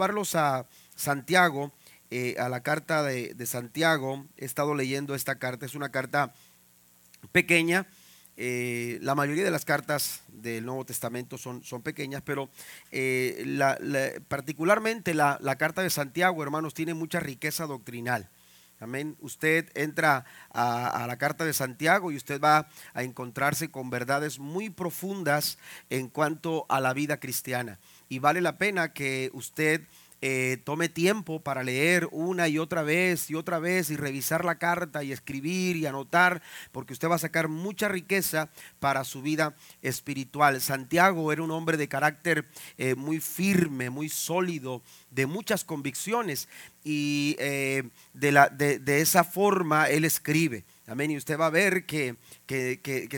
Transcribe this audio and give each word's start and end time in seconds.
llevarlos 0.00 0.34
a 0.34 0.64
Santiago, 0.96 1.72
eh, 2.10 2.34
a 2.38 2.48
la 2.48 2.62
carta 2.62 3.02
de, 3.02 3.46
Santiago. 3.46 4.24
He 4.38 4.46
estado 4.46 4.74
leyendo 4.74 5.14
esta 5.14 5.34
carta, 5.34 5.66
es 5.66 5.74
una 5.74 5.90
carta 5.90 6.32
pequeña. 7.32 7.86
Eh, 8.38 8.98
la 9.02 9.14
mayoría 9.14 9.44
de 9.44 9.50
las 9.50 9.66
cartas 9.66 10.22
del 10.28 10.64
Nuevo 10.64 10.86
Testamento 10.86 11.36
son, 11.36 11.62
son 11.62 11.82
pequeñas, 11.82 12.22
pero 12.24 12.48
particularmente 14.28 15.12
la, 15.12 15.56
carta 15.58 15.82
de 15.82 15.90
Santiago, 15.90 16.42
hermanos, 16.42 16.72
tiene 16.72 16.94
mucha 16.94 17.20
riqueza 17.20 17.66
doctrinal. 17.66 18.30
Amén. 18.78 19.18
Usted 19.20 19.70
entra 19.74 20.24
a, 20.54 21.04
la 21.06 21.18
carta 21.18 21.44
de 21.44 21.52
Santiago 21.52 22.10
y 22.10 22.16
usted 22.16 22.40
va 22.40 22.68
a 22.94 23.02
encontrarse 23.02 23.70
con 23.70 23.90
verdades 23.90 24.38
muy 24.38 24.70
profundas 24.70 25.58
en 25.90 26.08
cuanto 26.08 26.64
a 26.70 26.80
la 26.80 26.94
vida 26.94 27.20
cristiana. 27.20 27.78
Y 28.12 28.18
vale 28.18 28.40
la 28.40 28.58
pena 28.58 28.92
que 28.92 29.30
usted 29.34 29.82
eh, 30.20 30.58
tome 30.64 30.88
tiempo 30.88 31.40
para 31.40 31.62
leer 31.62 32.08
una 32.10 32.48
y 32.48 32.58
otra 32.58 32.82
vez 32.82 33.30
y 33.30 33.36
otra 33.36 33.60
vez 33.60 33.88
y 33.88 33.96
revisar 33.96 34.44
la 34.44 34.58
carta 34.58 35.04
y 35.04 35.12
escribir 35.12 35.76
y 35.76 35.86
anotar, 35.86 36.42
porque 36.72 36.92
usted 36.92 37.08
va 37.08 37.14
a 37.14 37.18
sacar 37.18 37.46
mucha 37.46 37.86
riqueza 37.86 38.50
para 38.80 39.04
su 39.04 39.22
vida 39.22 39.54
espiritual. 39.80 40.60
Santiago 40.60 41.32
era 41.32 41.44
un 41.44 41.52
hombre 41.52 41.76
de 41.76 41.86
carácter 41.86 42.48
eh, 42.78 42.96
muy 42.96 43.20
firme, 43.20 43.90
muy 43.90 44.08
sólido, 44.08 44.82
de 45.12 45.26
muchas 45.26 45.62
convicciones 45.62 46.48
y 46.82 47.36
eh, 47.38 47.84
de, 48.12 48.32
la, 48.32 48.48
de 48.48 49.00
esa 49.00 49.22
forma 49.22 49.88
él 49.88 50.04
escribe. 50.04 50.64
Amén. 50.90 51.12
Y 51.12 51.16
usted 51.16 51.38
va 51.38 51.46
a 51.46 51.50
ver 51.50 51.86
que, 51.86 52.16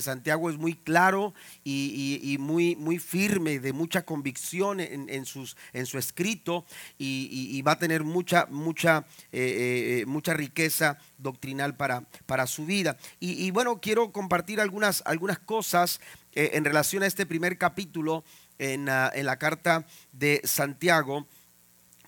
Santiago 0.03 0.51
es 0.51 0.59
muy 0.59 0.75
claro 0.75 1.33
y, 1.65 2.37
muy, 2.39 2.77
muy 2.77 2.99
firme, 2.99 3.61
de 3.61 3.73
mucha 3.73 4.03
convicción 4.03 4.79
en, 4.79 5.25
sus, 5.25 5.57
en 5.73 5.87
su 5.87 5.97
escrito 5.97 6.67
y, 6.99 7.63
va 7.63 7.73
a 7.73 7.79
tener 7.79 8.05
mucha, 8.05 8.45
mucha, 8.51 9.07
eh, 9.33 10.03
eh, 10.03 10.07
mucha 10.07 10.35
riqueza 10.35 10.99
doctrinal 11.17 11.75
para, 11.75 12.05
para 12.27 12.47
su 12.47 12.67
vida. 12.67 12.99
Y, 13.21 13.51
bueno, 13.53 13.81
quiero 13.81 14.13
compartir 14.13 14.61
algunas, 14.61 15.03
algunas 15.07 15.39
cosas 15.39 16.03
eh, 16.35 16.51
en 16.53 16.67
relación 16.67 17.03
a 17.05 17.07
este 17.07 17.25
primer 17.25 17.57
capítulo 17.57 18.23
en, 18.59 18.87
en 18.87 19.25
la 19.25 19.39
carta 19.39 19.87
de 20.13 20.43
Santiago. 20.45 21.27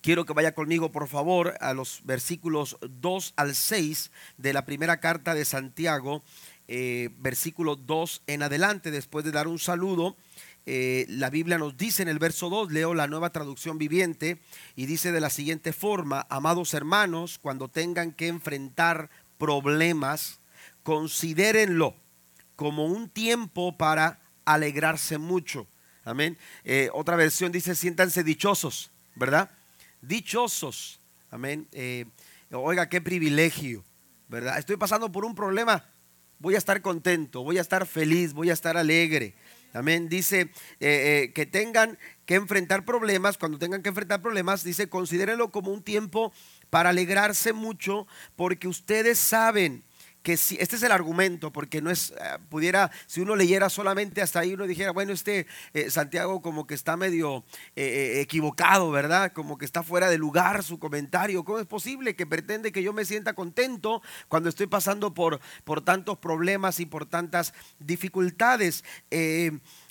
Quiero 0.04 0.26
que 0.26 0.34
vaya 0.34 0.52
conmigo, 0.52 0.92
por 0.92 1.08
favor, 1.08 1.54
a 1.62 1.72
los 1.72 2.02
versículos 2.04 2.76
2 2.82 3.32
al 3.36 3.54
6 3.54 4.10
de 4.36 4.52
la 4.52 4.66
primera 4.66 5.00
carta 5.00 5.32
de 5.32 5.46
Santiago, 5.46 6.22
eh, 6.68 7.08
versículo 7.20 7.74
2 7.74 8.20
en 8.26 8.42
adelante, 8.42 8.90
después 8.90 9.24
de 9.24 9.30
dar 9.30 9.48
un 9.48 9.58
saludo. 9.58 10.14
Eh, 10.66 11.06
la 11.08 11.30
Biblia 11.30 11.56
nos 11.56 11.78
dice 11.78 12.02
en 12.02 12.10
el 12.10 12.18
verso 12.18 12.50
2, 12.50 12.70
leo 12.70 12.92
la 12.92 13.06
nueva 13.06 13.30
traducción 13.30 13.78
viviente, 13.78 14.42
y 14.76 14.84
dice 14.84 15.10
de 15.10 15.22
la 15.22 15.30
siguiente 15.30 15.72
forma, 15.72 16.26
amados 16.28 16.74
hermanos, 16.74 17.38
cuando 17.38 17.68
tengan 17.68 18.12
que 18.12 18.28
enfrentar 18.28 19.08
problemas, 19.38 20.38
considérenlo 20.82 21.96
como 22.56 22.84
un 22.84 23.08
tiempo 23.08 23.78
para 23.78 24.20
alegrarse 24.44 25.16
mucho. 25.16 25.66
Amén. 26.04 26.36
Eh, 26.64 26.90
otra 26.92 27.16
versión 27.16 27.52
dice, 27.52 27.74
siéntanse 27.74 28.22
dichosos, 28.22 28.90
¿verdad? 29.14 29.50
Dichosos. 30.06 31.00
Amén. 31.30 31.66
Eh, 31.72 32.06
oiga, 32.50 32.88
qué 32.88 33.00
privilegio, 33.00 33.84
¿verdad? 34.28 34.58
Estoy 34.58 34.76
pasando 34.76 35.10
por 35.10 35.24
un 35.24 35.34
problema. 35.34 35.84
Voy 36.38 36.54
a 36.54 36.58
estar 36.58 36.80
contento, 36.82 37.42
voy 37.42 37.58
a 37.58 37.60
estar 37.60 37.86
feliz, 37.86 38.32
voy 38.32 38.50
a 38.50 38.52
estar 38.52 38.76
alegre. 38.76 39.34
Amén. 39.72 40.08
Dice 40.08 40.42
eh, 40.42 40.50
eh, 40.80 41.32
que 41.34 41.46
tengan 41.46 41.98
que 42.26 42.36
enfrentar 42.36 42.84
problemas. 42.84 43.38
Cuando 43.38 43.58
tengan 43.58 43.82
que 43.82 43.88
enfrentar 43.88 44.22
problemas, 44.22 44.62
dice, 44.62 44.88
considérenlo 44.88 45.50
como 45.50 45.72
un 45.72 45.82
tiempo 45.82 46.32
para 46.70 46.90
alegrarse 46.90 47.52
mucho, 47.52 48.06
porque 48.36 48.68
ustedes 48.68 49.18
saben 49.18 49.82
que 50.24 50.38
si, 50.38 50.56
este 50.58 50.76
es 50.76 50.82
el 50.82 50.90
argumento, 50.90 51.52
porque 51.52 51.82
no 51.82 51.90
es, 51.90 52.12
eh, 52.12 52.38
pudiera, 52.48 52.90
si 53.06 53.20
uno 53.20 53.36
leyera 53.36 53.68
solamente 53.68 54.22
hasta 54.22 54.40
ahí, 54.40 54.54
uno 54.54 54.66
dijera, 54.66 54.90
bueno, 54.90 55.12
este 55.12 55.46
eh, 55.74 55.90
Santiago 55.90 56.40
como 56.40 56.66
que 56.66 56.72
está 56.72 56.96
medio 56.96 57.44
eh, 57.76 58.20
equivocado, 58.22 58.90
¿verdad? 58.90 59.32
Como 59.34 59.58
que 59.58 59.66
está 59.66 59.82
fuera 59.82 60.08
de 60.08 60.16
lugar 60.16 60.64
su 60.64 60.78
comentario. 60.78 61.44
¿Cómo 61.44 61.58
es 61.58 61.66
posible 61.66 62.16
que 62.16 62.26
pretende 62.26 62.72
que 62.72 62.82
yo 62.82 62.94
me 62.94 63.04
sienta 63.04 63.34
contento 63.34 64.00
cuando 64.28 64.48
estoy 64.48 64.66
pasando 64.66 65.12
por, 65.12 65.40
por 65.62 65.82
tantos 65.82 66.16
problemas 66.16 66.80
y 66.80 66.86
por 66.86 67.04
tantas 67.04 67.52
dificultades? 67.78 68.82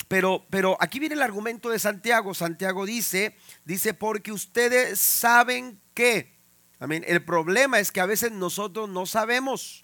pero, 0.08 0.44
pero 0.50 0.76
aquí 0.80 0.98
viene 0.98 1.14
el 1.14 1.22
argumento 1.22 1.70
de 1.70 1.78
Santiago. 1.78 2.34
Santiago 2.34 2.86
dice, 2.86 3.36
dice, 3.64 3.94
porque 3.94 4.32
ustedes 4.32 4.98
saben 4.98 5.80
que, 5.94 6.36
amén, 6.80 7.04
el 7.06 7.24
problema 7.24 7.78
es 7.78 7.92
que 7.92 8.00
a 8.00 8.06
veces 8.06 8.32
nosotros 8.32 8.88
no 8.88 9.06
sabemos. 9.06 9.83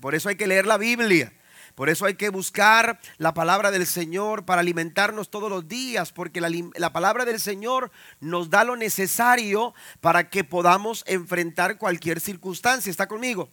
Por 0.00 0.14
eso 0.14 0.28
hay 0.28 0.36
que 0.36 0.46
leer 0.46 0.66
la 0.66 0.78
Biblia. 0.78 1.32
Por 1.74 1.88
eso 1.88 2.04
hay 2.04 2.14
que 2.14 2.28
buscar 2.28 3.00
la 3.16 3.32
palabra 3.32 3.70
del 3.70 3.86
Señor 3.86 4.44
para 4.44 4.60
alimentarnos 4.60 5.30
todos 5.30 5.48
los 5.48 5.68
días, 5.68 6.12
porque 6.12 6.40
la, 6.40 6.92
palabra 6.92 7.24
del 7.24 7.40
Señor 7.40 7.90
nos 8.20 8.50
da 8.50 8.62
lo 8.64 8.76
necesario 8.76 9.74
para 10.00 10.28
que 10.28 10.44
podamos 10.44 11.02
enfrentar 11.06 11.78
cualquier 11.78 12.20
circunstancia. 12.20 12.90
¿Está 12.90 13.08
conmigo? 13.08 13.48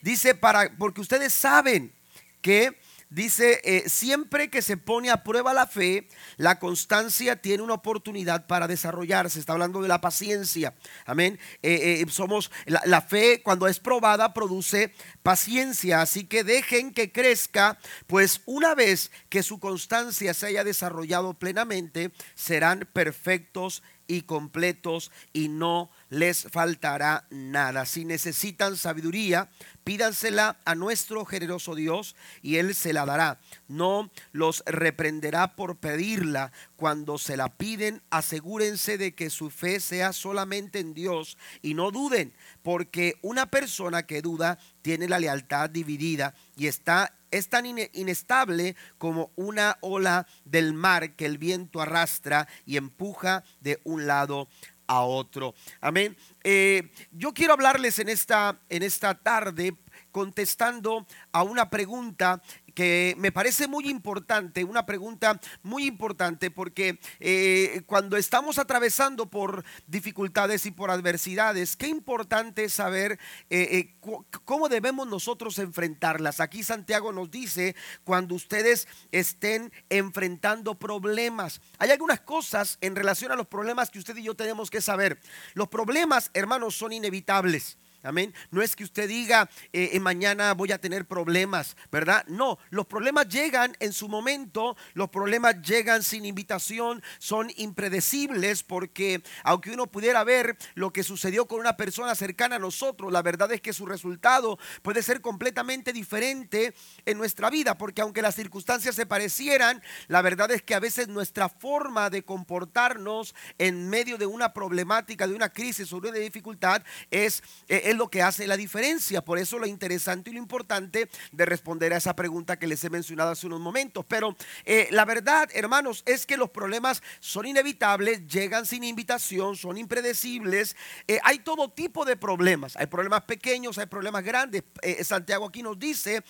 Dice, 0.00 0.34
para, 0.34 0.76
porque 0.78 1.00
ustedes 1.00 1.32
saben 1.34 1.92
que 2.40 2.78
Dice, 3.08 3.60
eh, 3.62 3.88
siempre 3.88 4.50
que 4.50 4.62
se 4.62 4.76
pone 4.76 5.10
a 5.10 5.22
prueba 5.22 5.54
la 5.54 5.68
fe, 5.68 6.08
la 6.38 6.58
constancia 6.58 7.40
tiene 7.40 7.62
una 7.62 7.74
oportunidad 7.74 8.48
para 8.48 8.66
desarrollarse. 8.66 9.38
Está 9.38 9.52
hablando 9.52 9.80
de 9.80 9.86
la 9.86 10.00
paciencia. 10.00 10.74
Amén. 11.04 11.38
Eh, 11.62 12.02
eh, 12.02 12.06
somos, 12.10 12.50
la, 12.64 12.82
la, 12.84 13.02
fe 13.02 13.42
cuando 13.44 13.68
es 13.68 13.78
probada 13.78 14.34
produce 14.34 14.92
paciencia. 15.22 16.02
Así 16.02 16.24
que 16.24 16.42
dejen 16.42 16.92
que 16.92 17.12
crezca, 17.12 17.78
pues 18.08 18.40
una 18.44 18.74
vez 18.74 19.12
que 19.28 19.44
su 19.44 19.60
constancia 19.60 20.34
se 20.34 20.46
haya 20.46 20.64
desarrollado 20.64 21.34
plenamente, 21.34 22.10
serán 22.34 22.88
perfectos 22.92 23.84
y 24.08 24.22
completos 24.22 25.12
y 25.32 25.48
no 25.48 25.90
les 26.08 26.46
faltará 26.50 27.26
nada. 27.30 27.86
Si 27.86 28.04
necesitan 28.04 28.76
sabiduría, 28.76 29.48
pídansela 29.84 30.58
a 30.64 30.74
nuestro 30.74 31.24
generoso 31.24 31.74
Dios 31.74 32.16
y 32.42 32.56
Él 32.56 32.74
se 32.74 32.92
la 32.92 33.06
dará. 33.06 33.40
No 33.68 34.10
los 34.32 34.62
reprenderá 34.66 35.56
por 35.56 35.76
pedirla. 35.76 36.52
Cuando 36.76 37.18
se 37.18 37.36
la 37.36 37.56
piden, 37.56 38.02
asegúrense 38.10 38.98
de 38.98 39.14
que 39.14 39.30
su 39.30 39.50
fe 39.50 39.80
sea 39.80 40.12
solamente 40.12 40.78
en 40.78 40.94
Dios 40.94 41.38
y 41.62 41.74
no 41.74 41.90
duden, 41.90 42.34
porque 42.62 43.18
una 43.22 43.46
persona 43.46 44.04
que 44.04 44.22
duda 44.22 44.58
tiene 44.82 45.08
la 45.08 45.18
lealtad 45.18 45.70
dividida 45.70 46.34
y 46.56 46.66
está 46.66 47.12
es 47.30 47.48
tan 47.48 47.66
inestable 47.66 48.76
como 48.98 49.30
una 49.36 49.78
ola 49.80 50.26
del 50.44 50.72
mar 50.72 51.16
que 51.16 51.26
el 51.26 51.38
viento 51.38 51.80
arrastra 51.80 52.48
y 52.64 52.76
empuja 52.76 53.44
de 53.60 53.80
un 53.84 54.06
lado 54.06 54.48
a 54.86 55.02
otro. 55.02 55.54
Amén. 55.80 56.16
Eh, 56.44 56.90
yo 57.12 57.32
quiero 57.32 57.52
hablarles 57.52 57.98
en 57.98 58.08
esta, 58.08 58.58
en 58.68 58.82
esta 58.82 59.14
tarde 59.14 59.76
contestando 60.12 61.06
a 61.32 61.42
una 61.42 61.68
pregunta 61.68 62.40
que 62.76 63.14
me 63.16 63.32
parece 63.32 63.68
muy 63.68 63.88
importante, 63.88 64.62
una 64.62 64.84
pregunta 64.84 65.40
muy 65.62 65.86
importante, 65.86 66.50
porque 66.50 67.00
eh, 67.20 67.80
cuando 67.86 68.18
estamos 68.18 68.58
atravesando 68.58 69.30
por 69.30 69.64
dificultades 69.86 70.66
y 70.66 70.70
por 70.72 70.90
adversidades, 70.90 71.74
qué 71.74 71.88
importante 71.88 72.64
es 72.64 72.74
saber 72.74 73.18
eh, 73.48 73.94
eh, 74.02 74.20
cómo 74.44 74.68
debemos 74.68 75.08
nosotros 75.08 75.58
enfrentarlas. 75.58 76.38
Aquí 76.38 76.62
Santiago 76.62 77.12
nos 77.12 77.30
dice, 77.30 77.74
cuando 78.04 78.34
ustedes 78.34 78.86
estén 79.10 79.72
enfrentando 79.88 80.78
problemas, 80.78 81.62
hay 81.78 81.92
algunas 81.92 82.20
cosas 82.20 82.76
en 82.82 82.94
relación 82.94 83.32
a 83.32 83.36
los 83.36 83.46
problemas 83.46 83.90
que 83.90 84.00
usted 84.00 84.18
y 84.18 84.24
yo 84.24 84.36
tenemos 84.36 84.68
que 84.68 84.82
saber. 84.82 85.18
Los 85.54 85.68
problemas, 85.68 86.30
hermanos, 86.34 86.76
son 86.76 86.92
inevitables. 86.92 87.78
Amén. 88.06 88.32
No 88.52 88.62
es 88.62 88.76
que 88.76 88.84
usted 88.84 89.08
diga, 89.08 89.50
eh, 89.72 89.98
mañana 89.98 90.54
voy 90.54 90.70
a 90.70 90.78
tener 90.78 91.06
problemas, 91.06 91.76
¿verdad? 91.90 92.24
No, 92.28 92.56
los 92.70 92.86
problemas 92.86 93.28
llegan 93.28 93.76
en 93.80 93.92
su 93.92 94.08
momento, 94.08 94.76
los 94.94 95.10
problemas 95.10 95.60
llegan 95.60 96.04
sin 96.04 96.24
invitación, 96.24 97.02
son 97.18 97.50
impredecibles 97.56 98.62
porque 98.62 99.24
aunque 99.42 99.72
uno 99.72 99.88
pudiera 99.88 100.22
ver 100.22 100.56
lo 100.74 100.92
que 100.92 101.02
sucedió 101.02 101.46
con 101.46 101.58
una 101.58 101.76
persona 101.76 102.14
cercana 102.14 102.56
a 102.56 102.60
nosotros, 102.60 103.12
la 103.12 103.22
verdad 103.22 103.50
es 103.50 103.60
que 103.60 103.72
su 103.72 103.86
resultado 103.86 104.56
puede 104.82 105.02
ser 105.02 105.20
completamente 105.20 105.92
diferente 105.92 106.74
en 107.06 107.18
nuestra 107.18 107.50
vida, 107.50 107.76
porque 107.76 108.02
aunque 108.02 108.22
las 108.22 108.36
circunstancias 108.36 108.94
se 108.94 109.06
parecieran, 109.06 109.82
la 110.06 110.22
verdad 110.22 110.52
es 110.52 110.62
que 110.62 110.76
a 110.76 110.80
veces 110.80 111.08
nuestra 111.08 111.48
forma 111.48 112.08
de 112.08 112.22
comportarnos 112.22 113.34
en 113.58 113.88
medio 113.88 114.16
de 114.16 114.26
una 114.26 114.52
problemática, 114.52 115.26
de 115.26 115.34
una 115.34 115.48
crisis 115.48 115.92
o 115.92 116.00
de 116.00 116.10
una 116.10 116.18
dificultad 116.18 116.84
es... 117.10 117.42
Eh, 117.66 117.94
es 117.96 117.98
lo 117.98 118.08
que 118.08 118.22
hace 118.22 118.46
la 118.46 118.56
diferencia. 118.56 119.24
Por 119.24 119.38
eso 119.38 119.58
lo 119.58 119.66
interesante 119.66 120.30
y 120.30 120.34
lo 120.34 120.38
importante 120.38 121.08
de 121.32 121.46
responder 121.46 121.92
a 121.92 121.96
esa 121.96 122.14
pregunta 122.14 122.58
que 122.58 122.66
les 122.66 122.84
he 122.84 122.90
mencionado 122.90 123.30
hace 123.30 123.46
unos 123.46 123.60
momentos. 123.60 124.04
Pero 124.06 124.36
eh, 124.64 124.88
la 124.90 125.04
verdad, 125.04 125.48
hermanos, 125.54 126.02
es 126.06 126.26
que 126.26 126.36
los 126.36 126.50
problemas 126.50 127.02
son 127.20 127.46
inevitables, 127.46 128.26
llegan 128.26 128.66
sin 128.66 128.84
invitación, 128.84 129.56
son 129.56 129.78
impredecibles. 129.78 130.76
Eh, 131.08 131.18
hay 131.24 131.40
todo 131.40 131.70
tipo 131.70 132.04
de 132.04 132.16
problemas. 132.16 132.76
Hay 132.76 132.86
problemas 132.86 133.22
pequeños, 133.22 133.78
hay 133.78 133.86
problemas 133.86 134.22
grandes. 134.22 134.62
Eh, 134.82 135.02
Santiago 135.02 135.46
aquí 135.46 135.62
nos 135.62 135.78
dice, 135.78 136.22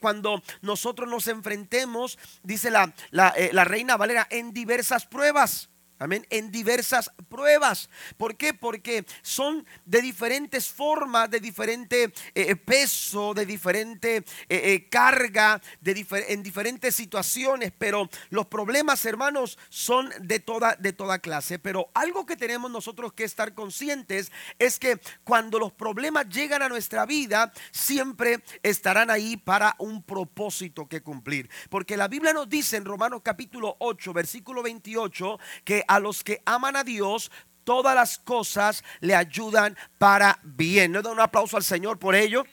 cuando 0.00 0.42
nosotros 0.62 1.08
nos 1.08 1.26
enfrentemos, 1.26 2.18
dice 2.42 2.70
la, 2.70 2.92
la, 3.10 3.34
la 3.52 3.64
reina 3.64 3.96
Valera, 3.96 4.26
en 4.30 4.52
diversas 4.52 5.06
pruebas. 5.06 5.70
Amén. 6.02 6.26
En 6.30 6.50
diversas 6.50 7.10
pruebas. 7.28 7.90
¿Por 8.16 8.34
qué? 8.38 8.54
Porque 8.54 9.04
son 9.20 9.66
de 9.84 10.00
diferentes 10.00 10.70
formas, 10.70 11.30
de 11.30 11.40
diferente 11.40 12.04
eh, 12.04 12.12
eh, 12.34 12.56
peso, 12.56 13.34
de 13.34 13.44
diferente 13.44 14.24
eh, 14.48 14.88
carga, 14.88 15.60
de 15.82 16.06
en 16.28 16.42
diferentes 16.42 16.94
situaciones. 16.94 17.70
Pero 17.76 18.08
los 18.30 18.46
problemas, 18.46 19.04
hermanos, 19.04 19.58
son 19.68 20.08
de 20.22 20.40
toda, 20.40 20.74
de 20.76 20.94
toda 20.94 21.18
clase. 21.18 21.58
Pero 21.58 21.90
algo 21.92 22.24
que 22.24 22.36
tenemos 22.36 22.70
nosotros 22.70 23.12
que 23.12 23.24
estar 23.24 23.52
conscientes 23.52 24.32
es 24.58 24.78
que 24.78 24.98
cuando 25.22 25.58
los 25.58 25.70
problemas 25.70 26.30
llegan 26.30 26.62
a 26.62 26.70
nuestra 26.70 27.04
vida, 27.04 27.52
siempre 27.72 28.42
estarán 28.62 29.10
ahí 29.10 29.36
para 29.36 29.76
un 29.78 30.02
propósito 30.02 30.88
que 30.88 31.02
cumplir. 31.02 31.50
Porque 31.68 31.98
la 31.98 32.08
Biblia 32.08 32.32
nos 32.32 32.48
dice 32.48 32.78
en 32.78 32.86
Romanos 32.86 33.20
capítulo 33.22 33.76
8, 33.80 34.14
versículo 34.14 34.62
28, 34.62 35.38
que 35.62 35.84
a 35.90 35.98
los 35.98 36.22
que 36.22 36.40
aman 36.46 36.76
a 36.76 36.84
Dios, 36.84 37.32
todas 37.64 37.96
las 37.96 38.16
cosas 38.16 38.84
le 39.00 39.16
ayudan 39.16 39.76
para 39.98 40.38
bien. 40.44 40.92
¿No 40.92 41.02
da 41.02 41.10
un 41.10 41.18
aplauso 41.18 41.56
al 41.56 41.64
Señor 41.64 41.98
por 41.98 42.14
ello? 42.14 42.44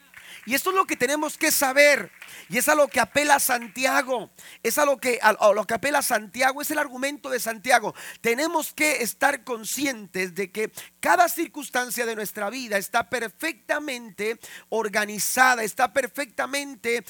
Y 0.47 0.55
esto 0.55 0.71
es 0.71 0.75
lo 0.75 0.85
que 0.85 0.95
tenemos 0.95 1.37
que 1.37 1.51
saber. 1.51 2.11
Y 2.49 2.57
es 2.57 2.67
a 2.67 2.73
lo 2.73 2.87
que 2.87 2.99
apela 2.99 3.39
Santiago. 3.39 4.31
Es 4.63 4.79
a 4.79 4.85
lo 4.85 4.97
que, 4.97 5.19
a, 5.21 5.33
lo 5.53 5.67
que 5.67 5.75
apela 5.75 6.01
Santiago. 6.01 6.63
Es 6.63 6.71
el 6.71 6.79
argumento 6.79 7.29
de 7.29 7.39
Santiago. 7.39 7.93
Tenemos 8.21 8.73
que 8.73 9.03
estar 9.03 9.43
conscientes 9.43 10.33
de 10.33 10.51
que 10.51 10.71
cada 10.99 11.29
circunstancia 11.29 12.07
de 12.07 12.15
nuestra 12.15 12.49
vida 12.49 12.79
está 12.79 13.07
perfectamente 13.07 14.39
organizada, 14.69 15.63
está 15.63 15.93
perfectamente 15.93 16.97
eh, 16.97 17.05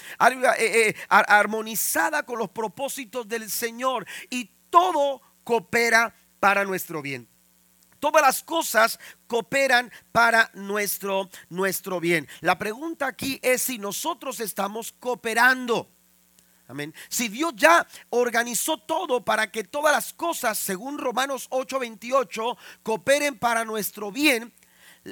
eh, 0.60 0.96
armonizada 1.08 2.24
con 2.24 2.38
los 2.38 2.50
propósitos 2.50 3.30
del 3.30 3.50
Señor. 3.50 4.06
Y 4.30 4.52
todo 4.70 5.22
coopera 5.48 6.14
para 6.42 6.66
nuestro 6.66 7.02
bien. 7.02 7.26
Todas 8.02 8.22
las 8.22 8.44
cosas 8.44 9.00
cooperan 9.28 9.90
para 10.12 10.52
nuestro, 10.54 11.30
nuestro 11.48 12.02
bien. 12.02 12.28
La 12.42 12.58
pregunta 12.58 13.08
aquí 13.08 13.40
es 13.42 13.62
si 13.62 13.78
nosotros 13.80 14.42
estamos 14.42 14.92
cooperando. 14.92 15.90
Amén. 16.68 16.94
Si 17.08 17.30
Dios 17.30 17.54
ya 17.56 17.88
organizó 18.10 18.78
todo 18.78 19.24
para 19.24 19.50
que 19.50 19.64
todas 19.64 19.94
las 19.94 20.12
cosas, 20.12 20.58
según 20.58 20.98
Romanos 20.98 21.48
8:28, 21.50 22.58
cooperen 22.84 23.40
para 23.40 23.64
nuestro 23.64 24.12
bien, 24.12 24.54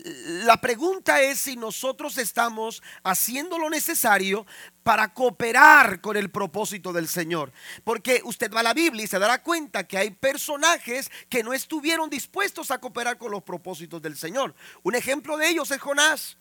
la 0.03 0.59
pregunta 0.59 1.21
es 1.21 1.39
si 1.39 1.55
nosotros 1.55 2.17
estamos 2.17 2.83
haciendo 3.03 3.57
lo 3.57 3.69
necesario 3.69 4.45
para 4.83 5.13
cooperar 5.13 6.01
con 6.01 6.17
el 6.17 6.29
propósito 6.29 6.91
del 6.91 7.07
Señor. 7.07 7.51
Porque 7.83 8.21
usted 8.25 8.51
va 8.51 8.59
a 8.59 8.63
la 8.63 8.73
Biblia 8.73 9.05
y 9.05 9.07
se 9.07 9.19
dará 9.19 9.41
cuenta 9.41 9.87
que 9.87 9.97
hay 9.97 10.11
personajes 10.11 11.09
que 11.29 11.43
no 11.43 11.53
estuvieron 11.53 12.09
dispuestos 12.09 12.71
a 12.71 12.79
cooperar 12.79 13.17
con 13.17 13.31
los 13.31 13.43
propósitos 13.43 14.01
del 14.01 14.17
Señor. 14.17 14.53
Un 14.83 14.95
ejemplo 14.95 15.37
de 15.37 15.49
ellos 15.49 15.71
es 15.71 15.79
Jonás. 15.79 16.37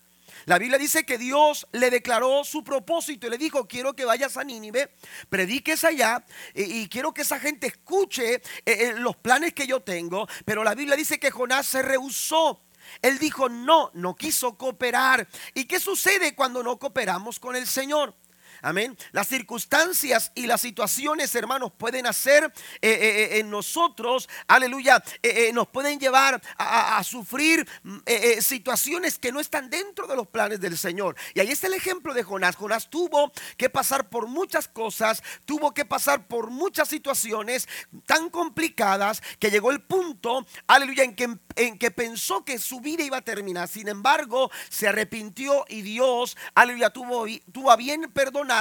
La 0.47 0.59
Biblia 0.59 0.79
dice 0.79 1.05
que 1.05 1.19
Dios 1.19 1.67
le 1.73 1.91
declaró 1.91 2.45
su 2.45 2.65
propósito 2.65 3.27
y 3.27 3.31
le 3.31 3.39
dijo, 3.39 3.69
quiero 3.69 3.95
que 3.95 4.05
vayas 4.05 4.37
a 4.37 4.45
Nínive, 4.45 4.93
prediques 5.29 5.85
allá 5.85 6.25
y, 6.55 6.89
quiero 6.89 7.15
que 7.15 7.23
esa 7.23 7.39
gente 7.39 7.69
escuche 7.69 8.35
eh, 8.35 8.43
eh, 8.67 8.95
los 8.97 9.17
planes 9.17 9.55
que 9.55 9.67
yo 9.67 9.81
tengo. 9.81 10.27
Pero 10.45 10.65
la 10.65 10.75
Biblia 10.75 10.97
dice 10.97 11.21
que 11.21 11.31
Jonás 11.31 11.67
se 11.67 11.83
rehusó 11.83 12.64
él 13.03 13.19
dijo 13.19 13.49
no, 13.49 13.91
no 13.95 14.15
quiso 14.15 14.57
cooperar. 14.57 15.29
¿Y 15.55 15.65
qué 15.65 15.81
sucede 15.81 16.35
cuando 16.35 16.63
no 16.63 16.79
cooperamos 16.79 17.39
con 17.39 17.57
el 17.57 17.67
Señor? 17.67 18.15
Amén. 18.65 18.97
Las 19.13 19.29
circunstancias 19.29 20.33
y 20.35 20.47
las 20.47 20.63
situaciones, 20.63 21.35
hermanos, 21.35 21.71
pueden 21.77 22.07
hacer 22.07 22.45
eh, 22.45 22.51
eh, 22.81 23.25
eh, 23.35 23.39
en 23.41 23.51
nosotros, 23.51 24.27
aleluya, 24.49 25.05
nos 25.53 25.69
pueden 25.69 26.01
llevar 26.01 26.41
a, 26.57 27.05
sufrir 27.05 27.69
mm, 27.83 27.99
situaciones 28.41 29.19
que 29.19 29.33
no 29.33 29.41
están 29.41 29.69
dentro 29.69 30.07
de 30.07 30.17
los 30.17 30.29
planes 30.29 30.61
del 30.61 30.79
Señor. 30.79 31.15
Y 31.35 31.41
ahí 31.41 31.51
está 31.51 31.67
el 31.67 31.75
ejemplo 31.75 32.15
de 32.15 32.23
Jonás. 32.23 32.57
Jonás 32.57 32.89
tuvo 32.89 33.31
que 33.59 33.69
pasar 33.69 34.09
por 34.09 34.29
muchas 34.29 34.67
cosas, 34.67 35.23
tuvo 35.45 35.75
que 35.75 35.85
pasar 35.85 36.27
por 36.27 36.49
muchas 36.49 36.89
situaciones 36.89 37.69
tan 38.07 38.31
complicadas 38.31 39.23
que 39.39 39.51
llegó 39.51 39.73
el 39.73 39.83
punto, 39.83 40.47
aleluya, 40.67 41.05
en 41.05 41.15
que, 41.15 41.37
en 41.57 41.79
que 41.79 41.91
pensó 41.91 42.47
que 42.47 42.59
su 42.59 42.81
vida 42.81 43.05
iba 43.05 43.19
a 43.19 43.23
terminar. 43.23 43.69
Sin 43.69 43.89
embargo, 43.89 44.51
se 44.71 44.89
arrepintió 44.89 45.67
y 45.69 45.83
Dios, 45.83 46.39
aleluya, 46.55 46.89
tuvo, 46.89 47.27
tuvo 47.53 47.71
a 47.71 47.77
bien 47.77 48.11
perdonar 48.11 48.54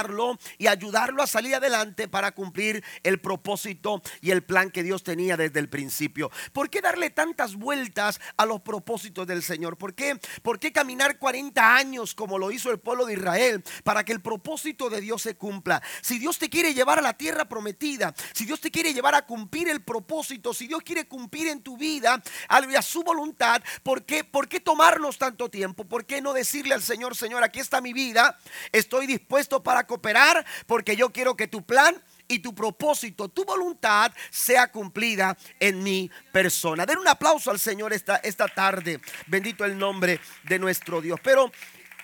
y 0.58 0.66
ayudarlo 0.66 1.22
a 1.22 1.26
salir 1.26 1.54
adelante 1.54 2.08
para 2.08 2.32
cumplir 2.32 2.82
el 3.02 3.20
propósito 3.20 4.02
y 4.20 4.30
el 4.30 4.42
plan 4.42 4.70
que 4.70 4.82
Dios 4.82 5.02
tenía 5.02 5.36
desde 5.36 5.60
el 5.60 5.68
principio. 5.68 6.30
¿Por 6.52 6.68
qué 6.68 6.80
darle 6.80 7.10
tantas 7.10 7.54
vueltas 7.54 8.20
a 8.36 8.46
los 8.46 8.60
propósitos 8.62 9.26
del 9.26 9.42
Señor? 9.42 9.76
¿Por 9.76 9.94
qué, 9.94 10.18
¿Por 10.42 10.58
qué 10.58 10.72
caminar 10.72 11.18
40 11.18 11.76
años 11.76 12.14
como 12.14 12.38
lo 12.38 12.50
hizo 12.50 12.70
el 12.70 12.80
pueblo 12.80 13.06
de 13.06 13.14
Israel 13.14 13.62
para 13.84 14.04
que 14.04 14.12
el 14.12 14.20
propósito 14.20 14.90
de 14.90 15.00
Dios 15.00 15.22
se 15.22 15.36
cumpla? 15.36 15.82
Si 16.02 16.18
Dios 16.18 16.38
te 16.38 16.50
quiere 16.50 16.74
llevar 16.74 16.98
a 16.98 17.02
la 17.02 17.16
tierra 17.16 17.44
prometida, 17.44 18.14
si 18.32 18.44
Dios 18.44 18.60
te 18.60 18.70
quiere 18.70 18.92
llevar 18.92 19.14
a 19.14 19.26
cumplir 19.26 19.68
el 19.68 19.82
propósito, 19.82 20.52
si 20.52 20.66
Dios 20.66 20.82
quiere 20.82 21.06
cumplir 21.06 21.48
en 21.48 21.62
tu 21.62 21.76
vida 21.76 22.22
a 22.48 22.82
su 22.82 23.02
voluntad, 23.02 23.62
¿por 23.82 24.04
qué, 24.04 24.24
¿por 24.24 24.48
qué 24.48 24.60
tomarnos 24.60 25.18
tanto 25.18 25.48
tiempo? 25.50 25.84
¿Por 25.84 26.04
qué 26.04 26.20
no 26.20 26.32
decirle 26.32 26.74
al 26.74 26.82
Señor, 26.82 27.16
Señor, 27.16 27.44
aquí 27.44 27.60
está 27.60 27.80
mi 27.80 27.92
vida, 27.92 28.38
estoy 28.72 29.06
dispuesto 29.06 29.62
para 29.62 29.83
cooperar 29.86 30.44
porque 30.66 30.96
yo 30.96 31.10
quiero 31.10 31.36
que 31.36 31.48
tu 31.48 31.64
plan 31.64 32.00
y 32.28 32.38
tu 32.38 32.54
propósito, 32.54 33.28
tu 33.28 33.44
voluntad 33.44 34.12
sea 34.30 34.70
cumplida 34.70 35.36
en 35.60 35.82
mi 35.82 36.10
persona. 36.32 36.86
Den 36.86 36.98
un 36.98 37.08
aplauso 37.08 37.50
al 37.50 37.58
Señor 37.58 37.92
esta, 37.92 38.16
esta 38.16 38.48
tarde. 38.48 39.00
Bendito 39.26 39.64
el 39.64 39.76
nombre 39.76 40.20
de 40.44 40.58
nuestro 40.58 41.00
Dios. 41.00 41.20
Pero 41.22 41.52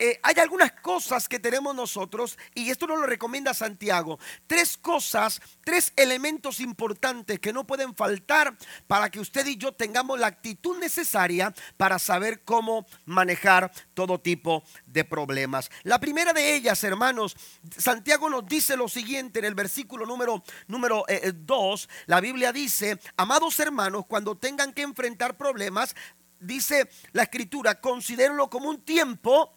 eh, 0.03 0.19
hay 0.23 0.35
algunas 0.39 0.73
cosas 0.73 1.29
que 1.29 1.39
tenemos 1.39 1.75
nosotros, 1.75 2.39
y 2.55 2.71
esto 2.71 2.87
nos 2.87 2.99
lo 2.99 3.07
recomienda 3.07 3.53
Santiago, 3.53 4.19
tres 4.47 4.79
cosas, 4.79 5.43
tres 5.63 5.93
elementos 5.95 6.59
importantes 6.61 7.39
que 7.39 7.53
no 7.53 7.67
pueden 7.67 7.95
faltar 7.95 8.57
para 8.87 9.11
que 9.11 9.21
usted 9.21 9.47
y 9.47 9.59
yo 9.59 9.73
tengamos 9.73 10.19
la 10.19 10.29
actitud 10.29 10.79
necesaria 10.79 11.53
para 11.77 11.99
saber 11.99 12.45
cómo 12.45 12.87
manejar 13.05 13.71
todo 13.93 14.19
tipo 14.19 14.65
de 14.87 15.05
problemas. 15.05 15.71
La 15.83 16.01
primera 16.01 16.33
de 16.33 16.55
ellas, 16.55 16.83
hermanos, 16.83 17.37
Santiago 17.77 18.31
nos 18.31 18.47
dice 18.47 18.79
lo 18.79 18.89
siguiente 18.89 19.41
en 19.41 19.45
el 19.45 19.55
versículo 19.55 20.07
número, 20.07 20.43
número 20.67 21.05
2, 21.35 21.85
eh, 21.85 21.89
la 22.07 22.21
Biblia 22.23 22.55
dice, 22.55 22.99
amados 23.19 23.61
hermanos, 23.61 24.07
cuando 24.07 24.35
tengan 24.35 24.73
que 24.73 24.81
enfrentar 24.81 25.37
problemas, 25.37 25.95
dice 26.41 26.89
la 27.13 27.25
escritura, 27.25 27.83
considérenlo 27.83 28.49
como 28.49 28.71
un 28.71 28.81
tiempo 28.81 29.53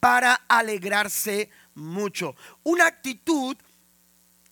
para 0.00 0.34
alegrarse 0.48 1.50
mucho. 1.74 2.34
Una 2.62 2.86
actitud 2.86 3.56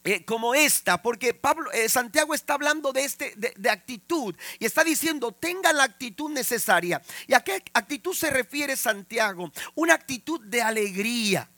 eh, 0.05 0.25
como 0.25 0.55
esta, 0.55 1.03
porque 1.03 1.35
Pablo, 1.35 1.71
eh, 1.73 1.89
Santiago 1.89 2.33
está 2.33 2.55
hablando 2.55 2.93
de, 2.93 3.05
este, 3.05 3.35
de, 3.35 3.71
actitud 3.71 4.37
y 4.61 4.65
está 4.65 4.85
diciendo, 4.85 5.33
tenga 5.33 5.73
la 5.73 5.83
actitud 5.83 6.31
necesaria. 6.31 7.03
¿Y 7.27 7.35
a 7.35 7.41
qué 7.41 7.65
actitud 7.75 8.15
se 8.15 8.31
refiere 8.31 8.77
Santiago? 8.77 9.51
Una 9.75 9.95
actitud 9.95 10.41
de 10.45 10.63
alegría 10.63 11.51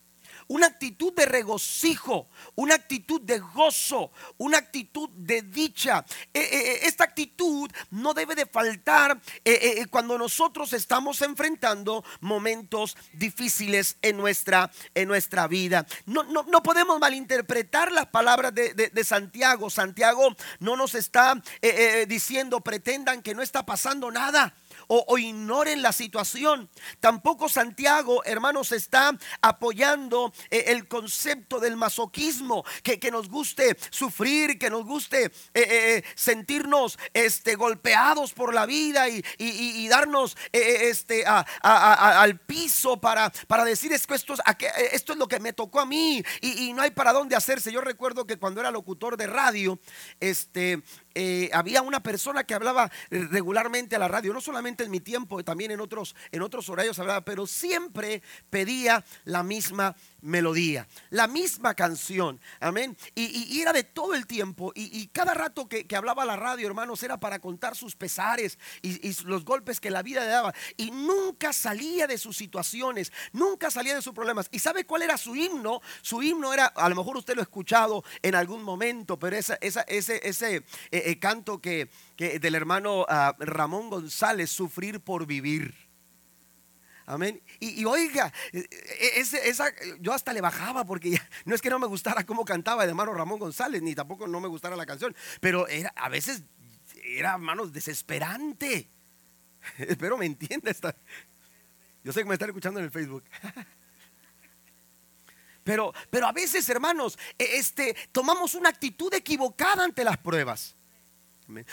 una 0.49 0.67
actitud 0.67 1.13
de 1.13 1.27
regocijo, 1.27 2.29
una 2.55 2.75
actitud 2.75 3.21
de 3.21 3.39
gozo, 3.39 4.11
una 4.39 4.59
actitud 4.59 5.09
de 5.11 5.43
dicha. 5.43 6.05
Eh, 6.35 6.41
eh, 6.41 6.49
eh, 6.51 6.79
esta 6.83 7.05
actitud 7.05 7.71
no 7.91 8.15
debe 8.15 8.35
de 8.35 8.47
faltar 8.47 9.21
cuando 9.91 10.19
nosotros 10.19 10.73
estamos 10.73 11.23
enfrentando 11.23 12.05
momentos 12.21 12.97
difíciles 13.13 13.97
en 14.03 14.17
nuestra, 14.17 14.71
en 14.95 15.09
nuestra 15.09 15.47
vida. 15.47 15.87
No, 16.07 16.23
no, 16.25 16.63
podemos 16.63 16.99
malinterpretar 16.99 17.93
las 17.93 18.07
palabras 18.07 18.55
de, 18.55 18.75
de, 18.75 19.05
Santiago. 19.05 19.71
Santiago 19.71 20.35
no 20.61 20.77
nos 20.77 20.95
está 20.95 21.41
diciendo, 22.07 22.61
pretendan 22.61 23.23
que 23.23 23.35
no 23.35 23.43
está 23.43 23.65
pasando 23.65 24.11
nada 24.11 24.55
o, 24.89 25.19
ignoren 25.19 25.83
la 25.83 25.93
situación. 25.93 26.69
Tampoco 27.01 27.49
Santiago, 27.49 28.25
hermanos, 28.25 28.73
está 28.73 29.17
apoyando 29.41 30.33
eh, 30.51 30.65
el 30.69 30.89
concepto 30.89 31.61
del 31.61 31.77
masoquismo, 31.77 32.65
que, 32.83 32.99
nos 33.11 33.29
guste 33.29 33.77
sufrir, 33.91 34.59
que 34.59 34.71
nos 34.71 34.85
guste 34.85 35.27
eh, 35.27 35.31
eh, 35.55 36.05
sentirnos 36.15 36.99
este, 37.15 37.55
golpeados 37.55 38.33
por 38.33 38.53
la 38.55 38.67
vida 38.67 39.09
y, 39.09 39.89
darnos 39.89 40.37
este, 40.53 41.25
al 41.27 42.39
piso 42.41 43.01
para, 43.01 43.31
para 43.47 43.65
decir 43.65 43.93
esto, 43.93 44.15
esto, 44.15 44.35
esto 44.93 45.13
es 45.13 45.19
lo 45.19 45.29
que 45.29 45.41
me 45.41 45.53
tocó 45.53 45.81
a 45.81 45.87
mí 45.87 46.23
y, 46.41 46.73
no 46.73 46.83
hay 46.83 46.91
para 46.91 47.13
dónde 47.13 47.37
hacerse. 47.37 47.73
Yo 47.73 47.81
recuerdo 47.81 48.27
que 48.27 48.39
cuando 48.39 48.61
era 48.61 48.71
locutor 48.71 49.17
de 49.17 49.27
radio, 49.27 49.79
este, 50.21 50.83
eh, 51.15 51.51
había 51.53 51.83
una 51.83 52.03
persona 52.03 52.45
que 52.45 52.55
hablaba 52.55 52.91
regularmente 53.11 53.97
a 53.97 53.99
la 53.99 54.09
radio, 54.09 54.33
no 54.33 54.41
solamente 54.41 54.85
en 54.85 54.91
mi 54.91 55.01
tiempo, 55.01 55.43
también 55.43 55.71
en 55.71 55.81
otros, 55.81 56.15
en 56.33 56.43
otros 56.43 56.69
horarios 56.69 56.99
hablaba, 56.99 57.25
pero 57.25 57.47
siempre 57.47 58.23
pedía 58.51 59.05
la 59.25 59.43
misma 59.43 59.97
melodía, 60.21 60.89
la 61.11 61.27
misma 61.27 61.75
canción, 61.75 62.41
amén. 62.61 62.97
Y, 63.15 63.61
era 63.61 63.73
de 63.73 63.85
todo 63.85 64.15
el 64.15 64.27
tiempo, 64.27 64.73
y, 64.75 65.07
cada 65.09 65.35
rato 65.35 65.69
que, 65.69 65.87
hablaba 65.97 66.23
a 66.23 66.27
la 66.27 66.37
radio, 66.37 66.67
hermanos, 66.67 67.03
era 67.03 67.19
para 67.19 67.41
contar 67.41 67.77
sus 67.77 67.97
pesares 67.97 68.59
y, 68.83 68.99
los 69.25 69.45
golpes 69.45 69.81
que 69.81 69.91
la 69.91 70.03
vida 70.03 70.21
le 70.21 70.31
daba, 70.31 70.55
y 70.77 70.91
nunca 70.91 71.53
salía 71.53 72.07
de 72.07 72.19
sus 72.19 72.37
situaciones, 72.37 73.13
nunca 73.33 73.71
salía 73.71 73.95
de 73.95 74.03
sus 74.03 74.13
problemas. 74.13 74.49
¿Y 74.53 74.59
sabe 74.59 74.85
cuál 74.85 75.03
era 75.03 75.17
su 75.17 75.35
himno? 75.35 75.81
Su 76.03 76.23
himno 76.23 76.53
era, 76.53 76.67
a 76.67 76.89
lo 76.89 76.95
mejor 76.95 77.17
usted 77.17 77.35
lo 77.35 77.41
ha 77.41 77.43
escuchado 77.43 78.05
en 78.23 78.35
algún 78.35 78.63
momento, 78.63 79.19
pero 79.19 79.37
esa, 79.37 79.55
ese, 79.61 79.83
ese 79.89 80.65
eh, 80.91 81.08
eh, 81.11 81.19
canto 81.19 81.61
que, 81.61 81.89
del 82.17 82.55
hermano 82.55 83.07
ah, 83.09 83.35
Ramón 83.39 83.91
González, 83.91 84.51
Sufrir 84.51 85.01
por 85.01 85.27
Vivir. 85.27 85.75
Amén. 87.07 87.43
Y, 87.59 87.87
oiga, 87.87 88.31
e, 88.53 88.59
e, 88.59 89.21
esa, 89.21 89.73
yo 89.99 90.13
hasta 90.13 90.35
le 90.35 90.43
bajaba 90.43 90.85
porque 90.85 91.19
no 91.47 91.55
es 91.55 91.63
que 91.63 91.71
no 91.71 91.79
me 91.79 91.87
gustara 91.87 92.27
cómo 92.27 92.45
cantaba 92.45 92.85
el 92.85 92.91
hermano 92.91 93.15
Ramón 93.15 93.39
González, 93.39 93.81
ni 93.81 93.95
tampoco 93.95 94.29
no 94.29 94.41
me 94.41 94.49
gustara 94.49 94.77
la 94.77 94.85
canción, 94.85 95.17
pero 95.41 95.67
era, 95.69 95.91
a 95.97 96.11
veces 96.11 96.43
era, 97.03 97.33
hermanos, 97.33 97.73
desesperante. 97.73 98.91
Espero 99.79 100.19
me 100.19 100.27
entienda. 100.27 100.71
Yo 102.05 102.13
sé 102.13 102.21
que 102.21 102.29
me 102.29 102.35
están 102.35 102.51
escuchando 102.51 102.81
en 102.81 102.85
el 102.87 102.93
Facebook. 102.93 103.25
Pero, 105.65 105.93
pero 106.09 106.27
a 106.27 106.33
veces, 106.33 106.67
hermanos, 106.71 107.19
e, 107.39 107.59
este, 107.59 107.95
tomamos 108.11 108.55
una 108.55 108.71
actitud 108.71 109.13
equivocada 109.13 109.85
ante 109.85 110.03
las 110.03 110.17
pruebas. 110.17 110.78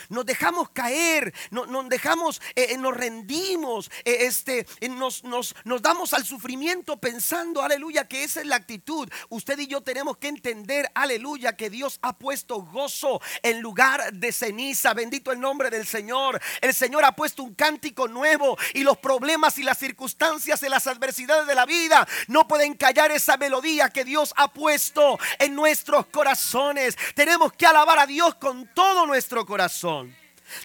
Nos 0.08 0.24
dejamos 0.24 0.70
caer, 0.70 1.34
nos 1.50 1.88
dejamos, 1.88 2.40
eh, 2.54 2.68
eh, 2.70 2.78
nos 2.78 2.96
rendimos, 2.96 3.90
eh, 4.04 4.18
este, 4.20 4.66
nos, 4.88 5.22
nos, 5.22 5.54
nos 5.64 5.82
damos 5.82 6.14
al 6.14 6.24
sufrimiento 6.24 6.96
pensando, 6.96 7.62
aleluya, 7.62 8.08
que 8.08 8.24
esa 8.24 8.40
es 8.40 8.46
la 8.46 8.56
actitud. 8.56 9.08
Usted 9.28 9.58
y 9.58 9.66
yo 9.66 9.82
tenemos 9.82 10.16
que 10.16 10.28
entender, 10.28 10.90
aleluya, 10.94 11.56
que 11.56 11.68
Dios 11.68 11.98
ha 12.00 12.16
puesto 12.16 12.62
gozo 12.62 13.20
en 13.42 13.60
lugar 13.60 14.14
de 14.14 14.32
ceniza. 14.32 14.94
Bendito 14.94 15.30
el 15.30 15.40
nombre 15.40 15.68
del 15.68 15.86
Señor. 15.86 16.40
El 16.62 16.72
Señor 16.72 17.04
ha 17.04 17.12
puesto 17.12 17.42
un 17.42 17.54
cántico 17.54 18.08
nuevo 18.08 18.56
y 18.72 18.82
los 18.82 18.96
problemas 18.96 19.58
y 19.58 19.62
las 19.62 19.78
circunstancias 19.78 20.62
y 20.62 20.70
las 20.70 20.86
adversidades 20.86 21.46
de 21.46 21.54
la 21.54 21.66
vida 21.66 22.08
no 22.28 22.48
pueden 22.48 22.74
callar 22.74 23.10
esa 23.10 23.36
melodía 23.36 23.90
que 23.90 24.04
Dios 24.04 24.32
ha 24.36 24.48
puesto 24.52 25.18
en 25.38 25.54
nuestros 25.54 26.06
corazones. 26.06 26.96
Tenemos 27.14 27.52
que 27.52 27.66
alabar 27.66 27.98
a 27.98 28.06
Dios 28.06 28.36
con 28.36 28.66
todo 28.74 29.06
nuestro 29.06 29.44
corazón. 29.44 29.65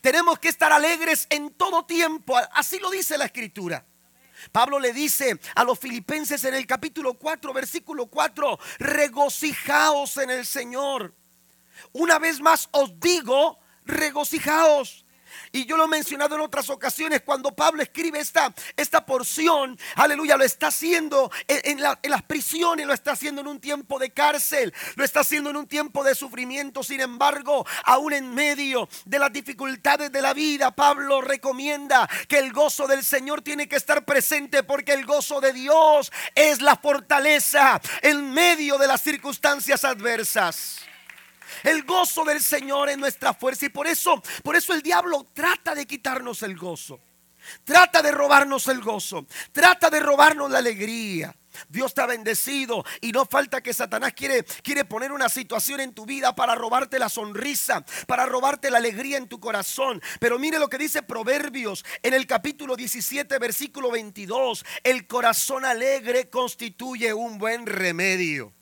Tenemos 0.02 0.40
que 0.40 0.50
estar 0.50 0.72
alegres 0.72 1.28
en 1.30 1.52
todo 1.52 1.86
tiempo. 1.86 2.38
Así 2.54 2.80
lo 2.80 2.90
dice 2.90 3.18
la 3.18 3.26
escritura. 3.26 3.86
Pablo 4.52 4.80
le 4.80 4.94
dice 4.94 5.40
a 5.56 5.64
los 5.64 5.78
filipenses 5.78 6.44
en 6.46 6.56
el 6.56 6.66
capítulo 6.66 7.14
4, 7.16 7.54
versículo 7.54 8.08
4, 8.08 8.60
regocijaos 8.80 10.18
en 10.18 10.32
el 10.32 10.46
Señor. 10.46 11.14
Una 11.94 12.20
vez 12.20 12.42
más 12.42 12.68
os 12.72 13.00
digo, 13.00 13.60
regocijaos. 13.86 15.06
Y 15.52 15.66
yo 15.66 15.76
lo 15.76 15.86
he 15.86 15.88
mencionado 15.88 16.36
en 16.36 16.42
otras 16.42 16.70
ocasiones, 16.70 17.22
cuando 17.22 17.54
Pablo 17.54 17.84
escribe 17.84 18.20
esta, 18.20 18.54
esta 18.78 19.06
porción, 19.06 19.78
aleluya, 19.96 20.38
lo 20.38 20.46
está 20.46 20.68
haciendo 20.68 21.30
en, 21.48 21.78
en, 21.80 22.10
las 22.12 22.22
prisiones, 22.24 22.88
lo 22.88 22.94
está 22.94 23.12
haciendo 23.12 23.42
en 23.42 23.48
un 23.48 23.60
tiempo 23.60 24.00
de 24.00 24.12
cárcel, 24.12 24.74
lo 24.96 25.04
está 25.04 25.22
haciendo 25.22 25.50
en 25.50 25.58
un 25.58 25.68
tiempo 25.68 26.04
de 26.04 26.16
sufrimiento. 26.16 26.84
Sin 26.84 27.02
embargo, 27.02 27.66
aún 27.84 28.14
en 28.14 28.34
medio 28.34 28.88
de 29.06 29.20
las 29.20 29.34
dificultades 29.34 30.12
de 30.12 30.22
la 30.22 30.34
vida, 30.34 30.72
Pablo 30.72 31.22
recomienda 31.22 32.10
que 32.30 32.40
el 32.40 32.54
gozo 32.54 32.88
del 32.88 33.04
Señor 33.04 33.42
tiene 33.42 33.68
que 33.68 33.76
estar 33.76 34.06
presente 34.06 34.64
porque 34.64 34.94
el 34.94 35.06
gozo 35.06 35.42
de 35.42 35.52
Dios 35.52 36.12
es 36.34 36.62
la 36.62 36.78
fortaleza 36.78 37.82
en 38.02 38.32
medio 38.32 38.78
de 38.78 38.88
las 38.88 39.02
circunstancias 39.02 39.84
adversas. 39.84 40.91
El 41.64 41.84
gozo 41.84 42.24
del 42.24 42.42
Señor 42.42 42.90
es 42.90 42.98
nuestra 42.98 43.34
fuerza 43.34 43.66
y 43.66 43.70
por 43.70 43.88
eso, 43.88 44.22
por 44.44 44.56
eso 44.56 44.74
el 44.74 44.82
diablo 44.82 45.28
trata 45.34 45.76
de 45.76 45.86
quitarnos 45.86 46.44
el 46.44 46.58
gozo. 46.58 47.00
Trata 47.64 48.02
de 48.02 48.12
robarnos 48.12 48.68
el 48.68 48.82
gozo. 48.82 49.26
Trata 49.52 49.90
de 49.90 50.00
robarnos 50.00 50.52
la 50.52 50.60
alegría. 50.60 51.36
Dios 51.68 51.94
ha 51.98 52.06
bendecido 52.06 52.86
y 53.02 53.12
no 53.12 53.26
falta 53.26 53.62
que 53.62 53.74
Satanás 53.74 54.14
quiere, 54.14 54.44
quiere 54.64 54.86
poner 54.86 55.12
una 55.12 55.28
situación 55.28 55.82
en 55.82 55.94
tu 55.94 56.06
vida 56.06 56.34
para 56.34 56.56
robarte 56.56 56.98
la 56.98 57.10
sonrisa, 57.10 57.84
para 58.08 58.26
robarte 58.26 58.72
la 58.72 58.78
alegría 58.78 59.18
en 59.18 59.28
tu 59.28 59.40
corazón. 59.40 60.02
Pero 60.20 60.40
mire 60.40 60.60
lo 60.60 60.70
que 60.70 60.78
dice 60.78 61.04
Proverbios 61.04 61.84
en 62.04 62.14
el 62.14 62.26
capítulo 62.26 62.76
17, 62.76 63.38
versículo 63.40 63.92
22. 63.92 64.64
El 64.84 65.08
corazón 65.08 65.66
alegre 65.66 66.30
constituye 66.30 67.14
un 67.14 67.38
buen 67.38 67.66
remedio. 67.66 68.54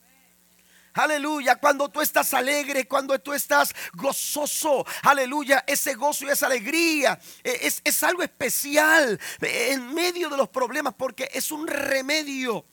Aleluya, 0.99 1.55
cuando 1.55 1.87
tú 1.87 2.01
estás 2.01 2.33
alegre, 2.33 2.85
cuando 2.85 3.17
tú 3.19 3.31
estás 3.31 3.73
gozoso, 3.93 4.85
aleluya, 5.03 5.63
ese 5.65 5.93
gozo 5.95 6.25
y 6.25 6.29
esa 6.29 6.47
alegría 6.47 7.17
eh, 7.41 7.59
es, 7.61 7.81
es 7.85 8.03
algo 8.03 8.21
especial 8.21 9.17
en 9.39 9.93
medio 9.93 10.27
de 10.29 10.35
los 10.35 10.49
problemas 10.49 10.93
porque 10.95 11.29
es 11.33 11.53
un 11.53 11.67
remedio, 11.67 12.65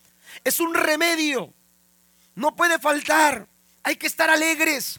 es 0.42 0.58
un 0.58 0.74
remedio, 0.74 1.54
no 2.34 2.56
puede 2.56 2.80
faltar, 2.80 3.46
hay 3.84 3.94
que 3.94 4.08
estar 4.08 4.28
alegres. 4.28 4.98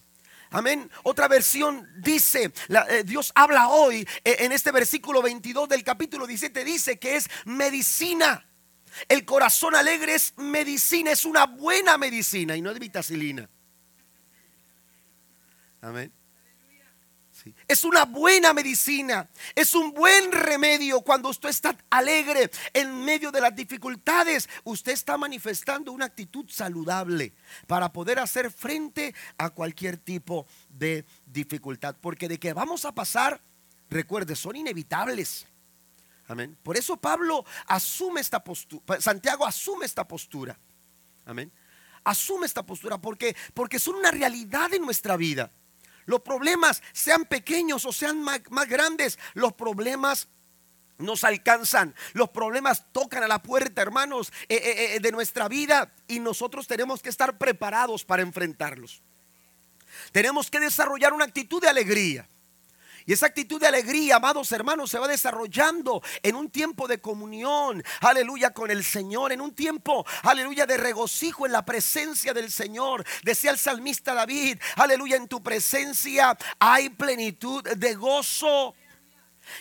Amén. 0.50 0.89
Otra 1.03 1.27
versión 1.27 1.86
dice, 1.98 2.53
eh, 2.69 3.03
Dios 3.05 3.34
habla 3.36 3.67
hoy 3.67 4.07
eh, 4.24 4.38
en 4.39 4.53
este 4.53 4.72
versículo 4.72 5.22
22 5.22 5.67
del 5.67 5.84
capítulo 5.84 6.25
17, 6.25 6.63
dice 6.63 6.98
que 6.98 7.17
es 7.17 7.27
medicina. 7.43 8.46
El 9.08 9.25
corazón 9.25 9.75
alegre 9.75 10.16
es 10.16 10.34
medicina, 10.38 11.12
es 11.12 11.25
una 11.25 11.46
buena 11.46 11.98
medicina 11.98 12.56
y 12.56 12.62
no 12.62 12.72
es 12.72 12.80
vitacilina. 12.80 13.50
Amén. 15.82 16.12
Es 17.68 17.84
una 17.84 18.06
buena 18.06 18.54
medicina, 18.54 19.27
es 19.56 19.75
un 19.75 19.94
buen 19.94 20.32
remedio 20.32 21.01
cuando 21.01 21.30
usted 21.30 21.50
está 21.50 21.77
alegre 21.89 22.50
en 22.74 23.06
medio 23.06 23.32
de 23.32 23.42
las 23.42 23.56
dificultades. 23.56 24.50
Usted 24.63 24.92
está 24.92 25.18
manifestando 25.18 25.92
una 25.92 26.06
actitud 26.06 26.46
saludable 26.50 27.34
para 27.66 27.92
poder 27.92 28.20
hacer 28.20 28.51
frente 28.51 29.13
a 29.38 29.50
cualquier 29.50 29.98
tipo 29.98 30.46
de 30.70 31.06
dificultad. 31.25 31.96
Porque 32.01 32.27
de 32.27 32.39
que 32.39 32.54
vamos 32.54 32.86
a 32.86 32.92
pasar, 32.92 33.42
recuerde, 33.89 34.36
son 34.36 34.56
inevitables. 34.56 35.46
Amén. 36.27 36.57
Por 36.62 36.77
eso 36.77 36.98
Pablo 36.98 37.46
asume 37.67 38.22
esta 38.22 38.43
postura, 38.43 39.00
Santiago 39.00 39.46
asume 39.46 39.86
esta 39.86 40.07
postura. 40.07 40.60
Amén. 41.25 41.51
Asume 42.03 42.46
esta 42.46 42.65
postura 42.65 42.98
porque, 42.98 43.36
porque 43.53 43.79
son 43.79 43.96
una 43.96 44.12
realidad 44.12 44.74
en 44.74 44.81
nuestra 44.81 45.17
vida. 45.17 45.51
Los 46.05 46.22
problemas, 46.22 46.81
sean 46.93 47.25
pequeños 47.25 47.86
o 47.86 47.91
sean 47.91 48.22
más, 48.24 48.41
grandes, 48.69 49.19
los 49.34 49.53
problemas 49.53 50.29
nos 50.98 51.25
alcanzan, 51.25 51.93
los 52.13 52.29
problemas 52.29 52.86
tocan 52.93 53.24
a 53.24 53.27
la 53.27 53.43
puerta, 53.43 53.81
hermanos, 53.81 54.31
eh, 54.48 54.55
eh, 54.55 54.96
eh, 54.96 55.00
de 55.00 55.12
nuestra 55.12 55.48
vida 55.48 55.93
y 56.07 56.19
nosotros 56.19 56.65
tenemos 56.65 57.01
que 57.01 57.10
estar 57.10 57.38
preparados 57.38 58.05
para 58.05 58.22
enfrentarlos. 58.22 59.01
Tenemos 60.12 60.50
que 60.50 60.60
desarrollar 60.60 61.13
una 61.13 61.25
actitud 61.25 61.62
de 61.62 61.67
alegría. 61.67 62.27
Y 63.07 63.13
esa 63.13 63.27
actitud 63.27 63.57
de 63.57 63.67
alegría, 63.67 64.17
amados 64.17 64.51
hermanos, 64.51 64.91
se 64.91 64.99
va 64.99 65.07
desarrollando 65.07 66.03
en 66.21 66.35
un 66.35 66.49
tiempo 66.49 66.89
de 66.89 66.99
comunión, 66.99 67.81
aleluya, 68.01 68.49
con 68.49 68.69
el 68.69 68.83
Señor, 68.83 69.31
en 69.31 69.39
un 69.39 69.55
tiempo, 69.55 70.05
aleluya, 70.23 70.65
de 70.65 70.75
regocijo 70.75 71.45
en 71.45 71.53
la 71.53 71.63
presencia 71.63 72.33
del 72.33 72.51
Señor. 72.51 73.05
Decía 73.23 73.51
el 73.51 73.57
salmista 73.57 74.13
David, 74.13 74.59
aleluya, 74.75 75.15
en 75.15 75.29
tu 75.29 75.41
presencia 75.41 76.37
hay 76.59 76.89
plenitud 76.89 77.63
de 77.63 77.95
gozo. 77.95 78.75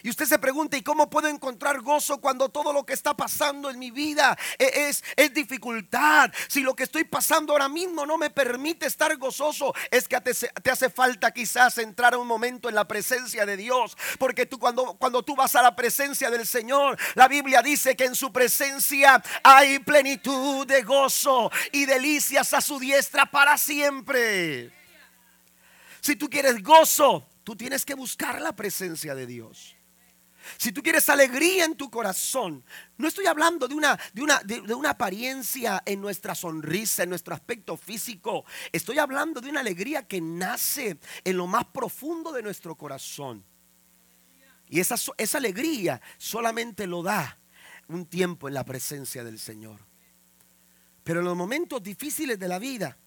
Y 0.02 0.10
usted 0.10 0.26
se 0.26 0.38
pregunta, 0.38 0.76
¿y 0.76 0.82
cómo 0.82 1.08
puedo 1.10 1.28
encontrar 1.28 1.80
gozo 1.80 2.20
cuando 2.20 2.48
todo 2.48 2.72
lo 2.72 2.84
que 2.84 2.92
está 2.92 3.16
pasando 3.16 3.70
en 3.70 3.78
mi 3.78 3.90
vida 3.90 4.36
e-, 4.58 4.88
es, 4.88 5.02
es, 5.16 5.32
dificultad? 5.32 6.30
Si 6.48 6.60
lo 6.60 6.74
que 6.74 6.84
estoy 6.84 7.04
pasando 7.04 7.52
ahora 7.52 7.68
mismo 7.68 8.06
no 8.06 8.18
me 8.18 8.30
permite 8.30 8.86
estar 8.86 9.16
gozoso, 9.16 9.74
es 9.90 10.08
que 10.08 10.20
te, 10.20 10.70
hace 10.70 10.90
falta 10.90 11.30
quizás 11.32 11.78
entrar 11.78 12.16
un 12.16 12.26
momento 12.26 12.68
en 12.68 12.74
la 12.74 12.86
presencia 12.86 13.46
de 13.46 13.56
Dios. 13.56 13.96
Porque 14.18 14.46
tú 14.46 14.58
cuando, 14.58 14.94
cuando 14.94 15.22
tú 15.22 15.36
vas 15.36 15.54
a 15.54 15.62
la 15.62 15.76
presencia 15.76 16.30
del 16.30 16.46
Señor, 16.46 16.98
la 17.14 17.28
Biblia 17.28 17.62
dice 17.62 17.96
que 17.96 18.04
en 18.04 18.14
su 18.14 18.32
presencia 18.32 19.22
hay 19.42 19.78
plenitud 19.78 20.66
de 20.66 20.82
gozo 20.82 21.50
y 21.72 21.86
delicias 21.86 22.52
a 22.54 22.60
su 22.60 22.78
diestra 22.78 23.26
para 23.26 23.56
siempre. 23.58 24.72
Si 26.00 26.16
tú 26.16 26.28
quieres 26.28 26.62
gozo, 26.62 27.26
tú 27.42 27.56
tienes 27.56 27.84
que 27.84 27.94
buscar 27.94 28.40
la 28.40 28.54
presencia 28.54 29.14
de 29.14 29.26
Dios. 29.26 29.75
Si 30.56 30.72
tú 30.72 30.82
quieres 30.82 31.08
alegría 31.08 31.64
en 31.64 31.76
tu 31.76 31.90
corazón, 31.90 32.64
no 32.98 33.08
estoy 33.08 33.26
hablando 33.26 33.68
de 33.68 33.74
una, 33.74 33.98
de, 34.12 34.22
una, 34.22 34.40
de, 34.40 34.74
una, 34.74 34.90
apariencia 34.90 35.82
en 35.84 36.00
nuestra 36.00 36.34
sonrisa, 36.34 37.02
en 37.02 37.10
nuestro 37.10 37.34
aspecto 37.34 37.76
físico. 37.76 38.44
Estoy 38.72 38.98
hablando 38.98 39.40
de 39.40 39.50
una 39.50 39.60
alegría 39.60 40.06
que 40.06 40.20
nace 40.20 40.98
en 41.24 41.36
lo 41.36 41.46
más 41.46 41.66
profundo 41.66 42.32
de 42.32 42.42
nuestro 42.42 42.76
corazón. 42.76 43.44
Y 44.68 44.80
esa, 44.80 44.96
esa 45.16 45.38
alegría 45.38 46.00
solamente 46.18 46.86
lo 46.86 47.02
da 47.02 47.38
un 47.88 48.06
tiempo 48.06 48.48
en 48.48 48.54
la 48.54 48.64
presencia 48.64 49.22
del 49.22 49.38
Señor. 49.38 49.80
Pero 51.04 51.20
en 51.20 51.26
los 51.26 51.36
momentos 51.36 51.82
difíciles 51.82 52.38
de 52.38 52.48
la 52.48 52.58
vida, 52.58 52.98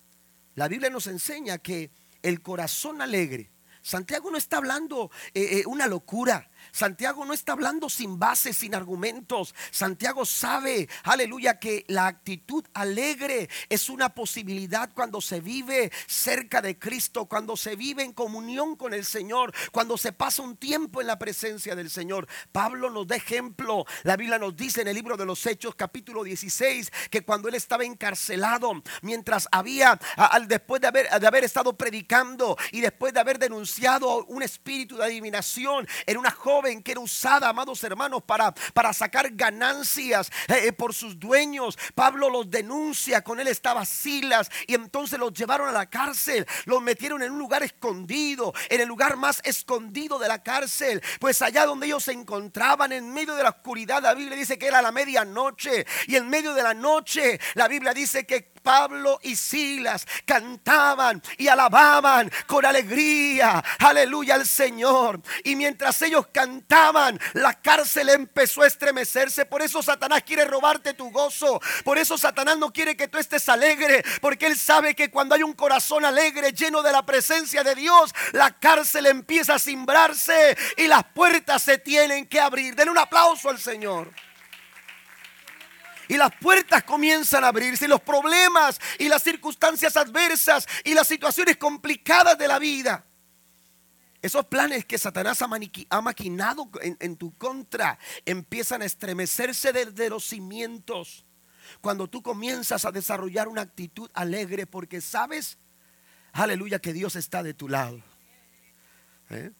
la 0.55 0.67
Biblia 0.67 0.89
nos 0.89 1.07
enseña 1.07 1.57
que 1.57 1.91
el 2.21 2.41
corazón 2.41 3.01
alegre, 3.01 3.51
Santiago 3.81 4.29
no 4.29 4.37
está 4.37 4.57
hablando 4.57 5.11
eh, 5.33 5.59
eh, 5.59 5.63
una 5.65 5.87
locura. 5.87 6.48
Santiago 6.71 7.25
no 7.25 7.33
está 7.33 7.53
hablando 7.53 7.89
sin 7.89 8.19
base, 8.19 8.53
sin 8.53 8.75
argumentos. 8.75 9.55
Santiago 9.71 10.25
sabe, 10.25 10.87
aleluya, 11.03 11.59
que 11.59 11.85
la 11.87 12.07
actitud 12.07 12.65
alegre 12.73 13.49
es 13.69 13.89
una 13.89 14.09
posibilidad 14.09 14.91
cuando 14.93 15.21
se 15.21 15.41
vive 15.41 15.91
cerca 16.07 16.61
de 16.61 16.77
Cristo, 16.77 17.25
cuando 17.25 17.57
se 17.57 17.75
vive 17.75 18.03
en 18.03 18.13
comunión 18.13 18.75
con 18.75 18.93
el 18.93 19.05
Señor, 19.05 19.53
cuando 19.71 19.97
se 19.97 20.11
pasa 20.11 20.41
un 20.41 20.57
tiempo 20.57 21.01
en 21.01 21.07
la 21.07 21.19
presencia 21.19 21.75
del 21.75 21.89
Señor. 21.89 22.27
Pablo 22.51 22.89
nos 22.89 23.07
da 23.07 23.15
ejemplo. 23.15 23.85
La 24.03 24.15
Biblia 24.15 24.39
nos 24.39 24.55
dice 24.55 24.81
en 24.81 24.87
el 24.87 24.95
libro 24.95 25.17
de 25.17 25.25
los 25.25 25.45
Hechos, 25.45 25.75
capítulo 25.75 26.23
16, 26.23 26.91
que 27.09 27.23
cuando 27.23 27.47
él 27.47 27.55
estaba 27.55 27.83
encarcelado, 27.83 28.83
mientras 29.01 29.47
había, 29.51 29.99
después 30.47 30.81
de 30.81 30.87
haber, 30.87 31.09
de 31.09 31.27
haber 31.27 31.43
estado 31.43 31.77
predicando 31.77 32.57
y 32.71 32.81
después 32.81 33.13
de 33.13 33.19
haber 33.19 33.39
denunciado 33.39 34.25
un 34.25 34.43
espíritu 34.43 34.97
de 34.97 35.05
adivinación 35.05 35.87
en 36.05 36.17
una 36.17 36.31
joven, 36.31 36.48
que 36.83 36.91
era 36.91 36.99
usada, 36.99 37.49
amados 37.49 37.83
hermanos, 37.83 38.23
para, 38.23 38.53
para 38.73 38.91
sacar 38.91 39.29
ganancias 39.33 40.31
eh, 40.47 40.67
eh, 40.67 40.73
por 40.73 40.95
sus 40.95 41.19
dueños. 41.19 41.77
Pablo 41.93 42.29
los 42.29 42.49
denuncia, 42.49 43.23
con 43.23 43.39
él 43.39 43.47
estaba 43.47 43.85
Silas 43.85 44.49
y 44.67 44.73
entonces 44.73 45.19
los 45.19 45.31
llevaron 45.33 45.69
a 45.69 45.71
la 45.71 45.89
cárcel, 45.89 46.45
los 46.65 46.81
metieron 46.81 47.21
en 47.21 47.31
un 47.31 47.39
lugar 47.39 47.61
escondido, 47.61 48.53
en 48.69 48.81
el 48.81 48.87
lugar 48.87 49.15
más 49.15 49.41
escondido 49.45 50.17
de 50.17 50.27
la 50.27 50.41
cárcel, 50.41 51.01
pues 51.19 51.41
allá 51.41 51.65
donde 51.65 51.85
ellos 51.85 52.03
se 52.03 52.13
encontraban, 52.13 52.91
en 52.91 53.13
medio 53.13 53.35
de 53.35 53.43
la 53.43 53.49
oscuridad, 53.49 54.01
la 54.01 54.15
Biblia 54.15 54.35
dice 54.35 54.57
que 54.57 54.67
era 54.67 54.81
la 54.81 54.91
medianoche 54.91 55.85
y 56.07 56.15
en 56.15 56.27
medio 56.29 56.53
de 56.53 56.63
la 56.63 56.73
noche, 56.73 57.39
la 57.53 57.67
Biblia 57.67 57.93
dice 57.93 58.25
que 58.25 58.51
Pablo 58.61 59.19
y 59.23 59.35
Silas 59.35 60.05
cantaban 60.25 61.21
y 61.37 61.47
alababan 61.47 62.31
con 62.47 62.65
alegría, 62.65 63.63
aleluya 63.79 64.35
al 64.35 64.45
Señor. 64.45 65.21
Y 65.43 65.55
mientras 65.55 66.01
ellos 66.01 66.27
cantaban, 66.31 67.19
la 67.33 67.53
cárcel 67.53 68.09
empezó 68.09 68.61
a 68.61 68.67
estremecerse. 68.67 69.45
Por 69.45 69.61
eso 69.61 69.81
Satanás 69.81 70.23
quiere 70.25 70.45
robarte 70.45 70.93
tu 70.93 71.11
gozo. 71.11 71.59
Por 71.83 71.97
eso 71.97 72.17
Satanás 72.17 72.57
no 72.57 72.71
quiere 72.71 72.95
que 72.95 73.07
tú 73.07 73.17
estés 73.17 73.49
alegre, 73.49 74.03
porque 74.21 74.47
él 74.47 74.57
sabe 74.57 74.95
que 74.95 75.09
cuando 75.09 75.35
hay 75.35 75.43
un 75.43 75.53
corazón 75.53 76.05
alegre, 76.05 76.51
lleno 76.53 76.81
de 76.81 76.91
la 76.91 77.05
presencia 77.05 77.63
de 77.63 77.75
Dios, 77.75 78.13
la 78.31 78.51
cárcel 78.51 79.05
empieza 79.07 79.55
a 79.55 79.59
cimbrarse 79.59 80.57
y 80.77 80.87
las 80.87 81.03
puertas 81.03 81.63
se 81.63 81.77
tienen 81.77 82.27
que 82.27 82.39
abrir. 82.39 82.75
Den 82.75 82.89
un 82.89 82.97
aplauso 82.97 83.49
al 83.49 83.59
Señor 83.59 84.11
y 86.09 86.17
las 86.17 86.35
puertas 86.35 86.83
comienzan 86.83 87.43
a 87.43 87.49
abrirse 87.49 87.85
y 87.85 87.87
los 87.87 88.01
problemas 88.01 88.79
y 88.97 89.07
las 89.07 89.23
circunstancias 89.23 89.95
adversas 89.95 90.67
y 90.83 90.95
las 90.95 91.07
situaciones 91.07 91.55
complicadas 91.55 92.37
de 92.37 92.47
la 92.47 92.57
vida. 92.57 93.05
Esos 94.21 94.47
planes 94.47 94.85
que 94.85 94.97
Satanás 94.97 95.41
ha, 95.41 96.01
maquinado 96.01 96.69
en, 96.81 97.15
tu 97.15 97.37
contra 97.37 97.97
empiezan 98.25 98.81
a 98.81 98.85
estremecerse 98.85 99.71
desde 99.71 100.09
los 100.09 100.25
cimientos. 100.25 101.25
Cuando 101.79 102.09
tú 102.09 102.23
comienzas 102.23 102.85
a 102.85 102.91
desarrollar 102.91 103.47
una 103.47 103.61
actitud 103.61 104.09
alegre 104.15 104.65
porque 104.65 105.01
sabes, 105.01 105.59
aleluya, 106.33 106.79
que 106.79 106.91
Dios 106.91 107.15
está 107.15 107.43
de 107.43 107.53
tu 107.53 107.69
lado. 107.69 108.01
¿Eh? 109.29 109.51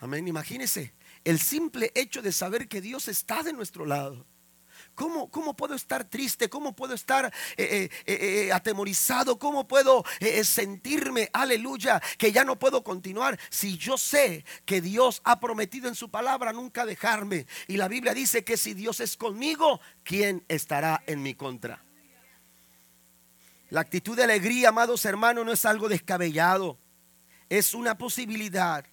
Amén. 0.00 0.28
Imagínese 0.28 0.92
el 1.24 1.40
simple 1.40 1.90
hecho 1.94 2.20
de 2.20 2.30
saber 2.30 2.68
que 2.68 2.82
Dios 2.82 3.08
está 3.08 3.42
de 3.42 3.54
nuestro 3.54 3.86
lado. 3.86 4.26
¿Cómo, 4.96 5.54
puedo 5.54 5.74
estar 5.74 6.04
triste? 6.04 6.48
¿Cómo 6.48 6.74
puedo 6.74 6.94
estar 6.94 7.26
eh, 7.56 7.88
eh, 8.06 8.14
eh, 8.46 8.52
atemorizado? 8.52 9.38
¿Cómo 9.38 9.68
puedo 9.68 10.02
sentirme, 10.42 11.28
aleluya, 11.34 12.02
que 12.16 12.32
ya 12.32 12.44
no 12.44 12.58
puedo 12.58 12.82
continuar 12.82 13.38
si 13.50 13.76
yo 13.76 13.98
sé 13.98 14.44
que 14.64 14.80
Dios 14.80 15.20
ha 15.24 15.38
prometido 15.38 15.88
en 15.88 15.94
su 15.94 16.10
palabra 16.10 16.54
nunca 16.54 16.86
dejarme? 16.86 17.46
Y 17.68 17.76
la 17.76 17.88
Biblia 17.88 18.14
dice 18.14 18.42
que 18.42 18.56
si 18.56 18.72
Dios 18.72 19.00
es 19.00 19.18
conmigo, 19.18 19.80
¿quién 20.02 20.44
estará 20.48 21.02
en 21.06 21.22
mi 21.22 21.34
contra? 21.34 21.84
La 23.68 23.80
actitud 23.82 24.16
de 24.16 24.24
alegría, 24.24 24.70
amados 24.70 25.04
hermanos, 25.04 25.44
no 25.44 25.52
es 25.52 25.64
algo 25.66 25.90
descabellado. 25.90 26.78
Es 27.50 27.74
una 27.74 27.98
posibilidad. 27.98 28.86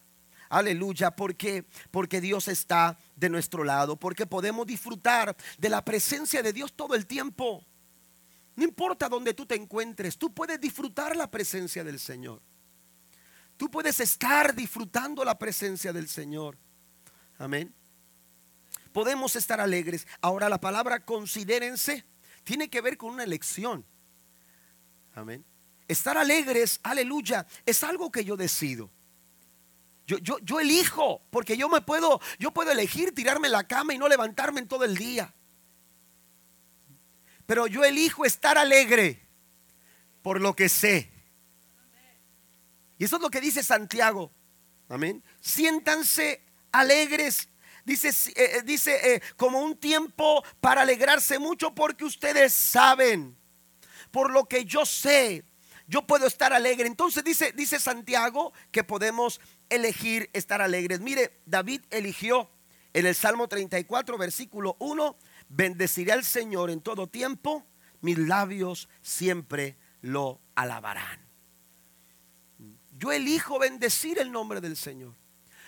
Aleluya, 0.53 1.09
porque 1.09 1.65
porque 1.89 2.21
Dios 2.21 2.47
está 2.47 2.95
de 3.15 3.27
nuestro 3.27 3.63
lado, 3.63 3.97
porque 3.97 4.27
podemos 4.27 4.67
disfrutar 4.67 5.35
de 5.57 5.67
la 5.67 5.83
presencia 5.83 6.43
de 6.43 6.53
Dios 6.53 6.73
todo 6.73 6.93
el 6.93 7.07
tiempo. 7.07 7.65
No 8.55 8.63
importa 8.63 9.09
dónde 9.09 9.33
tú 9.33 9.47
te 9.47 9.55
encuentres, 9.55 10.15
tú 10.15 10.31
puedes 10.31 10.61
disfrutar 10.61 11.15
la 11.15 11.31
presencia 11.31 11.83
del 11.83 11.99
Señor. 11.99 12.39
Tú 13.57 13.71
puedes 13.71 13.99
estar 13.99 14.53
disfrutando 14.53 15.25
la 15.25 15.39
presencia 15.39 15.91
del 15.91 16.07
Señor. 16.07 16.55
Amén. 17.39 17.73
Podemos 18.91 19.35
estar 19.35 19.59
alegres. 19.59 20.05
Ahora 20.21 20.49
la 20.49 20.61
palabra 20.61 21.03
considérense 21.03 22.05
tiene 22.43 22.69
que 22.69 22.81
ver 22.81 22.95
con 22.95 23.09
una 23.09 23.23
elección. 23.23 23.83
Amén. 25.15 25.43
Estar 25.87 26.15
alegres, 26.15 26.79
aleluya, 26.83 27.47
es 27.65 27.83
algo 27.83 28.11
que 28.11 28.23
yo 28.23 28.37
decido. 28.37 28.91
Yo, 30.05 30.17
yo, 30.17 30.37
yo 30.39 30.59
elijo, 30.59 31.21
porque 31.29 31.55
yo 31.55 31.69
me 31.69 31.81
puedo, 31.81 32.19
yo 32.37 32.51
puedo 32.51 32.71
elegir 32.71 33.15
tirarme 33.15 33.47
en 33.47 33.53
la 33.53 33.67
cama 33.67 33.93
y 33.93 33.97
no 33.97 34.07
levantarme 34.07 34.59
en 34.59 34.67
todo 34.67 34.83
el 34.83 34.97
día. 34.97 35.33
Pero 37.45 37.67
yo 37.67 37.83
elijo 37.83 38.25
estar 38.25 38.57
alegre 38.57 39.21
por 40.21 40.41
lo 40.41 40.55
que 40.55 40.69
sé. 40.69 41.09
Y 42.97 43.05
eso 43.05 43.17
es 43.17 43.21
lo 43.21 43.29
que 43.29 43.41
dice 43.41 43.63
Santiago. 43.63 44.31
Amén. 44.89 45.23
Siéntanse 45.41 46.41
alegres. 46.71 47.49
Dice, 47.85 48.09
eh, 48.09 48.33
eh, 48.35 48.61
dice 48.63 49.15
eh, 49.15 49.21
como 49.35 49.59
un 49.59 49.77
tiempo 49.77 50.43
para 50.61 50.81
alegrarse 50.81 51.37
mucho 51.37 51.75
porque 51.75 52.05
ustedes 52.05 52.53
saben, 52.53 53.37
por 54.09 54.31
lo 54.31 54.45
que 54.45 54.63
yo 54.63 54.85
sé, 54.85 55.43
yo 55.85 56.07
puedo 56.07 56.27
estar 56.27 56.53
alegre. 56.53 56.87
Entonces 56.87 57.23
dice, 57.25 57.51
dice 57.51 57.79
Santiago 57.79 58.53
que 58.71 58.85
podemos 58.85 59.41
elegir 59.75 60.29
estar 60.33 60.61
alegres. 60.61 60.99
Mire, 60.99 61.41
David 61.45 61.81
eligió 61.89 62.49
en 62.93 63.05
el 63.05 63.15
Salmo 63.15 63.47
34, 63.47 64.17
versículo 64.17 64.75
1, 64.79 65.17
bendeciré 65.49 66.11
al 66.11 66.23
Señor 66.23 66.69
en 66.69 66.81
todo 66.81 67.07
tiempo, 67.07 67.65
mis 68.01 68.17
labios 68.17 68.87
siempre 69.01 69.77
lo 70.01 70.39
alabarán. 70.55 71.19
Yo 72.97 73.11
elijo 73.11 73.57
bendecir 73.57 74.19
el 74.19 74.31
nombre 74.31 74.61
del 74.61 74.77
Señor. 74.77 75.15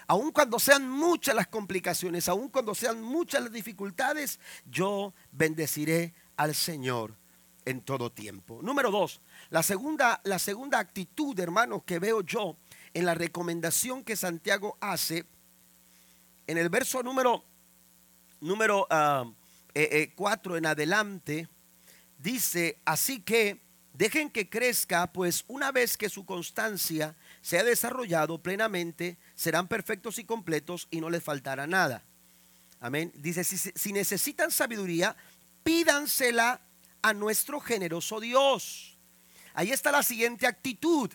Aun 0.07 0.31
cuando 0.31 0.59
sean 0.59 0.87
muchas 0.87 1.33
las 1.33 1.47
complicaciones, 1.47 2.29
aun 2.29 2.49
cuando 2.49 2.75
sean 2.75 3.01
muchas 3.01 3.41
las 3.41 3.51
dificultades, 3.51 4.39
yo 4.65 5.15
bendeciré 5.31 6.13
al 6.37 6.53
Señor 6.53 7.17
en 7.65 7.81
todo 7.81 8.11
tiempo. 8.11 8.61
Número 8.61 8.91
dos, 8.91 9.21
la 9.49 9.63
segunda, 9.63 10.21
la 10.23 10.37
segunda 10.37 10.77
actitud, 10.77 11.37
hermanos, 11.39 11.83
que 11.83 11.97
veo 11.97 12.21
yo 12.21 12.57
en 12.95 13.05
la 13.05 13.13
recomendación 13.13 14.03
que 14.03 14.15
Santiago 14.15 14.77
hace, 14.79 15.25
en 16.47 16.57
el 16.57 16.69
verso 16.69 17.03
número, 17.03 17.43
número 18.39 18.87
4 18.87 18.89
ah, 18.89 19.25
eh, 19.75 20.13
eh, 20.15 20.57
en 20.57 20.65
adelante, 20.65 21.49
dice, 22.17 22.79
así 22.85 23.19
que 23.19 23.61
dejen 23.91 24.29
que 24.29 24.49
crezca, 24.49 25.11
pues 25.11 25.43
una 25.49 25.73
vez 25.73 25.97
que 25.97 26.07
su 26.07 26.25
constancia 26.25 27.17
sea 27.41 27.65
desarrollado 27.65 28.41
plenamente, 28.41 29.17
serán 29.35 29.67
perfectos 29.67 30.17
y 30.17 30.23
completos 30.23 30.87
y 30.89 31.01
no 31.01 31.09
les 31.09 31.21
faltará 31.21 31.67
nada. 31.67 32.01
Amén. 32.79 33.11
Dice, 33.15 33.43
si, 33.43 33.57
si 33.57 33.91
necesitan 33.91 34.51
sabiduría, 34.51 35.17
pídansela 35.63 36.61
a 37.01 37.13
nuestro 37.13 37.59
generoso 37.59 38.21
Dios. 38.21 38.97
Ahí 39.53 39.71
está 39.71 39.91
la 39.91 40.01
siguiente 40.01 40.47
actitud. 40.47 41.11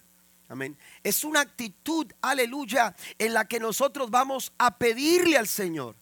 Amén. 0.50 0.76
Es 1.04 1.22
una 1.22 1.40
actitud, 1.40 2.12
aleluya, 2.20 2.96
en 3.18 3.34
la 3.34 3.46
que 3.46 3.60
nosotros 3.60 4.10
vamos 4.10 4.52
a 4.58 4.76
pedirle 4.78 5.38
al 5.38 5.46
Señor. 5.46 5.94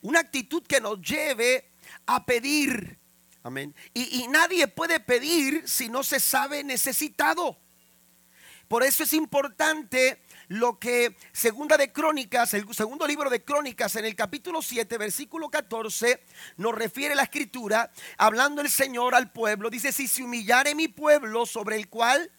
Una 0.00 0.20
actitud 0.20 0.62
que 0.66 0.80
nos 0.80 0.98
lleve 1.02 1.68
a 2.06 2.24
pedir. 2.24 2.98
Amén. 3.42 3.74
Y, 3.92 4.22
y 4.22 4.28
nadie 4.28 4.66
puede 4.66 4.98
pedir 4.98 5.68
si 5.68 5.90
no 5.90 6.02
se 6.02 6.20
sabe 6.20 6.64
necesitado. 6.64 7.58
Por 8.66 8.82
eso 8.82 9.02
es 9.02 9.12
importante 9.12 10.22
lo 10.48 10.78
que 10.78 11.14
segunda 11.30 11.76
de 11.76 11.92
Crónicas, 11.92 12.54
el 12.54 12.72
segundo 12.74 13.06
libro 13.06 13.28
de 13.28 13.44
Crónicas 13.44 13.94
en 13.96 14.06
el 14.06 14.16
capítulo 14.16 14.62
7, 14.62 14.96
versículo 14.96 15.50
14, 15.50 16.24
nos 16.56 16.74
refiere 16.74 17.14
la 17.14 17.24
escritura, 17.24 17.92
hablando 18.16 18.62
el 18.62 18.70
Señor 18.70 19.14
al 19.14 19.32
pueblo, 19.32 19.68
dice, 19.68 19.92
si 19.92 20.08
se 20.08 20.22
humillare 20.22 20.74
mi 20.74 20.88
pueblo 20.88 21.44
sobre 21.44 21.76
el 21.76 21.90
cual, 21.90 22.30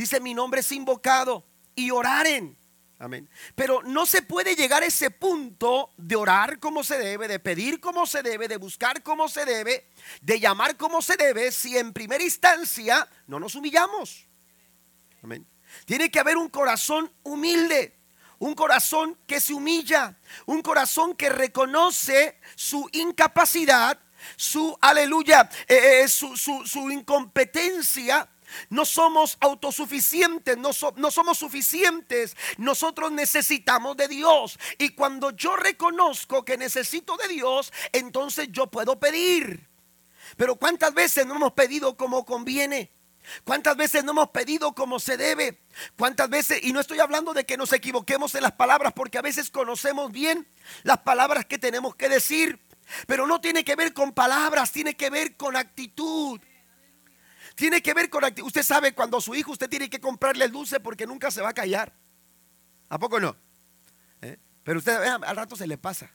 dice, 0.00 0.20
mi 0.20 0.34
nombre 0.34 0.60
es 0.60 0.72
invocado, 0.72 1.46
y 1.74 1.90
oraren. 1.90 2.56
Amén. 2.98 3.30
Pero 3.54 3.82
no 3.82 4.04
se 4.04 4.20
puede 4.20 4.54
llegar 4.54 4.82
a 4.82 4.86
ese 4.86 5.10
punto 5.10 5.90
de 5.96 6.16
orar 6.16 6.58
como 6.58 6.84
se 6.84 6.98
debe, 6.98 7.28
de 7.28 7.38
pedir 7.38 7.80
como 7.80 8.06
se 8.06 8.22
debe, 8.22 8.46
de 8.46 8.58
buscar 8.58 9.02
como 9.02 9.28
se 9.28 9.46
debe, 9.46 9.90
de 10.20 10.38
llamar 10.38 10.76
como 10.76 11.00
se 11.00 11.16
debe, 11.16 11.50
si 11.50 11.78
en 11.78 11.94
primera 11.94 12.22
instancia 12.22 13.08
no 13.26 13.40
nos 13.40 13.54
humillamos. 13.54 14.26
Amén. 15.22 15.46
Tiene 15.86 16.10
que 16.10 16.20
haber 16.20 16.36
un 16.36 16.48
corazón 16.48 17.10
humilde, 17.22 17.98
un 18.38 18.54
corazón 18.54 19.18
que 19.26 19.40
se 19.40 19.54
humilla, 19.54 20.18
un 20.46 20.62
corazón 20.62 21.14
que 21.14 21.30
reconoce 21.30 22.38
su 22.54 22.88
incapacidad, 22.92 23.98
su 24.36 24.76
aleluya, 24.80 25.48
eh, 25.68 26.02
eh, 26.02 26.08
su, 26.08 26.90
incompetencia. 26.90 28.28
No 28.68 28.84
somos 28.84 29.36
autosuficientes, 29.40 30.56
no, 30.56 30.72
somos 30.72 31.38
suficientes. 31.38 32.36
Nosotros 32.56 33.12
necesitamos 33.12 33.96
de 33.96 34.08
Dios. 34.08 34.58
Y 34.78 34.90
cuando 34.90 35.30
yo 35.30 35.56
reconozco 35.56 36.44
que 36.44 36.56
necesito 36.56 37.16
de 37.16 37.28
Dios, 37.28 37.72
entonces 37.92 38.48
yo 38.50 38.66
puedo 38.68 38.98
pedir. 38.98 39.68
Pero 40.36 40.56
¿cuántas 40.56 40.94
veces 40.94 41.26
no 41.26 41.36
hemos 41.36 41.52
pedido 41.52 41.96
como 41.96 42.24
conviene? 42.24 42.90
¿Cuántas 43.44 43.76
veces 43.76 44.04
no 44.04 44.12
hemos 44.12 44.30
pedido 44.30 44.74
como 44.74 44.98
se 44.98 45.16
debe? 45.16 45.60
¿Cuántas 45.96 46.28
veces? 46.28 46.60
Y 46.62 46.72
no 46.72 46.80
estoy 46.80 47.00
hablando 47.00 47.34
de 47.34 47.44
que 47.44 47.56
nos 47.56 47.72
equivoquemos 47.72 48.34
en 48.34 48.42
las 48.42 48.52
palabras, 48.52 48.92
porque 48.94 49.18
a 49.18 49.22
veces 49.22 49.50
conocemos 49.50 50.10
bien 50.10 50.48
las 50.82 50.98
palabras 50.98 51.44
que 51.44 51.58
tenemos 51.58 51.94
que 51.94 52.08
decir, 52.08 52.58
pero 53.06 53.26
no 53.26 53.40
tiene 53.40 53.64
que 53.64 53.76
ver 53.76 53.92
con 53.92 54.12
palabras, 54.12 54.72
tiene 54.72 54.96
que 54.96 55.10
ver 55.10 55.36
con 55.36 55.56
actitud. 55.56 56.40
Tiene 57.54 57.82
que 57.82 57.94
ver 57.94 58.08
con 58.10 58.24
actitud. 58.24 58.46
Usted 58.46 58.62
sabe 58.62 58.94
cuando 58.94 59.20
su 59.20 59.34
hijo 59.34 59.52
usted 59.52 59.68
tiene 59.68 59.90
que 59.90 60.00
comprarle 60.00 60.44
el 60.44 60.52
dulce 60.52 60.80
porque 60.80 61.06
nunca 61.06 61.30
se 61.30 61.42
va 61.42 61.50
a 61.50 61.54
callar. 61.54 61.92
¿A 62.88 62.98
poco 62.98 63.20
no? 63.20 63.36
¿Eh? 64.22 64.38
Pero 64.62 64.78
usted 64.78 64.92
al 64.92 65.36
rato 65.36 65.56
se 65.56 65.66
le 65.66 65.78
pasa. 65.78 66.10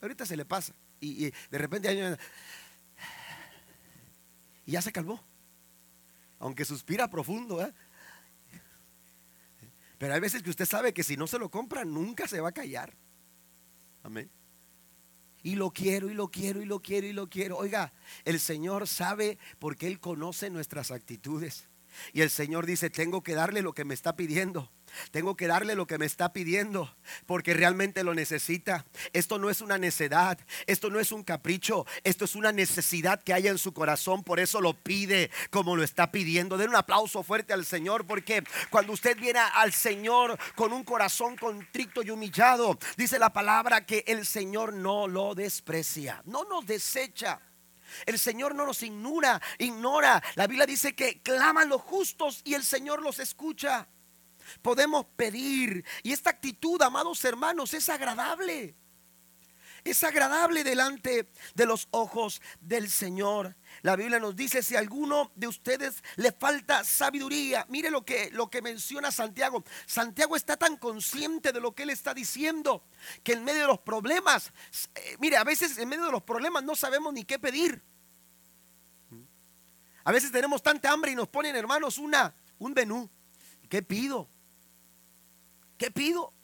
Ahorita 0.00 0.26
se 0.26 0.36
le 0.36 0.44
pasa. 0.44 0.74
Y, 1.00 1.30
de 1.30 1.58
repente 1.58 1.88
hay 1.88 2.16
y 4.66 4.72
ya 4.72 4.82
se 4.82 4.92
calmó 4.92 5.24
aunque 6.40 6.64
suspira 6.64 7.08
profundo. 7.10 7.62
¿eh? 7.62 7.72
Pero 9.98 10.14
hay 10.14 10.20
veces 10.20 10.42
que 10.42 10.50
usted 10.50 10.66
sabe 10.66 10.92
que 10.92 11.02
si 11.02 11.16
no 11.16 11.26
se 11.26 11.38
lo 11.38 11.50
compra, 11.50 11.84
nunca 11.84 12.28
se 12.28 12.40
va 12.40 12.50
a 12.50 12.52
callar. 12.52 12.94
Amén. 14.02 14.30
Y 15.42 15.54
lo 15.54 15.70
quiero, 15.70 16.10
y 16.10 16.14
lo 16.14 16.28
quiero, 16.28 16.60
y 16.60 16.64
lo 16.64 16.80
quiero, 16.80 17.06
y 17.06 17.12
lo 17.12 17.28
quiero. 17.28 17.56
Oiga, 17.56 17.92
el 18.24 18.40
Señor 18.40 18.88
sabe 18.88 19.38
porque 19.58 19.86
Él 19.86 20.00
conoce 20.00 20.50
nuestras 20.50 20.90
actitudes. 20.90 21.68
Y 22.12 22.22
el 22.22 22.30
Señor 22.30 22.66
dice, 22.66 22.90
tengo 22.90 23.22
que 23.22 23.34
darle 23.34 23.62
lo 23.62 23.72
que 23.72 23.84
me 23.84 23.94
está 23.94 24.16
pidiendo. 24.16 24.70
Tengo 25.10 25.36
que 25.36 25.46
darle 25.46 25.74
lo 25.74 25.86
que 25.86 25.98
me 25.98 26.06
está 26.06 26.32
pidiendo 26.32 26.94
porque 27.26 27.54
realmente 27.54 28.04
lo 28.04 28.14
necesita. 28.14 28.84
Esto 29.12 29.38
no 29.38 29.50
es 29.50 29.60
una 29.60 29.78
necedad, 29.78 30.38
esto 30.66 30.90
no 30.90 31.00
es 31.00 31.12
un 31.12 31.24
capricho, 31.24 31.86
esto 32.04 32.24
es 32.24 32.34
una 32.34 32.52
necesidad 32.52 33.22
que 33.22 33.34
hay 33.34 33.48
en 33.48 33.58
su 33.58 33.72
corazón, 33.72 34.24
por 34.24 34.40
eso 34.40 34.60
lo 34.60 34.74
pide 34.74 35.30
como 35.50 35.76
lo 35.76 35.82
está 35.82 36.10
pidiendo. 36.10 36.56
Den 36.56 36.70
un 36.70 36.76
aplauso 36.76 37.22
fuerte 37.22 37.52
al 37.52 37.64
Señor 37.64 38.06
porque 38.06 38.44
cuando 38.70 38.92
usted 38.92 39.16
viene 39.16 39.40
al 39.54 39.72
Señor 39.72 40.38
con 40.54 40.72
un 40.72 40.84
corazón 40.84 41.36
contrito 41.36 42.02
y 42.02 42.10
humillado, 42.10 42.78
dice 42.96 43.18
la 43.18 43.32
palabra 43.32 43.84
que 43.86 44.04
el 44.06 44.26
Señor 44.26 44.72
no 44.72 45.08
lo 45.08 45.34
desprecia, 45.34 46.22
no 46.24 46.44
nos 46.44 46.66
desecha. 46.66 47.40
El 48.06 48.18
Señor 48.18 48.54
no 48.54 48.66
nos 48.66 48.82
ignora, 48.82 49.40
ignora. 49.58 50.22
La 50.34 50.46
Biblia 50.46 50.66
dice 50.66 50.94
que 50.94 51.22
claman 51.22 51.68
los 51.68 51.80
justos 51.80 52.42
y 52.44 52.54
el 52.54 52.62
Señor 52.62 53.02
los 53.02 53.18
escucha 53.18 53.88
podemos 54.62 55.06
pedir. 55.16 55.84
Y 56.02 56.12
esta 56.12 56.30
actitud, 56.30 56.80
amados 56.82 57.24
hermanos, 57.24 57.74
es 57.74 57.88
agradable. 57.88 58.74
Es 59.84 60.02
agradable 60.04 60.64
delante 60.64 61.30
de 61.54 61.66
los 61.66 61.88
ojos 61.92 62.42
del 62.60 62.90
Señor. 62.90 63.56
La 63.82 63.96
Biblia 63.96 64.18
nos 64.18 64.34
dice, 64.34 64.62
si 64.62 64.76
a 64.76 64.80
alguno 64.80 65.30
de 65.34 65.46
ustedes 65.46 66.02
le 66.16 66.32
falta 66.32 66.84
sabiduría, 66.84 67.64
mire 67.68 67.90
lo 67.90 68.04
que, 68.04 68.30
lo 68.32 68.50
que 68.50 68.60
menciona 68.60 69.10
Santiago. 69.10 69.64
Santiago 69.86 70.36
está 70.36 70.56
tan 70.56 70.76
consciente 70.76 71.52
de 71.52 71.60
lo 71.60 71.74
que 71.74 71.84
él 71.84 71.90
está 71.90 72.12
diciendo, 72.12 72.84
que 73.22 73.34
en 73.34 73.44
medio 73.44 73.62
de 73.62 73.66
los 73.68 73.80
problemas, 73.80 74.52
eh, 74.94 75.16
mire, 75.20 75.36
a 75.36 75.44
veces 75.44 75.78
en 75.78 75.88
medio 75.88 76.06
de 76.06 76.12
los 76.12 76.22
problemas 76.22 76.64
no 76.64 76.74
sabemos 76.74 77.12
ni 77.12 77.24
qué 77.24 77.38
pedir. 77.38 77.82
A 80.04 80.12
veces 80.12 80.32
tenemos 80.32 80.62
tanta 80.62 80.90
hambre 80.90 81.12
y 81.12 81.14
nos 81.14 81.28
ponen, 81.28 81.54
hermanos, 81.54 81.98
una, 81.98 82.34
un 82.58 82.72
menú. 82.72 83.08
¿Qué 83.68 83.82
pido? 83.82 84.28
¿Qué 85.78 85.90
pido? 85.90 86.34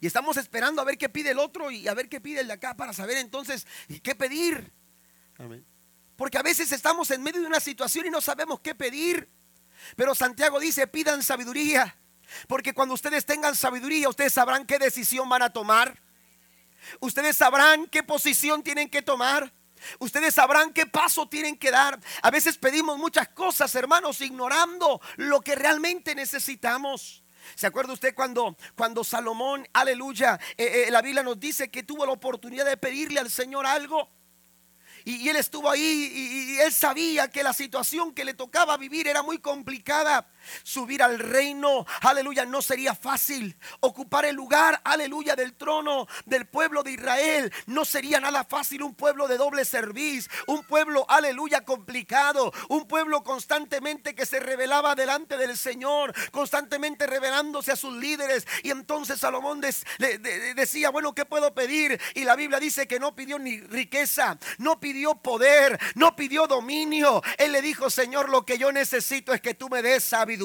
Y 0.00 0.06
estamos 0.06 0.36
esperando 0.36 0.82
a 0.82 0.84
ver 0.84 0.98
qué 0.98 1.08
pide 1.08 1.30
el 1.30 1.38
otro 1.38 1.70
y 1.70 1.88
a 1.88 1.94
ver 1.94 2.08
qué 2.08 2.20
pide 2.20 2.40
el 2.40 2.48
de 2.48 2.52
acá 2.52 2.76
para 2.76 2.92
saber 2.92 3.16
entonces 3.16 3.66
qué 4.02 4.14
pedir. 4.14 4.72
Porque 6.16 6.36
a 6.36 6.42
veces 6.42 6.70
estamos 6.72 7.10
en 7.10 7.22
medio 7.22 7.40
de 7.40 7.46
una 7.46 7.60
situación 7.60 8.06
y 8.06 8.10
no 8.10 8.20
sabemos 8.20 8.60
qué 8.60 8.74
pedir. 8.74 9.30
Pero 9.96 10.14
Santiago 10.14 10.60
dice, 10.60 10.86
pidan 10.86 11.22
sabiduría. 11.22 11.96
Porque 12.48 12.74
cuando 12.74 12.94
ustedes 12.94 13.24
tengan 13.24 13.54
sabiduría, 13.54 14.08
ustedes 14.08 14.32
sabrán 14.32 14.66
qué 14.66 14.78
decisión 14.78 15.28
van 15.28 15.42
a 15.42 15.52
tomar. 15.52 16.00
Ustedes 17.00 17.36
sabrán 17.36 17.86
qué 17.86 18.02
posición 18.02 18.62
tienen 18.62 18.90
que 18.90 19.02
tomar. 19.02 19.52
Ustedes 19.98 20.34
sabrán 20.34 20.72
qué 20.72 20.86
paso 20.86 21.28
tienen 21.28 21.56
que 21.56 21.70
dar. 21.70 21.98
A 22.22 22.30
veces 22.30 22.58
pedimos 22.58 22.98
muchas 22.98 23.28
cosas, 23.28 23.74
hermanos, 23.74 24.20
ignorando 24.20 25.00
lo 25.16 25.40
que 25.40 25.54
realmente 25.54 26.14
necesitamos. 26.14 27.23
¿Se 27.54 27.66
acuerda 27.66 27.92
usted 27.92 28.14
cuando, 28.14 28.56
cuando 28.76 29.04
Salomón, 29.04 29.66
aleluya, 29.72 30.38
eh, 30.56 30.84
eh, 30.86 30.90
la 30.90 31.02
Biblia 31.02 31.22
nos 31.22 31.38
dice 31.38 31.70
que 31.70 31.82
tuvo 31.82 32.06
la 32.06 32.12
oportunidad 32.12 32.64
de 32.64 32.76
pedirle 32.76 33.20
al 33.20 33.30
Señor 33.30 33.66
algo? 33.66 34.08
Y, 35.04 35.28
él 35.28 35.36
estuvo 35.36 35.70
ahí 35.70 35.80
y, 35.80 36.60
él 36.60 36.72
sabía 36.72 37.28
que 37.28 37.42
la 37.42 37.52
situación 37.52 38.14
que 38.14 38.24
le 38.24 38.32
tocaba 38.32 38.76
vivir 38.78 39.06
era 39.06 39.22
muy 39.22 39.38
complicada. 39.38 40.30
Subir 40.62 41.02
al 41.02 41.18
reino, 41.18 41.86
aleluya, 42.02 42.44
no 42.44 42.62
sería 42.62 42.94
fácil. 42.94 43.56
Ocupar 43.80 44.24
el 44.24 44.34
lugar, 44.34 44.80
aleluya, 44.84 45.36
del 45.36 45.54
trono 45.54 46.06
del 46.26 46.46
pueblo 46.46 46.82
de 46.82 46.92
Israel 46.92 47.52
no 47.66 47.84
sería 47.84 48.20
nada 48.20 48.44
fácil. 48.44 48.82
Un 48.82 48.94
pueblo 48.94 49.28
de 49.28 49.36
doble 49.36 49.64
servicio, 49.64 50.30
un 50.46 50.62
pueblo, 50.64 51.04
aleluya, 51.08 51.64
complicado. 51.64 52.52
Un 52.68 52.86
pueblo 52.86 53.22
constantemente 53.22 54.14
que 54.14 54.26
se 54.26 54.40
revelaba 54.40 54.94
delante 54.94 55.36
del 55.36 55.56
Señor, 55.56 56.14
constantemente 56.30 57.06
revelándose 57.06 57.72
a 57.72 57.76
sus 57.76 57.94
líderes. 57.94 58.46
Y 58.62 58.70
entonces 58.70 59.20
Salomón 59.20 59.60
decía, 59.60 60.90
bueno, 60.90 61.14
¿qué 61.14 61.24
puedo 61.24 61.54
pedir? 61.54 62.00
Y 62.14 62.24
la 62.24 62.36
Biblia 62.36 62.58
dice 62.58 62.86
que 62.86 63.00
no 63.00 63.14
pidió 63.14 63.38
ni 63.38 63.60
riqueza, 63.60 64.38
no 64.58 64.80
pidió 64.80 64.93
poder, 65.20 65.78
no 65.94 66.14
pidió 66.14 66.46
dominio. 66.46 67.22
Él 67.38 67.52
le 67.52 67.62
dijo, 67.62 67.90
Señor, 67.90 68.28
lo 68.28 68.44
que 68.44 68.58
yo 68.58 68.72
necesito 68.72 69.32
es 69.32 69.40
que 69.40 69.54
tú 69.54 69.68
me 69.68 69.82
des 69.82 70.04
sabiduría 70.04 70.44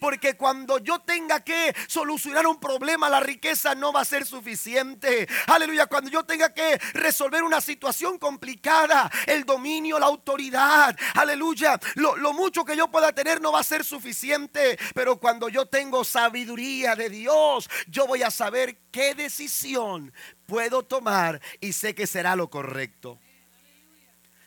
porque 0.00 0.36
cuando 0.36 0.78
yo 0.78 1.00
tenga 1.00 1.40
que 1.40 1.74
solucionar 1.86 2.46
un 2.46 2.58
problema, 2.58 3.08
la 3.08 3.20
riqueza 3.20 3.74
no 3.74 3.92
va 3.92 4.00
a 4.00 4.04
ser 4.04 4.26
suficiente. 4.26 5.28
Aleluya. 5.46 5.86
Cuando 5.86 6.10
yo 6.10 6.24
tenga 6.24 6.52
que 6.52 6.78
resolver 6.94 7.42
una 7.42 7.60
situación 7.60 8.18
complicada, 8.18 9.10
el 9.26 9.44
dominio, 9.44 9.98
la 9.98 10.06
autoridad, 10.06 10.96
aleluya. 11.14 11.78
Lo, 11.94 12.16
lo 12.16 12.32
mucho 12.32 12.64
que 12.64 12.76
yo 12.76 12.90
pueda 12.90 13.12
tener 13.12 13.40
no 13.40 13.52
va 13.52 13.60
a 13.60 13.64
ser 13.64 13.84
suficiente. 13.84 14.78
Pero 14.94 15.18
cuando 15.18 15.48
yo 15.48 15.66
tengo 15.66 16.04
sabiduría 16.04 16.94
de 16.96 17.10
Dios, 17.10 17.68
yo 17.88 18.06
voy 18.06 18.22
a 18.22 18.30
saber 18.30 18.78
qué 18.90 19.14
decisión 19.14 20.12
puedo 20.46 20.82
tomar 20.82 21.40
y 21.60 21.72
sé 21.72 21.94
que 21.94 22.06
será 22.06 22.36
lo 22.36 22.50
correcto. 22.50 23.18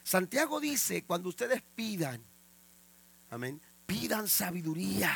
Santiago 0.06 0.60
dice, 0.60 1.04
cuando 1.04 1.30
ustedes 1.30 1.64
pidan, 1.64 2.24
amén, 3.32 3.60
pidan 3.88 4.28
sabiduría. 4.28 5.12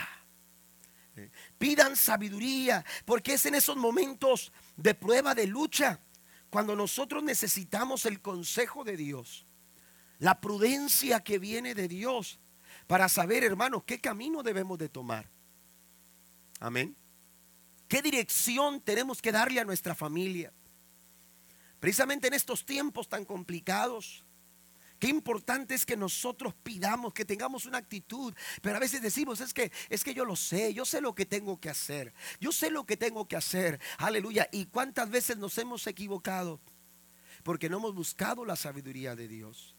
Pidan 1.59 1.95
sabiduría, 1.95 2.83
porque 3.05 3.35
es 3.35 3.45
en 3.45 3.53
esos 3.53 3.77
momentos 3.77 4.51
de 4.77 4.95
prueba, 4.95 5.35
de 5.35 5.45
lucha, 5.45 5.99
cuando 6.49 6.75
nosotros 6.75 7.21
necesitamos 7.21 8.07
el 8.07 8.19
consejo 8.19 8.83
de 8.83 8.97
Dios, 8.97 9.45
la 10.17 10.41
prudencia 10.41 11.19
que 11.19 11.37
viene 11.37 11.75
de 11.75 11.87
Dios, 11.87 12.39
para 12.87 13.09
saber, 13.09 13.43
hermanos, 13.43 13.83
qué 13.85 14.01
camino 14.01 14.41
debemos 14.41 14.79
de 14.79 14.89
tomar. 14.89 15.29
Amén. 16.59 16.95
¿Qué 17.87 18.01
dirección 18.01 18.81
tenemos 18.81 19.21
que 19.21 19.31
darle 19.31 19.59
a 19.59 19.65
nuestra 19.65 19.93
familia? 19.93 20.51
Precisamente 21.79 22.27
en 22.27 22.33
estos 22.33 22.65
tiempos 22.65 23.07
tan 23.07 23.23
complicados, 23.23 24.25
Qué 24.99 25.07
importante 25.07 25.75
es 25.75 25.85
que 25.85 25.95
nosotros 25.95 26.53
pidamos, 26.61 27.13
que 27.13 27.23
tengamos 27.23 27.65
una 27.65 27.77
actitud. 27.77 28.33
Pero 28.61 28.75
a 28.75 28.79
veces 28.79 29.01
decimos, 29.01 29.39
es 29.39 29.53
que, 29.53 29.71
es 29.89 30.03
que 30.03 30.13
yo 30.13 30.25
lo 30.25 30.35
sé, 30.35 30.73
yo 30.73 30.85
sé 30.85 30.99
lo 30.99 31.15
que 31.15 31.25
tengo 31.25 31.59
que 31.59 31.69
hacer. 31.69 32.13
Yo 32.41 32.51
sé 32.51 32.69
lo 32.69 32.85
que 32.85 32.97
tengo 32.97 33.25
que 33.25 33.37
hacer. 33.37 33.79
Aleluya. 33.97 34.49
¿Y 34.51 34.65
cuántas 34.65 35.09
veces 35.09 35.37
nos 35.37 35.57
hemos 35.57 35.87
equivocado? 35.87 36.59
Porque 37.43 37.69
no 37.69 37.77
hemos 37.77 37.95
buscado 37.95 38.43
la 38.43 38.57
sabiduría 38.57 39.15
de 39.15 39.29
Dios. 39.29 39.77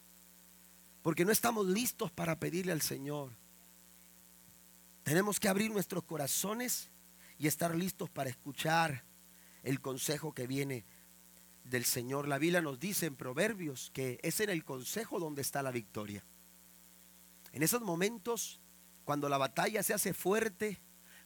Porque 1.02 1.26
no 1.26 1.32
estamos 1.32 1.66
listos 1.66 2.10
para 2.10 2.40
pedirle 2.40 2.72
al 2.72 2.80
Señor. 2.80 3.36
Tenemos 5.02 5.38
que 5.38 5.48
abrir 5.48 5.70
nuestros 5.70 6.04
corazones 6.04 6.90
y 7.38 7.46
estar 7.46 7.74
listos 7.74 8.08
para 8.08 8.30
escuchar 8.30 9.04
el 9.62 9.82
consejo 9.82 10.32
que 10.32 10.46
viene 10.46 10.86
del 11.64 11.84
Señor. 11.84 12.28
La 12.28 12.38
Biblia 12.38 12.60
nos 12.60 12.78
dice 12.78 13.06
en 13.06 13.16
Proverbios 13.16 13.90
que 13.92 14.18
es 14.22 14.40
en 14.40 14.50
el 14.50 14.64
consejo 14.64 15.18
donde 15.18 15.42
está 15.42 15.62
la 15.62 15.70
victoria. 15.70 16.24
En 17.52 17.62
esos 17.62 17.82
momentos, 17.82 18.60
cuando 19.04 19.28
la 19.28 19.38
batalla 19.38 19.82
se 19.82 19.94
hace 19.94 20.14
fuerte, 20.14 20.80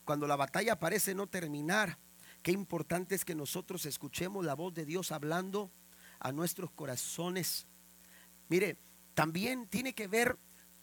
cuando 0.05 0.27
la 0.27 0.37
batalla 0.37 0.79
parece 0.79 1.15
no 1.15 1.27
terminar, 1.27 1.99
qué 2.43 2.53
importante 2.53 3.15
es 3.15 3.25
que 3.25 3.35
nosotros 3.35 3.87
escuchemos 3.87 4.45
la 4.45 4.55
voz 4.55 4.75
de 4.75 4.85
Dios 4.85 5.13
hablando 5.13 5.71
a 6.21 6.33
nuestros 6.33 6.71
corazones. 6.71 7.67
Mire, 8.49 8.79
también 9.15 9.67
tiene 9.69 9.95
que 9.95 10.07
ver, 10.07 10.39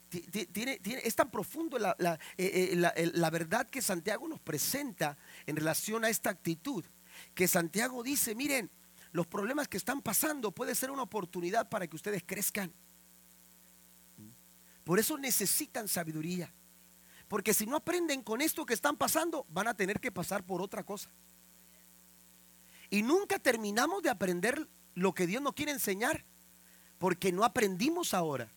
tiene, 0.10 0.80
tiene, 0.80 1.02
es 1.04 1.16
tan 1.16 1.32
profundo 1.32 1.78
la, 1.80 1.96
la, 2.00 2.14
eh, 2.38 2.72
eh, 2.74 3.12
la 3.14 3.30
verdad 3.30 3.68
que 3.70 3.82
Santiago 3.82 4.28
nos 4.28 4.40
presenta 4.40 5.18
en 5.46 5.56
relación 5.56 6.06
a 6.06 6.10
esta 6.10 6.30
actitud, 6.30 6.86
que 7.34 7.48
Santiago 7.48 8.04
dice, 8.04 8.36
miren, 8.36 8.70
los 9.12 9.28
problemas 9.28 9.68
que 9.68 9.78
están 9.78 10.02
pasando 10.02 10.52
puede 10.52 10.76
ser 10.76 10.92
una 10.92 11.04
oportunidad 11.04 11.70
para 11.70 11.88
que 11.88 11.96
ustedes 11.96 12.24
crezcan. 12.26 12.74
Por 14.84 15.00
eso 15.00 15.18
necesitan 15.18 15.88
sabiduría. 15.88 16.54
Porque 17.28 17.54
si 17.54 17.66
no 17.66 17.78
aprenden 17.78 18.24
con 18.24 18.42
esto 18.42 18.66
que 18.66 18.74
están 18.74 18.98
pasando, 18.98 19.46
van 19.50 19.68
a 19.68 19.74
tener 19.74 20.00
que 20.00 20.12
pasar 20.12 20.46
por 20.46 20.62
otra 20.62 20.84
cosa. 20.84 21.10
Y 22.90 23.04
nunca 23.04 23.40
terminamos 23.40 24.04
de 24.04 24.10
aprender 24.10 24.68
lo 24.96 25.14
que 25.14 25.28
Dios 25.28 25.42
nos 25.42 25.54
quiere 25.54 25.72
enseñar, 25.72 26.26
porque 26.98 27.32
no 27.32 27.46
aprendimos 27.46 28.14
ahora. 28.14 28.52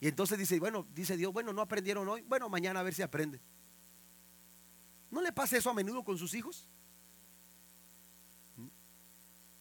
Y 0.00 0.08
entonces 0.08 0.38
dice, 0.38 0.58
bueno, 0.60 0.86
dice 0.94 1.16
Dios, 1.16 1.32
bueno, 1.32 1.52
no 1.52 1.62
aprendieron 1.62 2.08
hoy, 2.08 2.22
bueno, 2.22 2.48
mañana 2.48 2.80
a 2.80 2.82
ver 2.82 2.94
si 2.94 3.02
aprenden. 3.02 3.40
¿No 5.10 5.22
le 5.22 5.32
pasa 5.32 5.56
eso 5.56 5.70
a 5.70 5.74
menudo 5.74 6.04
con 6.04 6.18
sus 6.18 6.34
hijos? 6.34 6.68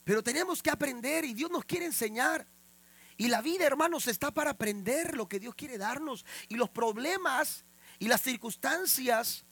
Pero 0.10 0.24
tenemos 0.24 0.64
que 0.64 0.72
aprender 0.72 1.24
y 1.24 1.36
Dios 1.36 1.52
nos 1.52 1.66
quiere 1.66 1.86
enseñar. 1.86 2.48
Y 3.16 3.28
la 3.28 3.44
vida, 3.44 3.68
hermanos, 3.68 4.08
está 4.08 4.32
para 4.32 4.50
aprender 4.50 5.16
lo 5.16 5.30
que 5.30 5.40
Dios 5.40 5.54
quiere 5.54 5.78
darnos. 5.78 6.26
Y 6.48 6.56
los 6.56 6.68
problemas 6.72 7.64
y 8.00 8.08
las 8.08 8.24
circunstancias. 8.24 9.46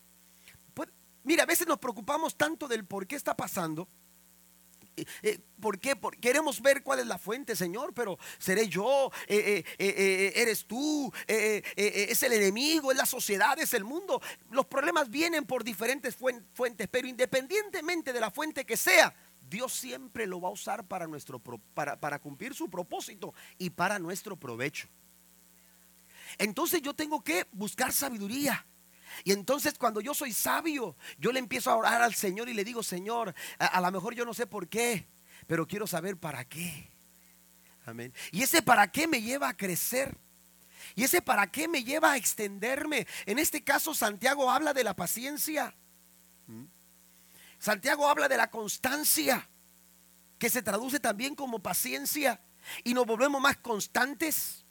Pues, 0.74 0.90
mira, 1.24 1.44
a 1.44 1.46
veces 1.46 1.68
nos 1.68 1.78
preocupamos 1.78 2.36
tanto 2.36 2.68
del 2.68 2.86
por 2.86 3.06
qué 3.06 3.16
está 3.16 3.38
pasando. 3.38 3.88
Eh, 4.96 5.06
eh, 5.22 5.40
¿Por 5.62 5.78
qué? 5.78 5.96
Queremos 6.20 6.60
ver 6.60 6.82
cuál 6.82 7.02
es 7.02 7.06
la 7.06 7.20
fuente, 7.20 7.56
Señor, 7.56 7.94
pero 7.94 8.18
seré 8.40 8.68
yo, 8.68 9.12
eh, 9.28 9.64
eres 10.36 10.66
tú, 10.66 11.14
es 11.28 12.24
el 12.24 12.34
enemigo, 12.34 12.92
es 12.92 12.98
la 12.98 13.06
sociedad, 13.06 13.60
es 13.60 13.76
el 13.76 13.84
mundo. 13.84 14.20
Los 14.50 14.66
problemas 14.66 15.12
vienen 15.12 15.46
por 15.46 15.64
diferentes 15.64 16.16
fuentes, 16.16 16.88
pero 16.90 17.08
independientemente 17.08 18.12
de 18.12 18.20
la 18.20 18.32
fuente 18.32 18.66
que 18.66 18.76
sea, 18.76 19.16
Dios 19.50 19.74
siempre 19.74 20.28
lo 20.28 20.42
va 20.42 20.50
a 20.50 20.52
usar 20.52 20.86
para, 20.86 21.08
nuestro, 21.08 21.40
para, 21.40 22.00
para 22.00 22.20
cumplir 22.20 22.54
su 22.54 22.70
propósito 22.70 23.34
y 23.58 23.70
para 23.70 24.00
nuestro 24.00 24.36
provecho. 24.36 24.88
Entonces 26.38 26.82
yo 26.82 26.94
tengo 26.94 27.24
que 27.24 27.46
buscar 27.52 27.94
sabiduría. 27.94 28.66
Y 29.24 29.32
entonces 29.32 29.78
cuando 29.78 30.02
yo 30.02 30.14
soy 30.14 30.34
sabio, 30.34 30.96
yo 31.18 31.32
le 31.32 31.40
empiezo 31.40 31.72
a 31.72 31.76
orar 31.76 32.02
al 32.02 32.14
Señor 32.14 32.50
y 32.50 32.54
le 32.54 32.64
digo, 32.64 32.84
Señor, 32.84 33.34
a, 33.58 33.82
lo 33.82 33.92
mejor 33.92 34.14
yo 34.14 34.26
no 34.26 34.34
sé 34.34 34.48
por 34.48 34.68
qué, 34.68 35.08
pero 35.48 35.68
quiero 35.68 35.88
saber 35.88 36.18
para 36.18 36.46
qué. 36.46 36.90
Amén. 37.86 38.14
Y 38.32 38.44
ese 38.44 38.62
para 38.62 38.92
qué 38.92 39.08
me 39.08 39.22
lleva 39.22 39.50
a 39.50 39.58
crecer. 39.58 40.18
Y 40.96 41.04
ese 41.04 41.22
para 41.22 41.48
qué 41.52 41.68
me 41.68 41.84
lleva 41.84 42.14
a 42.14 42.18
extenderme. 42.18 43.08
En 43.26 43.40
este 43.40 43.64
caso 43.64 43.94
Santiago 43.94 44.52
habla 44.52 44.74
de 44.74 44.84
la 44.84 44.96
paciencia. 44.96 45.74
¿Mm? 46.48 46.66
Santiago 47.60 48.08
habla 48.08 48.28
de 48.28 48.38
la 48.38 48.50
constancia, 48.50 49.50
que 50.38 50.50
se 50.50 50.62
traduce 50.62 51.00
también 51.00 51.36
como 51.36 51.60
paciencia, 51.60 52.42
y 52.84 52.94
nos 52.94 53.06
volvemos 53.06 53.42
más 53.42 53.58
constantes. 53.58 54.66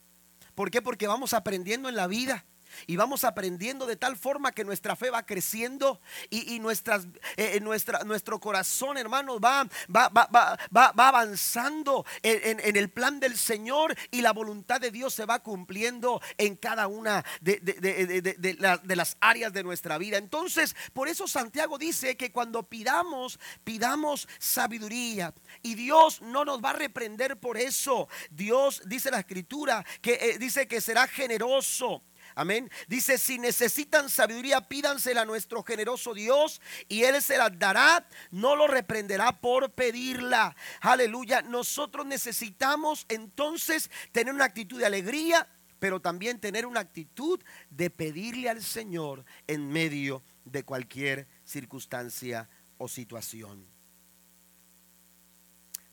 ¿Por 0.55 0.70
qué? 0.70 0.83
Porque 0.83 1.07
vamos 1.07 1.35
aprendiendo 1.35 1.88
en 1.88 1.96
la 1.96 2.07
vida 2.07 2.44
y 2.86 2.96
vamos 2.96 3.24
aprendiendo 3.24 3.86
de 3.86 3.96
tal 3.96 4.16
forma 4.16 4.52
que 4.52 4.64
nuestra 4.64 4.96
fe 4.96 5.10
va 5.10 5.24
creciendo 5.24 6.00
y, 6.30 6.58
nuestras, 6.60 7.04
eh, 7.36 7.60
eh, 7.60 7.60
nuestro 7.60 8.40
corazón, 8.40 8.96
hermanos, 8.96 9.40
va, 9.42 9.68
va, 9.94 10.08
va, 10.08 10.58
va, 10.74 11.08
avanzando 11.08 12.04
en, 12.22 12.76
el 12.76 12.90
plan 12.90 13.20
del 13.20 13.36
Señor 13.36 13.96
y 14.10 14.20
la 14.20 14.32
voluntad 14.32 14.80
de 14.80 14.90
Dios 14.90 15.14
se 15.14 15.24
va 15.24 15.42
cumpliendo 15.42 16.20
en 16.38 16.56
cada 16.56 16.86
una 16.86 17.24
de, 17.40 17.60
de 17.60 18.96
las 18.96 19.16
áreas 19.20 19.52
de 19.52 19.62
nuestra 19.62 19.98
vida. 19.98 20.18
Entonces, 20.18 20.74
por 20.92 21.08
eso 21.08 21.26
Santiago 21.26 21.78
dice 21.78 22.16
que 22.16 22.32
cuando 22.32 22.62
pidamos, 22.64 23.38
pidamos 23.64 24.28
sabiduría. 24.38 25.34
Y 25.62 25.74
Dios 25.74 26.22
no 26.22 26.44
nos 26.44 26.62
va 26.62 26.70
a 26.70 26.74
reprender 26.74 27.38
por 27.38 27.56
eso. 27.56 28.08
Dios 28.30 28.82
dice 28.86 29.10
la 29.10 29.20
escritura 29.20 29.84
que 30.00 30.14
eh, 30.14 30.38
dice 30.38 30.66
que 30.66 30.80
será 30.80 31.06
generoso. 31.06 32.02
Amén. 32.38 32.70
Dice, 32.87 33.16
si 33.16 33.38
necesitan 33.38 34.11
sabiduría, 34.11 34.68
pídansela 34.68 35.22
a 35.22 35.25
nuestro 35.25 35.62
generoso 35.62 36.12
Dios 36.12 36.61
y 36.87 37.05
Él 37.05 37.20
se 37.22 37.38
la 37.38 37.49
dará, 37.49 38.07
no 38.31 38.55
lo 38.55 38.66
reprenderá 38.66 39.40
por 39.40 39.72
pedirla. 39.72 40.55
Aleluya. 40.83 41.40
Nosotros 41.40 42.05
necesitamos 42.05 43.07
entonces 43.09 43.90
tener 44.12 44.35
una 44.35 44.44
actitud 44.44 44.79
de 44.79 44.85
alegría, 44.85 45.49
pero 45.79 45.99
también 45.99 46.38
tener 46.38 46.66
una 46.66 46.81
actitud 46.81 47.42
de 47.70 47.88
pedirle 47.88 48.51
al 48.51 48.62
Señor 48.62 49.25
en 49.46 49.66
medio 49.66 50.22
de 50.44 50.62
cualquier 50.62 51.27
circunstancia 51.42 52.51
o 52.77 52.87
situación. 52.87 53.66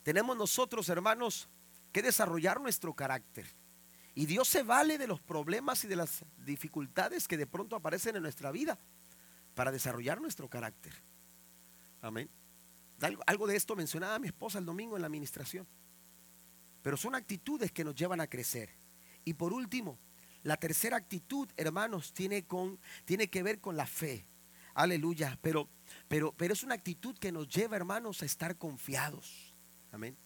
Tenemos 0.03 0.35
nosotros, 0.35 0.89
hermanos, 0.89 1.47
que 1.93 2.01
desarrollar 2.01 2.59
nuestro 2.59 2.93
carácter. 2.93 3.47
Y 4.15 4.27
Dios 4.27 4.47
se 4.47 4.63
vale 4.63 4.97
de 4.97 5.07
los 5.07 5.21
problemas 5.21 5.83
y 5.83 5.87
de 5.87 5.95
las 5.95 6.23
dificultades 6.45 7.27
que 7.27 7.37
de 7.37 7.47
pronto 7.47 7.75
aparecen 7.75 8.15
en 8.15 8.21
nuestra 8.21 8.51
vida 8.51 8.77
para 9.55 9.71
desarrollar 9.71 10.21
nuestro 10.21 10.49
carácter. 10.49 10.93
Amén. 12.01 12.29
Algo, 13.25 13.47
de 13.47 13.55
esto 13.55 13.75
mencionaba 13.75 14.19
mi 14.19 14.27
esposa 14.27 14.59
el 14.59 14.65
domingo 14.65 14.95
en 14.95 15.01
la 15.01 15.07
administración. 15.07 15.67
Pero 16.83 16.95
son 16.95 17.15
actitudes 17.15 17.71
que 17.71 17.83
nos 17.83 17.95
llevan 17.95 18.21
a 18.21 18.27
crecer. 18.27 18.69
Y 19.25 19.33
por 19.33 19.51
último, 19.51 19.97
la 20.43 20.57
tercera 20.57 20.97
actitud, 20.97 21.49
hermanos, 21.57 22.13
tiene, 22.13 22.45
con, 22.45 22.79
tiene 23.05 23.29
que 23.29 23.41
ver 23.41 23.59
con 23.59 23.75
la 23.75 23.87
fe. 23.87 24.27
Aleluya. 24.75 25.39
Pero, 25.41 25.69
pero, 26.07 26.33
pero 26.33 26.53
es 26.53 26.63
una 26.63 26.75
actitud 26.75 27.17
que 27.17 27.31
nos 27.31 27.47
lleva, 27.47 27.77
hermanos, 27.77 28.21
a 28.21 28.25
estar 28.25 28.57
confiados. 28.57 29.55
Amén 29.91 30.17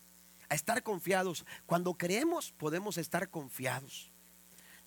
a 0.49 0.55
estar 0.55 0.83
confiados. 0.83 1.45
Cuando 1.65 1.95
creemos 1.95 2.51
podemos 2.53 2.97
estar 2.97 3.29
confiados. 3.29 4.11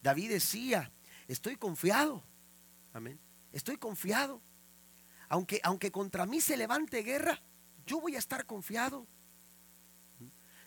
David 0.03 0.31
decía, 0.31 0.91
estoy 1.29 1.57
confiado. 1.57 2.23
Amén. 2.93 3.19
Estoy 3.53 3.77
confiado. 3.77 4.41
Aunque, 5.29 5.61
aunque 5.63 5.93
contra 5.93 6.27
mí 6.27 6.41
se 6.41 6.57
levante 6.57 7.03
guerra, 7.03 7.41
yo 7.87 8.01
voy 8.01 8.17
a 8.17 8.19
estar 8.19 8.47
confiado. 8.47 9.07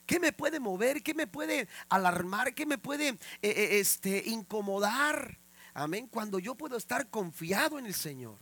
¿Qué 0.06 0.20
me 0.20 0.34
puede 0.34 0.60
mover? 0.60 1.02
¿Qué 1.02 1.14
me 1.14 1.28
puede 1.28 1.68
alarmar? 1.90 2.54
¿Qué 2.54 2.66
me 2.66 2.78
puede 2.78 3.10
eh, 3.10 3.18
eh, 3.42 3.80
este, 3.80 4.24
incomodar? 4.26 5.40
Amén. 5.74 6.08
Cuando 6.08 6.40
yo 6.40 6.56
puedo 6.56 6.78
estar 6.78 7.10
confiado 7.10 7.80
en 7.80 7.86
el 7.86 7.94
Señor. 7.94 8.38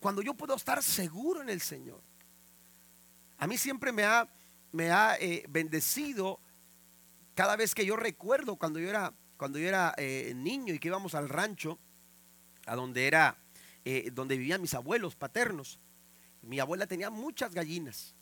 Cuando 0.00 0.22
yo 0.22 0.34
puedo 0.34 0.54
estar 0.54 0.82
seguro 0.82 1.42
en 1.42 1.50
el 1.50 1.60
Señor. 1.60 2.02
A 3.38 3.46
mí 3.46 3.58
siempre 3.58 3.92
me 3.92 4.04
ha, 4.04 4.28
me 4.72 4.90
ha 4.90 5.16
eh, 5.20 5.44
bendecido 5.48 6.40
cada 7.34 7.56
vez 7.56 7.74
que 7.74 7.86
yo 7.86 7.96
recuerdo 7.96 8.56
cuando 8.56 8.80
yo 8.80 8.88
era, 8.88 9.14
cuando 9.36 9.58
yo 9.58 9.68
era 9.68 9.94
eh, 9.96 10.32
niño 10.34 10.74
y 10.74 10.78
que 10.78 10.88
íbamos 10.88 11.14
al 11.14 11.28
rancho, 11.28 11.78
a 12.66 12.74
donde 12.74 13.06
era 13.06 13.38
eh, 13.84 14.10
donde 14.12 14.36
vivían 14.36 14.60
mis 14.60 14.74
abuelos 14.74 15.14
paternos. 15.14 15.78
Mi 16.42 16.58
abuela 16.58 16.86
tenía 16.86 17.10
muchas 17.10 17.54
gallinas, 17.54 18.14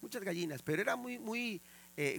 muchas 0.00 0.22
gallinas, 0.22 0.62
pero 0.62 0.80
era 0.80 0.96
muy, 0.96 1.18
muy 1.18 1.60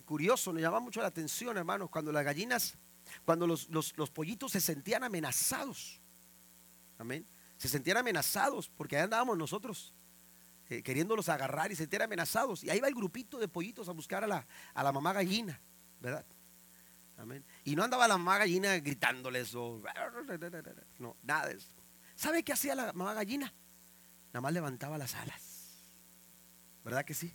curioso, 0.06 0.54
nos 0.54 0.62
llamaba 0.62 0.80
mucho 0.80 1.02
la 1.02 1.08
atención, 1.08 1.58
hermanos, 1.58 1.90
cuando 1.90 2.12
las 2.14 2.24
gallinas, 2.24 2.78
cuando 3.26 3.46
los, 3.46 3.68
los 3.70 4.10
pollitos 4.12 4.54
se 4.54 4.62
sentían 4.62 5.04
amenazados. 5.04 6.00
Amén. 6.98 7.26
Se 7.58 7.68
sentían 7.68 7.98
amenazados 7.98 8.70
porque 8.70 8.96
ahí 8.96 9.04
andábamos 9.04 9.38
nosotros 9.38 9.95
eh, 10.70 10.82
queriéndolos 10.82 11.30
agarrar 11.30 11.72
y 11.72 11.76
se 11.76 11.84
sentían 11.84 12.04
amenazados. 12.04 12.64
Y 12.64 12.70
ahí 12.70 12.80
va 12.80 12.88
el 12.88 12.96
grupito 12.96 13.38
de 13.38 13.48
pollitos 13.48 13.88
a 13.90 13.92
buscar 13.92 14.24
a 14.24 14.28
la, 14.28 14.48
a 14.74 14.84
la 14.84 14.92
mamá 14.92 15.14
gallina, 15.14 15.62
¿verdad? 16.00 16.26
Amén. 17.18 17.46
Y 17.64 17.76
no 17.76 17.84
andaba 17.84 18.08
la 18.08 18.18
mamá 18.18 18.40
gallina 18.40 18.78
gritándoles 18.80 19.54
o... 19.56 19.82
No, 21.00 21.16
nada 21.24 21.48
de 21.48 21.56
eso. 21.56 21.70
¿Sabe 22.16 22.44
qué 22.44 22.54
hacía 22.54 22.76
la 22.76 22.94
mamá 22.94 23.14
gallina? 23.14 23.54
Nada 24.28 24.42
más 24.42 24.54
levantaba 24.54 24.98
las 24.98 25.16
alas. 25.16 25.42
¿Verdad 26.84 27.06
que 27.06 27.14
sí? 27.14 27.34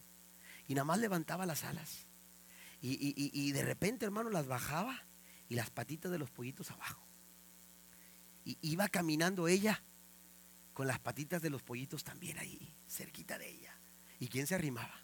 Y 0.67 0.75
nada 0.75 0.85
más 0.85 0.99
levantaba 0.99 1.47
las 1.47 1.65
alas. 1.65 2.07
Y, 2.83 3.15
y 3.17 3.53
de 3.53 3.63
repente, 3.63 4.07
hermano, 4.07 4.31
las 4.31 4.47
bajaba 4.47 5.05
y 5.49 5.55
las 5.55 5.71
patitas 5.71 6.11
de 6.11 6.19
los 6.19 6.31
pollitos 6.31 6.71
abajo. 6.71 7.07
Y 8.45 8.59
iba 8.63 8.89
caminando 8.89 9.49
ella 9.49 9.83
con 10.73 10.87
las 10.87 10.99
patitas 10.99 11.43
de 11.43 11.51
los 11.51 11.63
pollitos 11.63 12.05
también 12.05 12.39
ahí, 12.39 12.75
cerquita 12.87 13.39
de 13.39 13.49
ella. 13.49 13.79
¿Y 14.19 14.29
quién 14.29 14.47
se 14.47 14.55
arrimaba? 14.55 14.95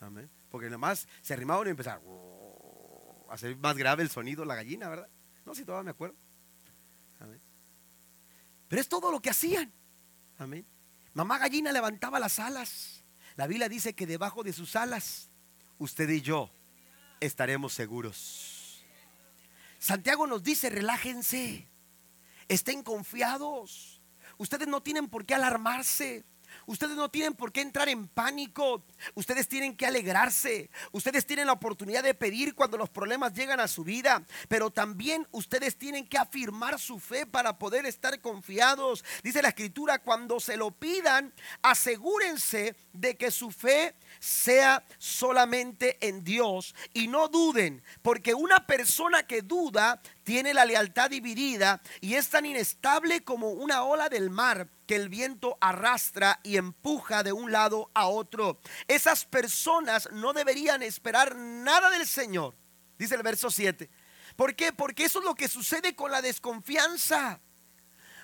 Amén. 0.00 0.30
Porque 0.50 0.68
nomás 0.68 1.06
se 1.20 1.34
arrimaba 1.34 1.66
y 1.66 1.70
empezaba 1.70 2.00
a 3.28 3.34
hacer 3.34 3.56
más 3.56 3.76
grave 3.76 4.02
el 4.02 4.10
sonido 4.10 4.44
la 4.44 4.54
gallina, 4.54 4.88
¿verdad? 4.88 5.08
No, 5.44 5.54
si 5.54 5.64
todavía 5.64 5.84
me 5.84 5.90
acuerdo. 5.90 6.16
Amén. 7.20 7.40
Pero 8.68 8.80
es 8.80 8.88
todo 8.88 9.10
lo 9.10 9.20
que 9.20 9.30
hacían. 9.30 9.72
Amén. 10.38 10.66
Mamá 11.14 11.38
gallina 11.38 11.72
levantaba 11.72 12.18
las 12.18 12.38
alas. 12.38 13.04
La 13.36 13.46
Biblia 13.46 13.68
dice 13.68 13.94
que 13.94 14.06
debajo 14.06 14.42
de 14.42 14.52
sus 14.52 14.76
alas, 14.76 15.30
usted 15.78 16.08
y 16.08 16.20
yo 16.20 16.50
estaremos 17.20 17.72
seguros. 17.72 18.84
Santiago 19.78 20.26
nos 20.26 20.42
dice, 20.42 20.70
relájense, 20.70 21.68
estén 22.48 22.82
confiados. 22.82 24.01
Ustedes 24.42 24.66
no 24.66 24.82
tienen 24.82 25.06
por 25.06 25.24
qué 25.24 25.36
alarmarse. 25.36 26.24
Ustedes 26.66 26.96
no 26.96 27.08
tienen 27.08 27.34
por 27.34 27.52
qué 27.52 27.60
entrar 27.60 27.88
en 27.88 28.08
pánico. 28.08 28.82
Ustedes 29.14 29.46
tienen 29.46 29.76
que 29.76 29.86
alegrarse. 29.86 30.68
Ustedes 30.90 31.24
tienen 31.24 31.46
la 31.46 31.52
oportunidad 31.52 32.02
de 32.02 32.12
pedir 32.12 32.56
cuando 32.56 32.76
los 32.76 32.90
problemas 32.90 33.34
llegan 33.34 33.60
a 33.60 33.68
su 33.68 33.84
vida. 33.84 34.24
Pero 34.48 34.72
también 34.72 35.28
ustedes 35.30 35.76
tienen 35.76 36.08
que 36.08 36.18
afirmar 36.18 36.80
su 36.80 36.98
fe 36.98 37.24
para 37.24 37.56
poder 37.56 37.86
estar 37.86 38.20
confiados. 38.20 39.04
Dice 39.22 39.42
la 39.42 39.50
escritura, 39.50 40.00
cuando 40.00 40.40
se 40.40 40.56
lo 40.56 40.72
pidan, 40.72 41.32
asegúrense 41.62 42.74
de 42.92 43.16
que 43.16 43.30
su 43.30 43.52
fe 43.52 43.94
sea 44.18 44.84
solamente 44.98 45.98
en 46.00 46.24
Dios 46.24 46.74
y 46.92 47.06
no 47.06 47.28
duden, 47.28 47.80
porque 48.02 48.34
una 48.34 48.66
persona 48.66 49.24
que 49.24 49.42
duda 49.42 50.02
tiene 50.24 50.54
la 50.54 50.64
lealtad 50.64 51.10
dividida 51.10 51.80
y 52.00 52.14
es 52.14 52.28
tan 52.28 52.46
inestable 52.46 53.24
como 53.24 53.50
una 53.50 53.82
ola 53.82 54.08
del 54.08 54.30
mar 54.30 54.68
que 54.86 54.96
el 54.96 55.08
viento 55.08 55.56
arrastra 55.60 56.40
y 56.42 56.56
empuja 56.56 57.22
de 57.22 57.32
un 57.32 57.52
lado 57.52 57.90
a 57.94 58.06
otro. 58.06 58.60
Esas 58.88 59.24
personas 59.24 60.08
no 60.12 60.32
deberían 60.32 60.82
esperar 60.82 61.36
nada 61.36 61.90
del 61.90 62.06
Señor, 62.06 62.54
dice 62.98 63.14
el 63.14 63.22
verso 63.22 63.50
7. 63.50 63.88
¿Por 64.36 64.54
qué? 64.54 64.72
Porque 64.72 65.04
eso 65.04 65.18
es 65.18 65.24
lo 65.24 65.34
que 65.34 65.48
sucede 65.48 65.94
con 65.94 66.10
la 66.10 66.22
desconfianza. 66.22 67.40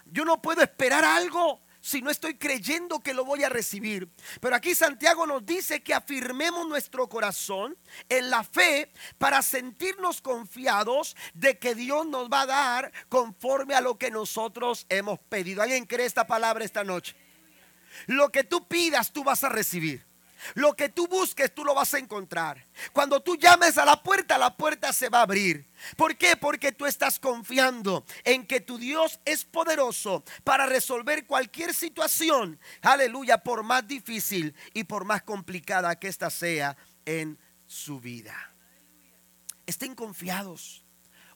Yo 0.06 0.24
no 0.24 0.40
puedo 0.40 0.62
esperar 0.62 1.04
algo 1.04 1.60
si 1.88 2.02
no 2.02 2.10
estoy 2.10 2.34
creyendo 2.34 3.00
que 3.00 3.14
lo 3.14 3.24
voy 3.24 3.44
a 3.44 3.48
recibir. 3.48 4.10
Pero 4.42 4.54
aquí 4.54 4.74
Santiago 4.74 5.26
nos 5.26 5.46
dice 5.46 5.82
que 5.82 5.94
afirmemos 5.94 6.68
nuestro 6.68 7.08
corazón 7.08 7.78
en 8.10 8.28
la 8.28 8.44
fe 8.44 8.92
para 9.16 9.40
sentirnos 9.40 10.20
confiados 10.20 11.16
de 11.32 11.58
que 11.58 11.74
Dios 11.74 12.06
nos 12.06 12.28
va 12.28 12.42
a 12.42 12.46
dar 12.46 12.92
conforme 13.08 13.74
a 13.74 13.80
lo 13.80 13.96
que 13.96 14.10
nosotros 14.10 14.84
hemos 14.90 15.18
pedido. 15.18 15.62
¿Alguien 15.62 15.86
cree 15.86 16.04
esta 16.04 16.26
palabra 16.26 16.62
esta 16.62 16.84
noche? 16.84 17.16
Lo 18.06 18.30
que 18.30 18.44
tú 18.44 18.68
pidas, 18.68 19.10
tú 19.10 19.24
vas 19.24 19.42
a 19.42 19.48
recibir. 19.48 20.07
Lo 20.54 20.74
que 20.74 20.88
tú 20.88 21.06
busques, 21.06 21.54
tú 21.54 21.64
lo 21.64 21.74
vas 21.74 21.94
a 21.94 21.98
encontrar. 21.98 22.64
Cuando 22.92 23.20
tú 23.20 23.36
llames 23.36 23.78
a 23.78 23.84
la 23.84 24.02
puerta, 24.02 24.38
la 24.38 24.56
puerta 24.56 24.92
se 24.92 25.08
va 25.08 25.20
a 25.20 25.22
abrir. 25.22 25.66
¿Por 25.96 26.16
qué? 26.16 26.36
Porque 26.36 26.72
tú 26.72 26.86
estás 26.86 27.18
confiando 27.18 28.04
en 28.24 28.46
que 28.46 28.60
tu 28.60 28.78
Dios 28.78 29.20
es 29.24 29.44
poderoso 29.44 30.24
para 30.44 30.66
resolver 30.66 31.26
cualquier 31.26 31.74
situación. 31.74 32.58
Aleluya, 32.82 33.38
por 33.38 33.62
más 33.62 33.86
difícil 33.86 34.54
y 34.74 34.84
por 34.84 35.04
más 35.04 35.22
complicada 35.22 35.98
que 35.98 36.08
ésta 36.08 36.30
sea 36.30 36.76
en 37.04 37.38
su 37.66 38.00
vida. 38.00 38.34
Estén 39.66 39.94
confiados. 39.94 40.84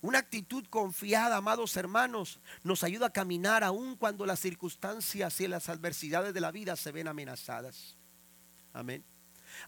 Una 0.01 0.19
actitud 0.19 0.67
confiada, 0.67 1.37
amados 1.37 1.77
hermanos, 1.77 2.41
nos 2.65 2.83
ayuda 2.83 3.07
a 3.07 3.12
caminar 3.12 3.62
aun 3.62 3.95
cuando 3.97 4.27
las 4.27 4.41
circunstancias 4.41 5.41
y 5.41 5.47
las 5.47 5.69
adversidades 5.69 6.35
de 6.35 6.41
la 6.41 6.51
vida 6.51 6.75
se 6.75 6.91
ven 6.91 7.07
amenazadas. 7.07 7.97
Amén. 8.72 9.04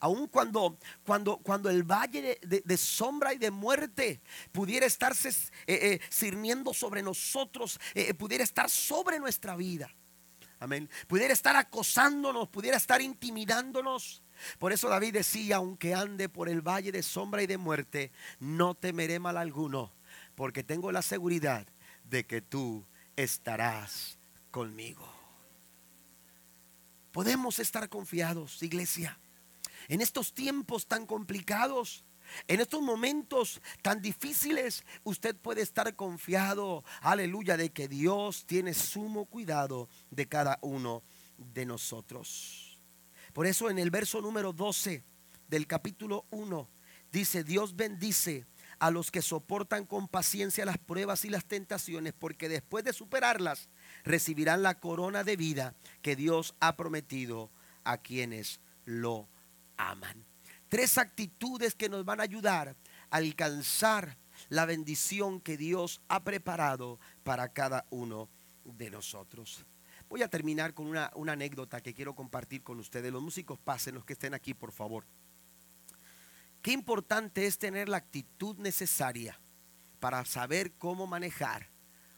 Aun 0.01 0.27
cuando, 0.29 0.79
cuando, 1.05 1.39
cuando 1.39 1.71
el 1.71 1.83
valle 1.83 2.39
de, 2.43 2.77
sombra 2.77 3.35
y 3.35 3.39
de 3.39 3.51
muerte 3.51 4.21
pudiera 4.53 4.87
estarse 4.87 5.29
eh, 5.67 6.01
eh 6.01 6.73
sobre 6.73 7.03
nosotros, 7.03 7.79
eh, 7.95 8.07
eh, 8.09 8.15
pudiera 8.15 8.45
estar 8.45 8.69
sobre 8.71 9.19
nuestra 9.19 9.57
vida. 9.57 9.91
Amén. 10.61 10.89
Pudiera 11.07 11.35
estar 11.35 11.57
acosándonos, 11.57 12.49
pudiera 12.49 12.77
estar 12.77 13.03
intimidándonos. 13.03 14.23
Por 14.59 14.73
eso 14.73 14.89
David 14.89 15.13
decía, 15.13 15.57
aunque 15.57 15.95
ande 15.95 16.29
por 16.29 16.49
el 16.49 16.63
valle 16.63 16.91
de 16.91 17.03
sombra 17.03 17.43
y 17.43 17.47
de 17.47 17.59
muerte, 17.59 18.13
no 18.41 18.75
temeré 18.75 19.19
mal 19.19 19.37
alguno, 19.37 19.93
porque 20.35 20.63
tengo 20.63 20.91
la 20.91 21.03
seguridad 21.03 21.67
de 22.05 22.25
que 22.25 22.41
tú 22.41 22.87
estarás 23.17 24.19
conmigo. 24.51 25.24
Podemos 27.15 27.61
estar 27.61 27.89
confiados, 27.89 28.61
iglesia, 28.65 29.21
en 29.87 30.01
estos 30.01 30.35
tiempos 30.35 30.89
tan 30.89 31.07
complicados. 31.07 32.05
En 32.49 32.61
estos 32.61 32.83
momentos 32.83 33.61
tan 33.83 34.03
difíciles, 34.03 34.85
usted 35.05 35.37
puede 35.37 35.63
estar 35.63 35.95
confiado, 35.95 36.83
aleluya, 37.03 37.57
de 37.57 37.71
que 37.71 37.87
Dios 37.87 38.47
tiene 38.47 38.75
sumo 38.75 39.27
cuidado 39.27 39.89
de 40.11 40.27
cada 40.27 40.59
uno 40.61 41.05
de 41.37 41.67
nosotros. 41.67 42.81
Por 43.33 43.47
eso 43.47 43.71
en 43.71 43.79
el 43.79 43.93
verso 43.93 44.21
número 44.21 44.53
12 44.53 45.05
del 45.47 45.69
capítulo 45.69 46.27
1 46.31 46.69
dice, 47.13 47.45
Dios 47.45 47.77
bendice 47.77 48.45
a 48.79 48.91
los 48.91 49.11
que 49.11 49.23
soportan 49.23 49.87
con 49.87 50.09
paciencia 50.09 50.65
las 50.65 50.79
pruebas 50.79 51.25
y 51.25 51.31
las 51.31 51.45
tentaciones, 51.45 52.13
porque 52.13 52.49
después 52.49 52.85
de 52.85 52.93
superarlas 52.93 53.69
recibirán 54.05 54.63
la 54.63 54.79
corona 54.81 55.25
de 55.25 55.37
vida 55.37 55.75
que 56.03 56.17
Dios 56.17 56.55
ha 56.61 56.77
prometido 56.77 57.51
a 57.85 57.99
quienes 57.99 58.61
lo 58.85 59.29
aman. 59.77 60.25
Tres 60.69 60.99
actitudes 60.99 61.75
que 61.75 61.89
nos 61.89 62.05
van 62.05 62.21
a 62.21 62.25
ayudar 62.25 62.77
a 63.11 63.17
alcanzar 63.17 64.17
la 64.49 64.67
bendición 64.67 65.41
que 65.41 65.57
Dios 65.57 66.01
ha 66.09 66.25
preparado 66.25 66.99
para 67.23 67.53
cada 67.53 67.87
uno 67.91 68.29
de 68.65 68.91
nosotros. 68.91 69.65
Voy 70.09 70.23
a 70.23 70.29
terminar 70.29 70.75
con 70.75 70.87
una, 70.87 71.11
anécdota 71.29 71.81
que 71.81 71.95
quiero 71.95 72.15
compartir 72.15 72.63
con 72.63 72.79
ustedes. 72.79 73.13
Los 73.13 73.23
músicos 73.23 73.59
pasen, 73.59 73.95
los 73.95 74.05
que 74.05 74.13
estén 74.13 74.35
aquí, 74.35 74.55
por 74.55 74.73
favor. 74.73 75.07
Qué 76.65 76.73
importante 76.73 77.45
es 77.45 77.59
tener 77.59 77.91
la 77.91 77.99
actitud 77.99 78.57
necesaria 78.57 79.39
para 80.01 80.25
saber 80.25 80.73
cómo 80.79 81.07
manejar 81.07 81.69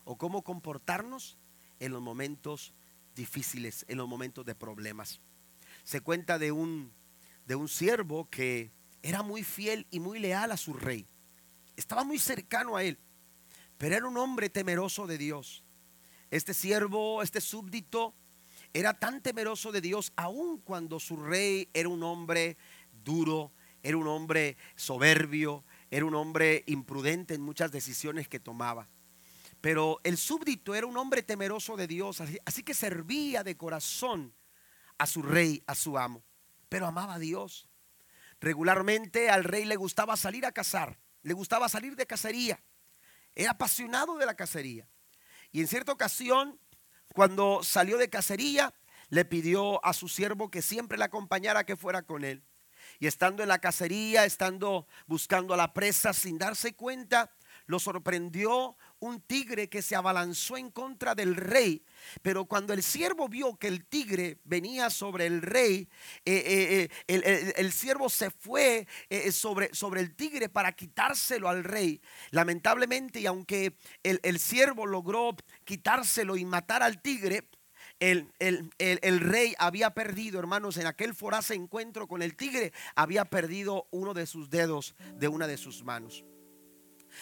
o 0.04 0.16
cómo 0.16 0.44
comportarnos 0.44 1.36
en 1.80 1.90
los 1.90 2.00
momentos 2.00 2.72
difíciles, 3.16 3.84
en 3.88 3.98
los 3.98 4.06
momentos 4.06 4.46
de 4.46 4.54
problemas. 4.54 5.20
Se 5.82 6.00
cuenta 6.00 6.38
de 6.38 6.52
un, 6.52 6.92
de 7.44 7.56
un 7.56 7.66
siervo 7.66 8.30
que 8.30 8.70
era 9.02 9.24
muy 9.24 9.42
fiel 9.42 9.88
y 9.90 9.98
muy 9.98 10.20
leal 10.20 10.52
a 10.52 10.56
su 10.56 10.74
rey. 10.74 11.08
Estaba 11.74 12.04
muy 12.04 12.20
cercano 12.20 12.76
a 12.76 12.84
él, 12.84 13.00
pero 13.78 13.96
era 13.96 14.06
un 14.06 14.16
hombre 14.16 14.48
temeroso 14.48 15.08
de 15.08 15.18
Dios. 15.18 15.64
Este 16.30 16.54
siervo, 16.54 17.20
este 17.20 17.40
súbdito, 17.40 18.14
era 18.72 18.94
tan 18.94 19.22
temeroso 19.22 19.72
de 19.72 19.80
Dios, 19.80 20.12
aun 20.14 20.58
cuando 20.58 21.00
su 21.00 21.16
rey 21.16 21.68
era 21.74 21.88
un 21.88 22.04
hombre 22.04 22.56
duro, 22.92 23.50
era 23.86 23.98
un 23.98 24.08
hombre 24.08 24.56
soberbio, 24.74 25.64
era 25.92 26.04
un 26.04 26.16
hombre 26.16 26.64
imprudente 26.66 27.34
en 27.34 27.40
muchas 27.40 27.70
decisiones 27.70 28.26
que 28.26 28.40
tomaba. 28.40 28.88
Pero 29.60 30.00
el 30.02 30.18
súbdito 30.18 30.74
era 30.74 30.88
un 30.88 30.96
hombre 30.96 31.22
temeroso 31.22 31.76
de 31.76 31.86
Dios, 31.86 32.20
así, 32.20 32.62
que 32.64 32.74
servía 32.74 33.44
de 33.44 33.56
corazón 33.56 34.34
a 34.98 35.06
su 35.06 35.22
rey, 35.22 35.62
a 35.68 35.76
su 35.76 35.96
amo, 35.98 36.24
pero 36.68 36.88
amaba 36.88 37.14
a 37.14 37.18
Dios. 37.20 37.68
Regularmente 38.40 39.30
al 39.30 39.44
rey 39.44 39.64
le 39.64 39.76
gustaba 39.76 40.16
salir 40.16 40.46
a 40.46 40.52
cazar, 40.52 40.98
le 41.22 41.34
gustaba 41.34 41.68
salir 41.68 41.94
de 41.94 42.06
cacería, 42.06 42.60
era 43.36 43.52
apasionado 43.52 44.18
de 44.18 44.26
la 44.26 44.34
cacería. 44.34 44.88
Y 45.52 45.60
en 45.60 45.68
cierta 45.68 45.92
ocasión, 45.92 46.58
cuando 47.14 47.62
salió 47.62 47.98
de 47.98 48.10
cacería, 48.10 48.74
le 49.10 49.24
pidió 49.24 49.84
a 49.84 49.92
su 49.92 50.08
siervo 50.08 50.50
que 50.50 50.60
siempre 50.60 50.98
le 50.98 51.04
acompañara, 51.04 51.64
que 51.64 51.76
fuera 51.76 52.02
con 52.02 52.24
él. 52.24 52.42
Y 52.98 53.06
estando 53.06 53.42
en 53.42 53.48
la 53.48 53.58
cacería, 53.58 54.24
estando 54.24 54.86
buscando 55.06 55.54
a 55.54 55.56
la 55.56 55.72
presa 55.72 56.12
sin 56.12 56.38
darse 56.38 56.74
cuenta, 56.74 57.30
lo 57.66 57.80
sorprendió 57.80 58.76
un 59.00 59.20
tigre 59.20 59.68
que 59.68 59.82
se 59.82 59.96
abalanzó 59.96 60.56
en 60.56 60.70
contra 60.70 61.14
del 61.14 61.34
rey. 61.34 61.84
Pero 62.22 62.44
cuando 62.46 62.72
el 62.72 62.82
siervo 62.82 63.28
vio 63.28 63.56
que 63.56 63.66
el 63.66 63.84
tigre 63.84 64.38
venía 64.44 64.88
sobre 64.88 65.26
el 65.26 65.42
rey, 65.42 65.88
eh, 66.24 66.42
eh, 66.46 66.88
eh, 67.08 67.54
el, 67.56 67.72
siervo 67.72 68.08
se 68.08 68.30
fue 68.30 68.86
sobre, 69.32 69.70
el 70.00 70.14
tigre 70.14 70.48
para 70.48 70.72
quitárselo 70.72 71.48
al 71.48 71.64
rey. 71.64 72.00
Lamentablemente, 72.30 73.20
y 73.20 73.26
aunque 73.26 73.76
el, 74.02 74.20
el 74.22 74.38
siervo 74.38 74.86
logró 74.86 75.36
quitárselo 75.64 76.36
y 76.36 76.44
matar 76.44 76.82
al 76.82 77.02
tigre, 77.02 77.48
el, 78.00 78.30
el, 78.38 79.20
rey 79.20 79.54
había 79.58 79.90
perdido, 79.90 80.38
hermanos, 80.38 80.76
en 80.76 80.86
aquel 80.86 81.14
foraz 81.14 81.50
encuentro 81.50 82.06
con 82.06 82.22
el 82.22 82.36
tigre, 82.36 82.72
había 82.94 83.24
perdido 83.24 83.86
uno 83.90 84.14
de 84.14 84.26
sus 84.26 84.50
dedos 84.50 84.94
de 85.14 85.28
una 85.28 85.46
de 85.46 85.56
sus 85.56 85.82
manos. 85.82 86.24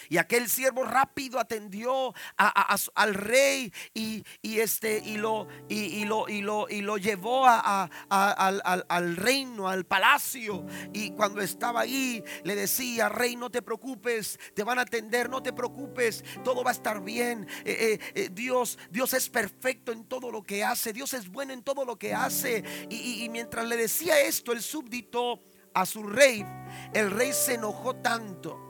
Y 0.09 0.17
aquel 0.17 0.49
siervo 0.49 0.83
rápido 0.83 1.39
atendió 1.39 2.13
al 2.37 3.13
rey 3.13 3.71
y, 3.93 4.23
este, 4.43 4.99
y, 4.99 5.17
lo, 5.17 5.47
y, 5.69 6.05
lo, 6.05 6.29
y, 6.29 6.41
lo, 6.41 6.69
y 6.69 6.81
lo 6.81 6.97
llevó 6.97 7.45
al, 7.47 9.15
reino, 9.15 9.67
al 9.67 9.85
palacio. 9.85 10.65
Y 10.93 11.11
cuando 11.11 11.41
estaba 11.41 11.81
ahí, 11.81 12.23
le 12.43 12.55
decía, 12.55 13.09
rey, 13.09 13.35
no 13.35 13.49
te 13.49 13.61
preocupes, 13.61 14.39
te 14.53 14.63
van 14.63 14.79
a 14.79 14.83
atender, 14.83 15.29
no 15.29 15.41
te 15.41 15.53
preocupes, 15.53 16.23
todo 16.43 16.63
va 16.63 16.71
a 16.71 16.73
estar 16.73 17.01
bien. 17.01 17.47
Eh, 17.63 17.99
eh, 17.99 17.99
eh, 18.15 18.29
Dios, 18.31 18.77
Dios 18.89 19.13
es 19.13 19.29
perfecto 19.29 19.91
en 19.91 20.05
todo 20.05 20.31
lo 20.31 20.43
que 20.43 20.63
hace, 20.63 20.93
Dios 20.93 21.13
es 21.13 21.29
bueno 21.29 21.53
en 21.53 21.63
todo 21.63 21.85
lo 21.85 21.97
que 21.97 22.13
hace. 22.13 22.63
y 22.89 23.27
mientras 23.29 23.65
le 23.67 23.77
decía 23.77 24.19
esto, 24.21 24.51
el 24.51 24.61
súbdito 24.61 25.43
a 25.73 25.85
su 25.85 26.03
rey, 26.03 26.45
el 26.93 27.11
rey 27.11 27.33
se 27.33 27.55
enojó 27.55 27.95
tanto 27.97 28.64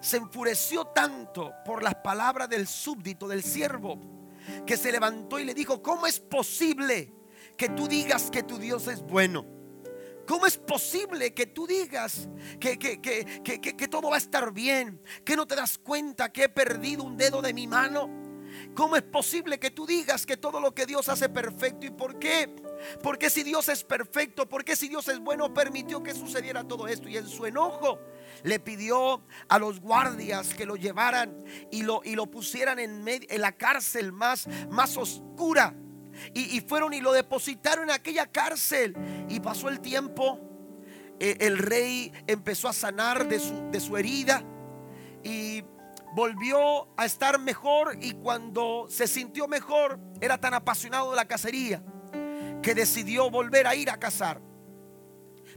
se 0.00 0.16
enfureció 0.16 0.86
tanto 0.86 1.52
por 1.64 1.82
las 1.82 1.96
palabras 1.96 2.48
del 2.48 2.66
súbdito, 2.66 3.28
del 3.28 3.42
siervo, 3.42 4.00
que 4.66 4.76
se 4.76 4.92
levantó 4.92 5.38
y 5.38 5.44
le 5.44 5.54
dijo, 5.54 5.82
¿cómo 5.82 6.06
es 6.06 6.20
posible 6.20 7.12
que 7.56 7.68
tú 7.70 7.88
digas 7.88 8.30
que 8.30 8.42
tu 8.42 8.58
Dios 8.58 8.86
es 8.88 9.02
bueno? 9.02 9.46
¿Cómo 10.26 10.46
es 10.46 10.58
posible 10.58 11.32
que 11.32 11.46
tú 11.46 11.66
digas 11.66 12.28
que, 12.60 12.78
que, 12.78 13.00
que, 13.00 13.24
que, 13.42 13.88
todo 13.88 14.10
va 14.10 14.16
a 14.16 14.18
estar 14.18 14.52
bien? 14.52 15.00
¿Que 15.24 15.36
no 15.36 15.46
te 15.46 15.56
das 15.56 15.78
cuenta 15.78 16.30
que 16.30 16.44
he 16.44 16.48
perdido 16.50 17.02
un 17.04 17.16
dedo 17.16 17.40
de 17.40 17.54
mi 17.54 17.66
mano? 17.66 18.27
¿Cómo 18.74 18.96
es 18.96 19.02
posible 19.02 19.58
que 19.58 19.70
tú 19.70 19.86
digas 19.86 20.24
que 20.24 20.36
todo 20.36 20.60
lo 20.60 20.74
que 20.74 20.86
Dios 20.86 21.08
hace 21.08 21.28
perfecto? 21.28 21.86
¿Y 21.86 21.90
por 21.90 22.18
qué? 22.18 22.54
Porque 23.02 23.28
si 23.28 23.42
Dios 23.42 23.68
es 23.68 23.82
perfecto, 23.82 24.48
porque 24.48 24.76
si 24.76 24.88
Dios 24.88 25.08
es 25.08 25.18
bueno, 25.18 25.52
permitió 25.52 26.02
que 26.02 26.14
sucediera 26.14 26.62
todo 26.64 26.86
esto? 26.86 27.08
Y 27.08 27.16
en 27.16 27.26
su 27.26 27.44
enojo 27.46 27.98
le 28.44 28.60
pidió 28.60 29.22
a 29.48 29.58
los 29.58 29.80
guardias 29.80 30.54
que 30.54 30.64
lo 30.64 30.76
llevaran 30.76 31.44
y 31.70 31.82
lo, 31.82 32.02
y 32.04 32.14
lo 32.14 32.26
pusieran 32.26 32.78
en, 32.78 33.04
en 33.06 33.40
la 33.40 33.52
cárcel 33.52 34.12
más, 34.12 34.46
más 34.70 34.96
oscura. 34.96 35.74
Y, 36.34 36.60
fueron 36.60 36.92
y 36.94 37.00
lo 37.00 37.12
depositaron 37.12 37.84
en 37.84 37.90
aquella 37.90 38.26
cárcel. 38.26 38.96
Y 39.28 39.40
pasó 39.40 39.68
el 39.68 39.80
tiempo. 39.80 40.40
Eh, 41.20 41.36
el 41.40 41.58
rey 41.58 42.12
empezó 42.26 42.68
a 42.68 42.72
sanar 42.72 43.28
de 43.28 43.40
su, 43.40 43.70
de 43.70 43.80
su 43.80 43.96
herida. 43.96 44.42
Y 45.22 45.62
volvió 46.18 46.88
a 46.96 47.04
estar 47.04 47.38
mejor. 47.38 47.96
Y 48.00 48.14
cuando 48.14 48.88
se 48.90 49.06
sintió 49.06 49.46
mejor, 49.46 50.00
era 50.20 50.36
tan 50.36 50.52
apasionado 50.52 51.10
de 51.10 51.16
la 51.16 51.26
cacería 51.26 51.80
que 52.60 52.74
decidió 52.74 53.30
volver 53.30 53.68
a 53.68 53.76
ir 53.76 53.88
a 53.88 54.00
cazar. 54.00 54.40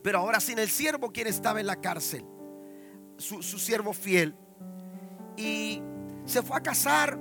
Pero 0.03 0.19
ahora 0.19 0.39
sin 0.39 0.59
el 0.59 0.69
siervo 0.69 1.11
quien 1.11 1.25
estaba 1.25 1.59
en 1.59 1.65
la 1.65 1.77
cárcel 1.77 2.23
su, 3.17 3.41
siervo 3.41 3.91
fiel. 3.91 4.35
Y 5.35 5.81
se 6.25 6.43
fue 6.43 6.57
a 6.57 6.61
cazar 6.61 7.17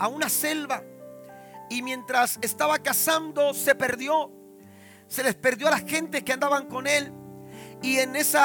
a 0.00 0.08
una 0.08 0.28
selva. 0.28 0.82
Y 1.68 1.82
mientras 1.82 2.40
estaba 2.42 2.80
cazando, 2.80 3.54
se 3.54 3.76
perdió. 3.76 4.32
Se 5.06 5.22
les 5.22 5.36
perdió 5.36 5.68
a 5.68 5.72
la 5.72 5.78
gente 5.78 6.24
que 6.24 6.32
andaban 6.32 6.66
con 6.66 6.88
él. 6.88 7.12
Y 7.82 7.98
en 7.98 8.16
ese 8.16 8.38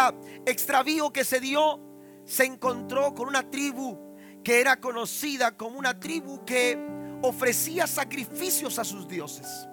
extravío 0.45 1.11
que 1.11 1.23
se 1.23 1.39
dio, 1.39 1.79
se 2.25 2.45
encontró 2.45 3.15
con 3.15 3.27
una 3.27 3.49
tribu 3.49 4.04
que 4.45 4.61
era 4.61 4.79
conocida 4.79 5.57
como 5.57 5.79
una 5.79 5.99
tribu 5.99 6.45
que 6.45 6.77
ofrecía 7.23 7.87
sacrificios 7.87 8.77
a 8.77 8.83
sus 8.83 9.07
dioses. 9.07 9.67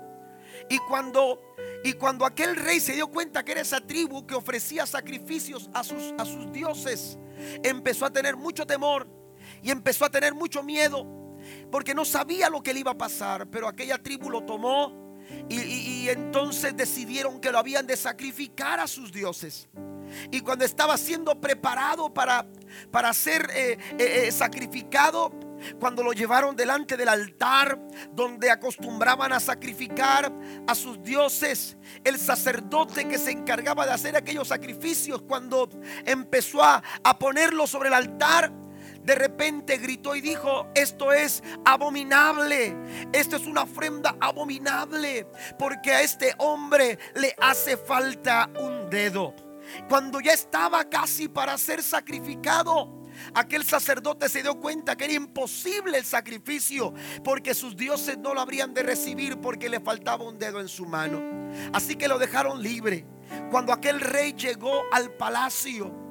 Y 0.71 0.79
cuando, 0.79 1.55
y 1.85 1.93
cuando 1.93 2.25
aquel 2.25 2.57
rey 2.57 2.81
se 2.81 2.95
dio 2.95 3.09
cuenta 3.09 3.45
que 3.45 3.53
era 3.53 3.61
esa 3.61 3.83
tribu 3.83 4.27
que 4.27 4.35
ofrecía 4.35 4.87
sacrificios 4.87 5.69
a 5.75 5.85
sus, 5.85 6.15
a 6.17 6.25
sus 6.25 6.51
dioses, 6.51 7.19
empezó 7.63 8.07
a 8.07 8.11
tener 8.11 8.35
mucho 8.35 8.67
temor 8.67 9.07
y 9.63 9.71
empezó 9.71 10.07
a 10.07 10.11
tener 10.11 10.35
mucho 10.35 10.63
miedo 10.63 11.07
porque 11.71 11.95
no 11.95 12.07
sabía 12.07 12.49
lo 12.49 12.63
que 12.63 12.73
le 12.73 12.81
iba 12.81 12.93
a 12.93 12.99
pasar, 12.99 13.51
pero 13.51 13.69
aquella 13.69 13.99
tribu 13.99 14.31
lo 14.31 14.43
tomó 14.45 15.02
y, 15.49 16.09
entonces 16.09 16.77
decidieron 16.77 17.41
que 17.41 17.51
lo 17.51 17.59
habían 17.59 17.87
de 17.87 17.97
sacrificar 17.97 18.81
a 18.81 18.87
sus 18.87 19.13
dioses. 19.13 19.69
Y 20.31 20.41
cuando 20.41 20.65
estaba 20.65 20.97
siendo 20.99 21.41
preparado 21.41 22.13
para, 22.13 22.47
para 22.91 23.13
ser 23.15 23.49
eh, 23.55 23.79
eh, 23.99 24.27
eh, 24.27 24.33
sacrificado, 24.33 25.33
cuando 25.79 26.03
lo 26.03 26.13
llevaron 26.13 26.57
delante 26.57 26.97
del 26.97 27.09
altar 27.09 27.79
donde 28.13 28.51
acostumbraban 28.51 29.33
a 29.33 29.41
sacrificar 29.41 30.33
a 30.67 30.75
sus 30.75 31.03
dioses, 31.03 31.77
el 32.05 32.19
sacerdote 32.19 33.07
que 33.07 33.19
se 33.19 33.31
encargaba 33.31 33.87
de 33.87 33.93
hacer 33.93 34.17
aquellos 34.17 34.49
sacrificios, 34.49 35.23
cuando 35.23 35.69
empezó 36.05 36.63
a, 36.63 36.83
ponerlo 37.19 37.67
sobre 37.67 37.89
el 37.89 37.95
altar, 37.95 38.53
de 39.05 39.15
repente 39.15 39.79
gritó 39.79 40.15
y 40.15 40.21
dijo, 40.21 40.69
esto 40.75 41.13
es 41.13 41.43
abominable, 41.65 42.77
esto 43.13 43.37
es 43.37 43.47
una 43.47 43.63
ofrenda 43.63 44.17
abominable, 44.21 45.27
porque 45.59 45.93
a 45.93 46.03
este 46.03 46.35
hombre 46.39 46.99
le 47.15 47.35
hace 47.41 47.77
falta 47.77 48.49
un 48.61 48.89
dedo. 48.91 49.35
Cuando 49.89 50.21
ya 50.21 50.33
estaba 50.33 50.85
casi 50.89 51.29
para 51.29 51.57
ser 51.59 51.83
sacrificado, 51.83 53.03
aquel 53.35 53.65
sacerdote 53.65 54.29
se 54.29 54.43
dio 54.43 54.59
cuenta 54.59 54.97
que 54.97 55.05
era 55.05 55.15
imposible 55.15 55.99
el 55.99 56.05
sacrificio 56.05 56.93
porque 57.25 57.55
sus 57.55 57.77
dioses 57.77 58.19
no 58.19 58.35
lo 58.35 58.41
habrían 58.41 58.75
de 58.75 58.83
recibir 58.83 59.39
porque 59.39 59.69
le 59.69 59.81
faltaba 59.81 60.25
un 60.25 60.39
dedo 60.39 60.61
en 60.61 60.69
su 60.69 60.87
mano. 60.87 61.21
Así 61.73 61.97
que 61.97 62.09
lo 62.09 62.19
dejaron 62.19 62.63
libre. 62.63 63.07
Cuando 63.51 63.73
aquel 63.73 64.01
rey 64.01 64.35
llegó 64.35 64.83
al 64.93 65.13
palacio, 65.13 66.02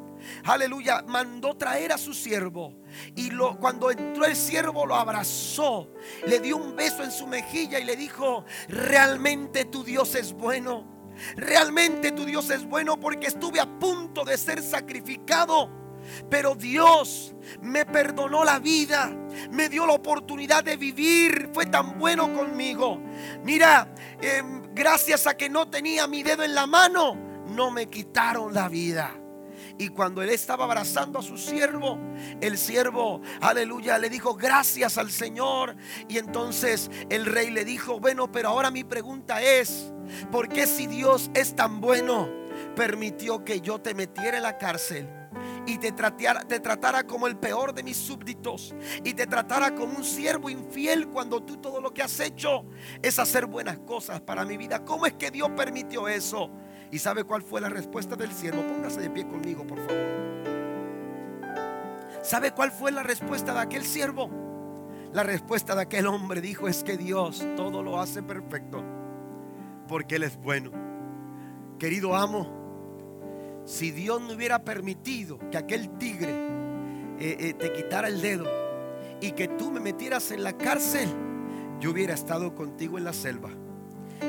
aleluya, 0.44 1.04
mandó 1.08 1.56
traer 1.56 1.92
a 1.92 1.98
su 1.98 2.14
siervo. 2.14 2.76
Y 3.16 3.30
lo, 3.30 3.58
cuando 3.58 3.92
entró 3.92 4.26
el 4.26 4.36
siervo 4.36 4.86
lo 4.86 4.96
abrazó, 4.96 5.90
le 6.26 6.40
dio 6.40 6.58
un 6.58 6.76
beso 6.76 7.04
en 7.04 7.12
su 7.12 7.28
mejilla 7.28 7.80
y 7.80 7.84
le 7.84 7.96
dijo, 7.96 8.46
realmente 8.68 9.66
tu 9.66 9.84
Dios 9.84 10.16
es 10.16 10.34
bueno. 10.34 11.12
Realmente 11.36 12.12
tu 12.12 12.26
Dios 12.26 12.50
es 12.50 12.66
bueno 12.66 13.00
porque 13.00 13.28
estuve 13.28 13.60
a 13.60 13.80
punto 13.80 14.24
de 14.24 14.38
ser 14.38 14.62
sacrificado 14.62 15.82
pero 16.30 16.56
Dios 16.56 17.34
me 17.62 17.86
perdonó 17.86 18.44
la 18.44 18.60
vida, 18.60 19.10
me 19.52 19.70
dio 19.70 19.86
la 19.86 19.94
oportunidad 19.94 20.64
de 20.64 20.78
vivir, 20.78 21.50
fue 21.54 21.66
tan 21.66 22.00
bueno 22.00 22.34
conmigo. 22.34 23.02
Mira, 23.44 23.94
em, 24.22 24.64
gracias 24.74 25.28
a 25.28 25.36
que 25.36 25.50
no 25.50 25.70
tenía 25.70 26.08
mi 26.08 26.24
dedo 26.24 26.44
en 26.44 26.56
la 26.56 26.68
mano, 26.68 27.16
no 27.48 27.72
me 27.72 27.88
quitaron 27.88 28.54
la 28.54 28.70
vida. 28.70 29.21
Y 29.82 29.90
cuando 29.90 30.22
él 30.22 30.30
estaba 30.30 30.66
abrazando 30.66 31.18
a 31.18 31.24
su 31.24 31.40
siervo, 31.40 31.98
el 32.40 32.60
siervo, 32.60 33.20
aleluya, 33.42 33.98
le 33.98 34.12
dijo 34.12 34.36
gracias 34.36 35.00
al 35.00 35.10
Señor. 35.10 35.76
Y 36.08 36.20
entonces 36.20 36.92
el 37.10 37.26
rey 37.26 37.50
le 37.50 37.66
dijo, 37.66 38.00
bueno, 38.00 38.32
pero 38.32 38.50
ahora 38.50 38.70
mi 38.70 38.84
pregunta 38.84 39.42
es, 39.42 39.92
¿por 40.32 40.50
qué 40.50 40.68
si 40.68 40.86
Dios 40.86 41.32
es 41.34 41.56
tan 41.56 41.82
bueno, 41.82 42.30
permitió 42.76 43.44
que 43.44 43.60
yo 43.60 43.82
te 43.82 43.96
metiera 43.96 44.38
en 44.38 44.44
la 44.44 44.60
cárcel? 44.60 45.10
y 45.66 45.78
te 45.78 45.92
tratara, 45.92 46.42
te 46.42 46.60
tratara 46.60 47.04
como 47.04 47.28
el 47.28 47.38
peor 47.38 47.74
de 47.74 47.84
mis 47.84 47.96
súbditos 47.96 48.76
y 49.04 49.14
te 49.14 49.28
tratara 49.28 49.74
como 49.76 49.96
un 49.98 50.04
siervo 50.04 50.50
infiel 50.50 51.08
cuando 51.08 51.42
tú 51.42 51.58
todo 51.58 51.80
lo 51.80 51.94
que 51.94 52.02
has 52.02 52.20
hecho 52.20 52.66
es 53.02 53.20
hacer 53.20 53.46
buenas 53.46 53.80
cosas 53.80 54.22
para 54.22 54.44
mi 54.44 54.58
vida. 54.58 54.84
¿Cómo 54.84 55.06
es 55.06 55.14
que 55.14 55.30
Dios 55.30 55.50
permitió 55.56 56.08
eso? 56.08 56.52
¿Y 56.92 57.00
sabe 57.00 57.24
cuál 57.24 57.42
fue 57.42 57.62
la 57.62 57.70
respuesta 57.70 58.16
del 58.16 58.32
siervo? 58.32 58.62
Póngase 58.64 59.02
de 59.02 59.10
pie 59.10 59.28
conmigo, 59.28 59.66
por 59.66 59.80
favor. 59.80 60.32
¿Sabe 62.22 62.52
cuál 62.52 62.72
fue 62.72 62.92
la 62.92 63.04
respuesta 63.04 63.54
de 63.54 63.60
aquel 63.60 63.84
siervo? 63.84 64.30
La 65.14 65.24
respuesta 65.24 65.74
de 65.76 65.82
aquel 65.82 66.08
hombre 66.08 66.42
dijo 66.42 66.68
es 66.68 66.84
que 66.84 66.98
Dios 66.98 67.46
todo 67.56 67.82
lo 67.82 68.00
hace 68.00 68.22
perfecto 68.22 68.84
porque 69.92 70.16
Él 70.16 70.24
es 70.24 70.38
bueno. 70.38 70.72
Querido 71.78 72.16
amo, 72.16 73.62
si 73.66 73.92
Dios 73.92 74.22
no 74.22 74.34
hubiera 74.34 74.64
permitido 74.64 75.38
que 75.52 75.58
aquel 75.58 75.98
tigre 75.98 76.32
eh, 77.20 77.38
eh, 77.40 77.54
te 77.54 77.74
quitara 77.74 78.08
el 78.08 78.22
dedo 78.22 78.46
y 79.20 79.34
que 79.34 79.50
tú 79.50 79.70
me 79.70 79.82
metieras 79.82 80.32
en 80.32 80.44
la 80.44 80.54
cárcel, 80.54 81.10
yo 81.82 81.92
hubiera 81.92 82.14
estado 82.14 82.56
contigo 82.56 82.98
en 82.98 83.04
la 83.04 83.12
selva 83.12 83.50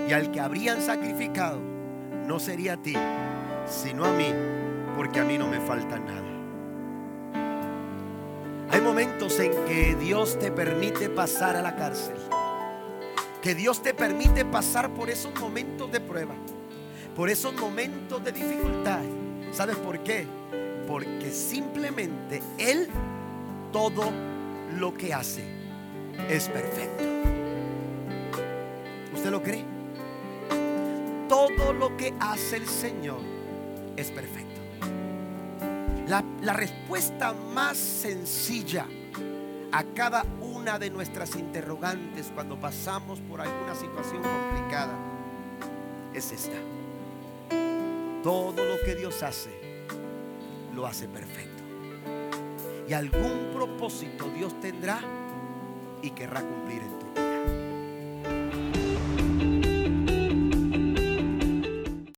y 0.09 0.13
al 0.13 0.33
que 0.33 0.41
habrían 0.41 0.81
sacrificado 0.83 1.61
no 2.27 2.39
sería 2.39 2.75
a 2.75 2.77
ti, 2.77 2.95
sino 3.66 4.05
a 4.05 4.12
mí, 4.12 4.33
porque 4.97 5.20
a 5.20 5.25
mí 5.25 5.39
no 5.39 5.49
me 5.49 5.61
falta 5.61 5.99
nada. 5.99 6.23
Hay 8.70 8.81
momentos 8.81 9.39
en 9.41 9.53
que 9.66 9.95
Dios 9.97 10.39
te 10.39 10.51
permite 10.51 11.11
pasar 11.11 11.57
a 11.57 11.62
la 11.62 11.77
cárcel, 11.77 12.16
que 13.43 13.55
Dios 13.55 13.83
te 13.83 13.93
permite 13.93 14.45
pasar 14.45 14.91
por 14.91 15.11
esos 15.11 15.39
momentos 15.39 15.91
de 15.93 16.01
prueba, 16.01 16.35
por 17.14 17.29
esos 17.29 17.55
momentos 17.55 18.25
de 18.25 18.33
dificultad. 18.33 19.03
¿Sabes 19.53 19.77
por 19.77 19.99
qué? 20.01 20.27
Porque 20.87 21.31
simplemente 21.31 22.43
Él 22.57 22.89
todo 23.73 24.11
lo 24.79 24.95
que 24.95 25.12
hace 25.12 25.45
es 26.31 26.49
perfecto. 26.49 27.05
¿Usted 29.14 29.31
lo 29.31 29.43
cree? 29.43 29.72
Todo 31.33 31.72
lo 31.72 31.97
que 31.97 32.12
hace 32.20 32.57
el 32.57 32.68
Señor 32.68 33.20
es 33.97 34.11
perfecto. 34.11 34.61
La, 36.07 36.53
respuesta 36.53 37.33
más 37.33 37.78
sencilla 37.78 38.87
a 39.72 39.83
cada 39.83 40.26
una 40.43 40.78
de 40.78 40.91
nuestras 40.91 41.35
interrogantes 41.37 42.30
cuando 42.35 42.61
pasamos 42.61 43.18
por 43.20 43.41
alguna 43.41 43.74
situación 43.74 44.20
complicada 44.22 44.93
es 46.12 46.33
esta. 46.33 46.59
Todo 48.22 48.66
lo 48.66 48.78
que 48.85 48.95
Dios 48.95 49.22
hace, 49.22 49.87
lo 50.74 50.85
hace 50.85 51.09
perfecto. 51.09 51.62
Y 52.87 52.93
algún 52.93 53.53
propósito 53.55 54.28
Dios 54.37 54.61
tendrá 54.61 55.01
y 56.03 56.11
querrá 56.11 56.43
cumplir 56.43 56.83
en 56.83 56.99
vida. 56.99 57.01